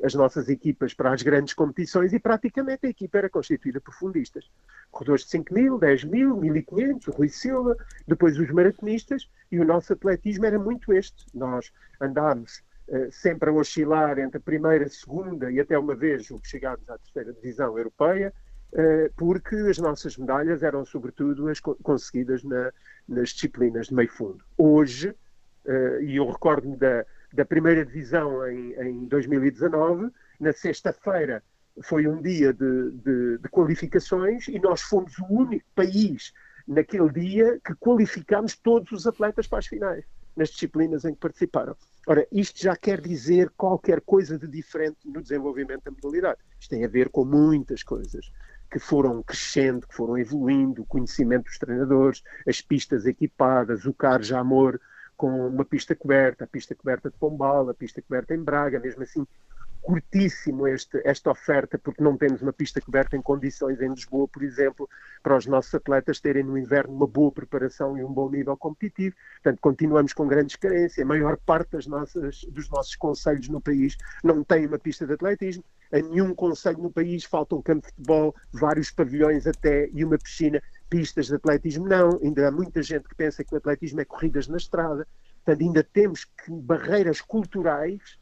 as 0.03 0.13
nossas 0.13 0.49
equipas 0.49 0.93
para 0.93 1.13
as 1.13 1.21
grandes 1.21 1.53
competições 1.53 2.13
e 2.13 2.19
praticamente 2.19 2.85
a 2.85 2.89
equipa 2.89 3.17
era 3.17 3.29
constituída 3.29 3.79
por 3.79 3.93
fundistas. 3.93 4.49
Corredores 4.91 5.23
de 5.23 5.31
5 5.31 5.53
mil, 5.53 5.77
10 5.77 6.03
mil, 6.05 6.37
1500, 6.37 7.07
o 7.07 7.11
Rui 7.11 7.29
Silva, 7.29 7.77
depois 8.07 8.37
os 8.37 8.49
maratonistas 8.49 9.29
e 9.51 9.59
o 9.59 9.65
nosso 9.65 9.93
atletismo 9.93 10.45
era 10.45 10.59
muito 10.59 10.91
este. 10.93 11.25
Nós 11.33 11.71
andámos 12.01 12.63
uh, 12.89 13.11
sempre 13.11 13.49
a 13.49 13.53
oscilar 13.53 14.19
entre 14.19 14.37
a 14.37 14.41
primeira, 14.41 14.85
a 14.85 14.89
segunda 14.89 15.51
e 15.51 15.59
até 15.59 15.77
uma 15.77 15.95
vez 15.95 16.29
o 16.31 16.39
que 16.39 16.47
chegámos 16.47 16.89
à 16.89 16.97
terceira 16.97 17.33
divisão 17.33 17.77
europeia, 17.77 18.33
uh, 18.73 19.13
porque 19.15 19.55
as 19.55 19.77
nossas 19.77 20.17
medalhas 20.17 20.63
eram 20.63 20.85
sobretudo 20.85 21.47
as 21.47 21.59
conseguidas 21.59 22.43
na, 22.43 22.71
nas 23.07 23.29
disciplinas 23.29 23.87
de 23.87 23.93
meio 23.93 24.09
fundo. 24.09 24.43
Hoje, 24.57 25.13
e 26.01 26.15
eu 26.15 26.25
recordo-me 26.31 26.77
da, 26.77 27.05
da 27.37 27.45
primeira 27.45 27.85
divisão 27.85 28.45
em, 28.47 28.73
em 28.73 29.05
2019. 29.05 30.09
Na 30.39 30.51
sexta-feira 30.51 31.43
foi 31.83 32.07
um 32.07 32.19
dia 32.19 32.51
de, 32.51 32.91
de, 32.91 33.37
de, 33.37 33.49
qualificações 33.49 34.47
e 34.47 34.57
nós 34.59 34.81
fomos 34.81 35.15
o 35.19 35.25
único 35.31 35.65
país 35.75 36.33
naquele 36.67 37.09
dia 37.11 37.59
que 37.63 37.75
qualificámos 37.75 38.57
todos 38.57 38.91
os 38.91 39.05
atletas 39.05 39.45
para 39.45 39.59
as 39.59 39.67
finais, 39.67 40.03
nas 40.35 40.49
disciplinas 40.49 41.05
em 41.05 41.13
que 41.13 41.19
participaram. 41.19 41.75
Ora, 42.07 42.27
isto 42.31 42.59
já 42.59 42.75
quer 42.75 42.99
dizer 42.99 43.51
qualquer 43.55 44.01
coisa 44.01 44.39
de 44.39 44.47
diferente 44.47 44.97
no 45.05 45.21
desenvolvimento 45.21 45.83
da 45.83 45.91
modalidade. 45.91 46.39
Isto 46.59 46.71
tem 46.71 46.83
a 46.83 46.87
ver 46.87 47.09
com 47.09 47.23
muitas 47.23 47.83
coisas 47.83 48.31
que 48.71 48.79
foram 48.79 49.21
crescendo, 49.21 49.87
que 49.87 49.95
foram 49.95 50.17
evoluindo, 50.17 50.81
o 50.81 50.85
conhecimento 50.85 51.43
dos 51.43 51.59
treinadores, 51.59 52.23
as 52.47 52.61
pistas 52.61 53.05
equipadas, 53.05 53.85
o 53.85 53.93
Carlos 53.93 54.31
Amor 54.31 54.81
com 55.17 55.47
uma 55.47 55.65
pista 55.65 55.95
coberta, 55.95 56.45
a 56.45 56.47
pista 56.47 56.75
coberta 56.75 57.09
de 57.09 57.17
Pombal, 57.17 57.69
a 57.69 57.73
pista 57.73 58.01
coberta 58.01 58.33
em 58.33 58.43
Braga, 58.43 58.79
mesmo 58.79 59.03
assim 59.03 59.25
curtíssimo 59.87 60.67
este, 60.67 61.01
esta 61.05 61.31
oferta, 61.31 61.77
porque 61.77 62.03
não 62.03 62.17
temos 62.17 62.41
uma 62.41 62.51
pista 62.51 62.81
coberta 62.81 63.15
em 63.15 63.21
condições 63.21 63.79
em 63.79 63.87
Lisboa, 63.87 64.27
por 64.27 64.43
exemplo, 64.43 64.89
para 65.23 65.37
os 65.37 65.45
nossos 65.45 65.73
atletas 65.73 66.19
terem 66.19 66.43
no 66.43 66.57
inverno 66.57 66.93
uma 66.93 67.07
boa 67.07 67.31
preparação 67.31 67.97
e 67.97 68.03
um 68.03 68.11
bom 68.11 68.29
nível 68.29 68.57
competitivo. 68.57 69.15
Portanto, 69.35 69.61
continuamos 69.61 70.11
com 70.11 70.27
grandes 70.27 70.57
carências. 70.57 70.99
A 70.99 71.07
maior 71.07 71.37
parte 71.37 71.71
das 71.71 71.87
nossas, 71.87 72.43
dos 72.49 72.69
nossos 72.69 72.97
conselhos 72.97 73.47
no 73.47 73.61
país 73.61 73.95
não 74.21 74.43
tem 74.43 74.65
uma 74.65 74.77
pista 74.77 75.07
de 75.07 75.13
atletismo. 75.13 75.63
a 75.93 76.01
nenhum 76.01 76.35
conselho 76.35 76.79
no 76.79 76.91
país 76.91 77.23
falta 77.23 77.55
um 77.55 77.61
campo 77.61 77.87
de 77.87 77.93
futebol, 77.93 78.35
vários 78.51 78.91
pavilhões 78.91 79.47
até 79.47 79.89
e 79.93 80.03
uma 80.03 80.17
piscina, 80.17 80.61
pistas 80.89 81.27
de 81.27 81.35
atletismo. 81.35 81.87
Não, 81.87 82.19
ainda 82.21 82.47
há 82.47 82.51
muita 82.51 82.81
gente 82.81 83.07
que 83.07 83.15
pensa 83.15 83.43
que 83.43 83.53
o 83.53 83.57
atletismo 83.57 84.01
é 84.01 84.05
corridas 84.05 84.47
na 84.47 84.57
estrada. 84.57 85.07
Portanto, 85.43 85.61
ainda 85.61 85.83
temos 85.83 86.25
que 86.25 86.51
barreiras 86.51 87.21
culturais. 87.21 88.17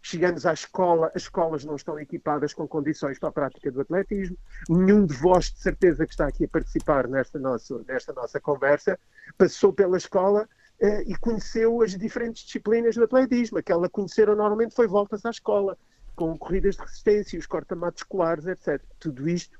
Chegamos 0.00 0.46
à 0.46 0.52
escola, 0.52 1.10
as 1.14 1.22
escolas 1.22 1.64
não 1.64 1.76
estão 1.76 1.98
equipadas 1.98 2.54
com 2.54 2.66
condições 2.68 3.18
para 3.18 3.28
a 3.28 3.32
prática 3.32 3.70
do 3.70 3.80
atletismo. 3.80 4.36
Nenhum 4.68 5.04
de 5.04 5.14
vós, 5.14 5.50
de 5.50 5.60
certeza, 5.60 6.06
que 6.06 6.12
está 6.12 6.26
aqui 6.26 6.44
a 6.44 6.48
participar 6.48 7.08
nesta 7.08 7.38
nossa, 7.38 7.82
nesta 7.86 8.12
nossa 8.12 8.40
conversa, 8.40 8.98
passou 9.36 9.72
pela 9.72 9.96
escola 9.96 10.48
eh, 10.80 11.02
e 11.06 11.16
conheceu 11.16 11.82
as 11.82 11.96
diferentes 11.96 12.44
disciplinas 12.44 12.94
do 12.94 13.04
atletismo. 13.04 13.58
Aquela 13.58 13.88
que 13.88 13.94
conheceram 13.94 14.36
normalmente 14.36 14.74
foi 14.74 14.86
voltas 14.86 15.24
à 15.26 15.30
escola 15.30 15.76
com 16.14 16.36
corridas 16.36 16.76
de 16.76 16.82
resistência, 16.82 17.38
os 17.38 17.46
cortamatos 17.46 18.02
escolares, 18.02 18.46
etc. 18.46 18.82
Tudo 18.98 19.28
isto 19.28 19.58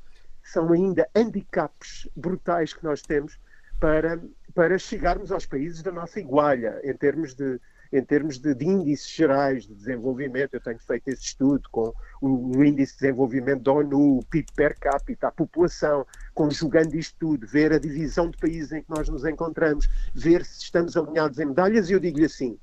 são 0.53 0.73
ainda 0.73 1.09
handicaps 1.15 2.09
brutais 2.17 2.73
que 2.73 2.83
nós 2.83 3.03
temos 3.03 3.39
para, 3.79 4.21
para 4.55 4.79
chegarmos 4.79 5.31
aos 5.31 5.47
países 5.47 5.83
da 5.83 5.93
nossa 5.93 6.19
igualha, 6.19 6.81
em 6.83 6.95
termos 6.95 7.35
de, 7.35 7.61
em 7.93 8.03
termos 8.03 8.39
de, 8.39 8.55
de, 8.55 8.67
índices 8.67 9.09
gerais 9.09 9.67
de 9.67 9.75
desenvolvimento. 9.75 10.55
Eu 10.55 10.61
tenho 10.61 10.79
feito 10.79 11.09
esse 11.09 11.23
estudo 11.23 11.69
com 11.71 11.93
o, 12.21 12.57
o, 12.57 12.65
índice 12.65 12.95
de 12.95 13.01
desenvolvimento 13.01 13.63
da 13.63 13.73
ONU, 13.73 14.19
o 14.19 14.25
PIB 14.25 14.53
per 14.55 14.79
capita, 14.79 15.29
a 15.29 15.33
população, 15.33 16.07
conjugando 16.35 16.97
isto 16.97 17.15
tudo, 17.19 17.47
ver 17.47 17.73
a 17.73 17.79
divisão 17.79 18.31
de 18.31 18.39
países 18.39 18.73
em 18.73 18.83
que 18.83 18.91
nós 18.91 19.09
nos 19.09 19.25
encontramos, 19.25 19.89
ver 20.15 20.45
se 20.45 20.63
estamos 20.65 20.97
alinhados 20.97 21.39
em 21.39 21.47
medalhas, 21.47 21.89
e 21.89 21.93
eu 21.93 22.01
digo-lhe 22.01 22.25
assim, 22.25 22.59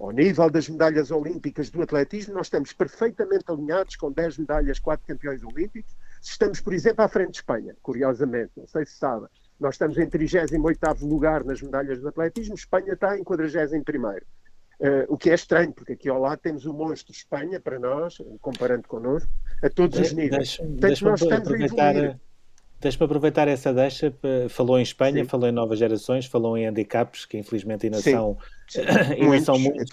ao 0.00 0.10
nível 0.10 0.50
das 0.50 0.68
medalhas 0.68 1.10
olímpicas 1.10 1.70
do 1.70 1.82
atletismo, 1.82 2.34
nós 2.34 2.46
estamos 2.46 2.72
perfeitamente 2.72 3.44
alinhados 3.48 3.96
com 3.96 4.10
10 4.10 4.38
medalhas, 4.38 4.78
4 4.78 5.06
campeões 5.06 5.42
olímpicos. 5.42 5.94
Se 6.20 6.32
estamos, 6.32 6.60
por 6.60 6.72
exemplo, 6.72 7.04
à 7.04 7.08
frente 7.08 7.32
de 7.32 7.36
Espanha, 7.38 7.74
curiosamente, 7.82 8.52
não 8.56 8.66
sei 8.66 8.84
se 8.84 8.92
sabe, 8.92 9.26
nós 9.58 9.74
estamos 9.74 9.98
em 9.98 10.06
38 10.08 11.06
lugar 11.06 11.44
nas 11.44 11.60
medalhas 11.60 12.00
do 12.00 12.08
atletismo, 12.08 12.54
Espanha 12.54 12.92
está 12.92 13.18
em 13.18 13.24
41º. 13.24 14.22
Uh, 14.80 15.04
o 15.08 15.18
que 15.18 15.28
é 15.30 15.34
estranho, 15.34 15.72
porque 15.74 15.92
aqui 15.92 16.08
ao 16.08 16.18
lado 16.18 16.38
temos 16.38 16.64
o 16.64 16.72
monstro 16.72 17.12
Espanha, 17.12 17.60
para 17.60 17.78
nós, 17.78 18.16
comparando 18.40 18.88
connosco, 18.88 19.30
a 19.62 19.68
todos 19.68 19.98
os 19.98 20.12
níveis. 20.12 20.58
Deixa, 20.58 20.62
Portanto, 20.64 21.04
nós 21.04 21.20
estamos 21.20 21.48
a 21.48 21.58
evoluir. 21.58 22.20
Deixa-me 22.80 23.04
aproveitar 23.04 23.46
essa 23.46 23.74
deixa. 23.74 24.12
Falou 24.48 24.78
em 24.78 24.82
Espanha, 24.82 25.22
Sim. 25.22 25.28
falou 25.28 25.46
em 25.48 25.52
novas 25.52 25.78
gerações, 25.78 26.24
falou 26.24 26.56
em 26.56 26.66
handicaps, 26.66 27.26
que 27.26 27.36
infelizmente 27.36 27.86
ainda 27.86 28.00
Sim. 28.00 28.12
são, 28.12 28.38
ainda 29.20 29.40
são 29.42 29.58
muitos. 29.58 29.90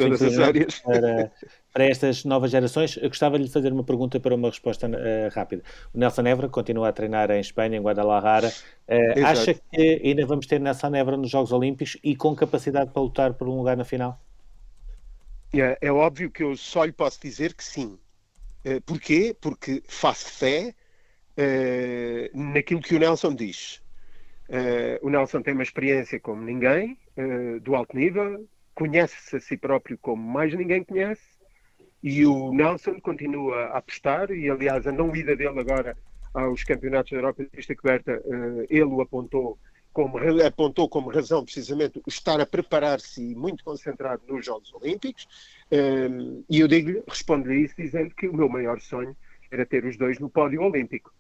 Para, 0.80 1.32
para 1.74 1.84
estas 1.84 2.24
novas 2.24 2.50
gerações. 2.50 2.96
Eu 2.96 3.10
gostava 3.10 3.38
de 3.38 3.44
lhe 3.44 3.50
fazer 3.50 3.74
uma 3.74 3.84
pergunta 3.84 4.22
para 4.22 4.34
uma 4.34 4.48
resposta 4.48 4.88
uh, 4.88 5.30
rápida. 5.34 5.64
O 5.94 6.00
Nelson 6.00 6.22
Nevra 6.22 6.48
continua 6.48 6.88
a 6.88 6.94
treinar 6.94 7.30
em 7.30 7.42
Espanha, 7.42 7.78
em 7.78 7.82
Guadalajara. 7.82 8.54
Uh, 8.88 9.26
acha 9.26 9.54
que 9.54 10.02
ainda 10.02 10.26
vamos 10.26 10.48
ter 10.48 10.58
Nelson 10.58 10.90
Nevra 10.90 11.18
nos 11.18 11.30
Jogos 11.30 11.52
Olímpicos 11.52 11.98
e 12.02 12.16
com 12.16 12.34
capacidade 12.34 12.92
para 12.92 13.02
lutar 13.02 13.34
por 13.34 13.50
um 13.50 13.58
lugar 13.58 13.76
na 13.76 13.84
final? 13.84 14.18
É, 15.54 15.78
é 15.82 15.92
óbvio 15.92 16.32
que 16.32 16.42
eu 16.42 16.56
só 16.56 16.86
lhe 16.86 16.94
posso 16.94 17.20
dizer 17.22 17.54
que 17.54 17.64
sim. 17.66 18.00
Uh, 18.66 18.80
porquê? 18.86 19.36
Porque 19.40 19.84
faço 19.90 20.32
fé 20.32 20.74
uh, 21.38 22.38
naquilo 22.38 22.82
que 22.82 22.96
o 22.96 23.00
Nelson 23.00 23.36
diz. 23.36 23.82
Uh, 24.50 25.06
o 25.06 25.10
Nelson 25.10 25.42
tem 25.42 25.54
uma 25.54 25.64
experiência 25.64 26.20
como 26.20 26.42
ninguém, 26.42 26.98
uh, 27.18 27.60
do 27.60 27.76
alto 27.76 27.96
nível, 27.96 28.48
conhece-se 28.74 29.36
a 29.36 29.40
si 29.40 29.58
próprio 29.58 29.98
como 29.98 30.22
mais 30.22 30.54
ninguém 30.54 30.84
conhece, 30.84 31.22
e 32.02 32.26
o 32.26 32.54
Nelson 32.54 33.00
continua 33.00 33.66
a 33.66 33.78
apostar, 33.80 34.32
e 34.32 34.50
aliás 34.50 34.88
a 34.88 34.92
não 34.92 35.16
ida 35.16 35.36
dele 35.36 35.60
agora 35.60 35.98
aos 36.34 36.64
campeonatos 36.64 37.12
da 37.12 37.18
Europa 37.18 37.44
de 37.44 37.50
pista 37.50 37.76
coberta, 37.76 38.22
ele 38.70 38.84
o 38.84 39.02
apontou 39.02 39.58
como, 39.92 40.20
apontou 40.46 40.88
como 40.88 41.10
razão 41.10 41.44
precisamente 41.44 42.00
estar 42.08 42.40
a 42.40 42.46
preparar-se 42.46 43.34
muito 43.34 43.64
concentrado 43.64 44.22
nos 44.28 44.46
Jogos 44.46 44.72
Olímpicos, 44.76 45.28
e 46.48 46.60
eu 46.60 46.68
digo-lhe, 46.68 47.02
respondo-lhe 47.08 47.66
isso 47.66 47.74
dizendo 47.76 48.14
que 48.14 48.28
o 48.28 48.34
meu 48.34 48.48
maior 48.48 48.80
sonho 48.80 49.18
era 49.50 49.66
ter 49.66 49.84
os 49.84 49.98
dois 49.98 50.20
no 50.20 50.30
pódio 50.30 50.62
olímpico. 50.62 51.12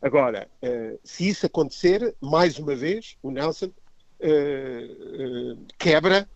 Agora, 0.00 0.48
uh, 0.62 0.98
se 1.02 1.28
isso 1.28 1.46
acontecer, 1.46 2.14
mais 2.20 2.58
uma 2.58 2.74
vez, 2.74 3.16
o 3.22 3.30
Nelson 3.30 3.66
uh, 3.66 5.58
quebra, 5.78 6.28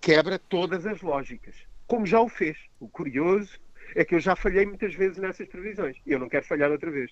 quebra 0.00 0.38
todas 0.38 0.86
as 0.86 1.00
lógicas, 1.00 1.54
como 1.86 2.06
já 2.06 2.20
o 2.20 2.28
fez. 2.28 2.56
O 2.78 2.88
curioso 2.88 3.58
é 3.94 4.04
que 4.04 4.14
eu 4.14 4.20
já 4.20 4.36
falhei 4.36 4.66
muitas 4.66 4.94
vezes 4.94 5.16
nessas 5.16 5.48
previsões 5.48 5.96
e 6.06 6.12
eu 6.12 6.18
não 6.18 6.28
quero 6.28 6.44
falhar 6.44 6.70
outra 6.70 6.90
vez. 6.90 7.10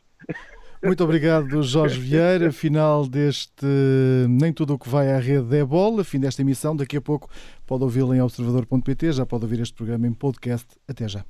Muito 0.82 1.02
obrigado, 1.02 1.62
Jorge 1.62 1.98
Vieira. 1.98 2.52
Final 2.52 3.06
deste 3.06 3.64
Nem 4.28 4.52
Tudo 4.52 4.74
o 4.74 4.78
que 4.78 4.88
vai 4.88 5.10
à 5.10 5.18
rede 5.18 5.56
é 5.56 5.64
bola. 5.64 6.04
Fim 6.04 6.20
desta 6.20 6.42
emissão. 6.42 6.76
Daqui 6.76 6.98
a 6.98 7.00
pouco 7.00 7.30
pode 7.66 7.84
ouvi-la 7.84 8.16
em 8.16 8.20
observador.pt. 8.20 9.12
Já 9.12 9.24
pode 9.24 9.44
ouvir 9.44 9.60
este 9.60 9.74
programa 9.74 10.06
em 10.06 10.12
podcast. 10.12 10.66
Até 10.86 11.08
já. 11.08 11.24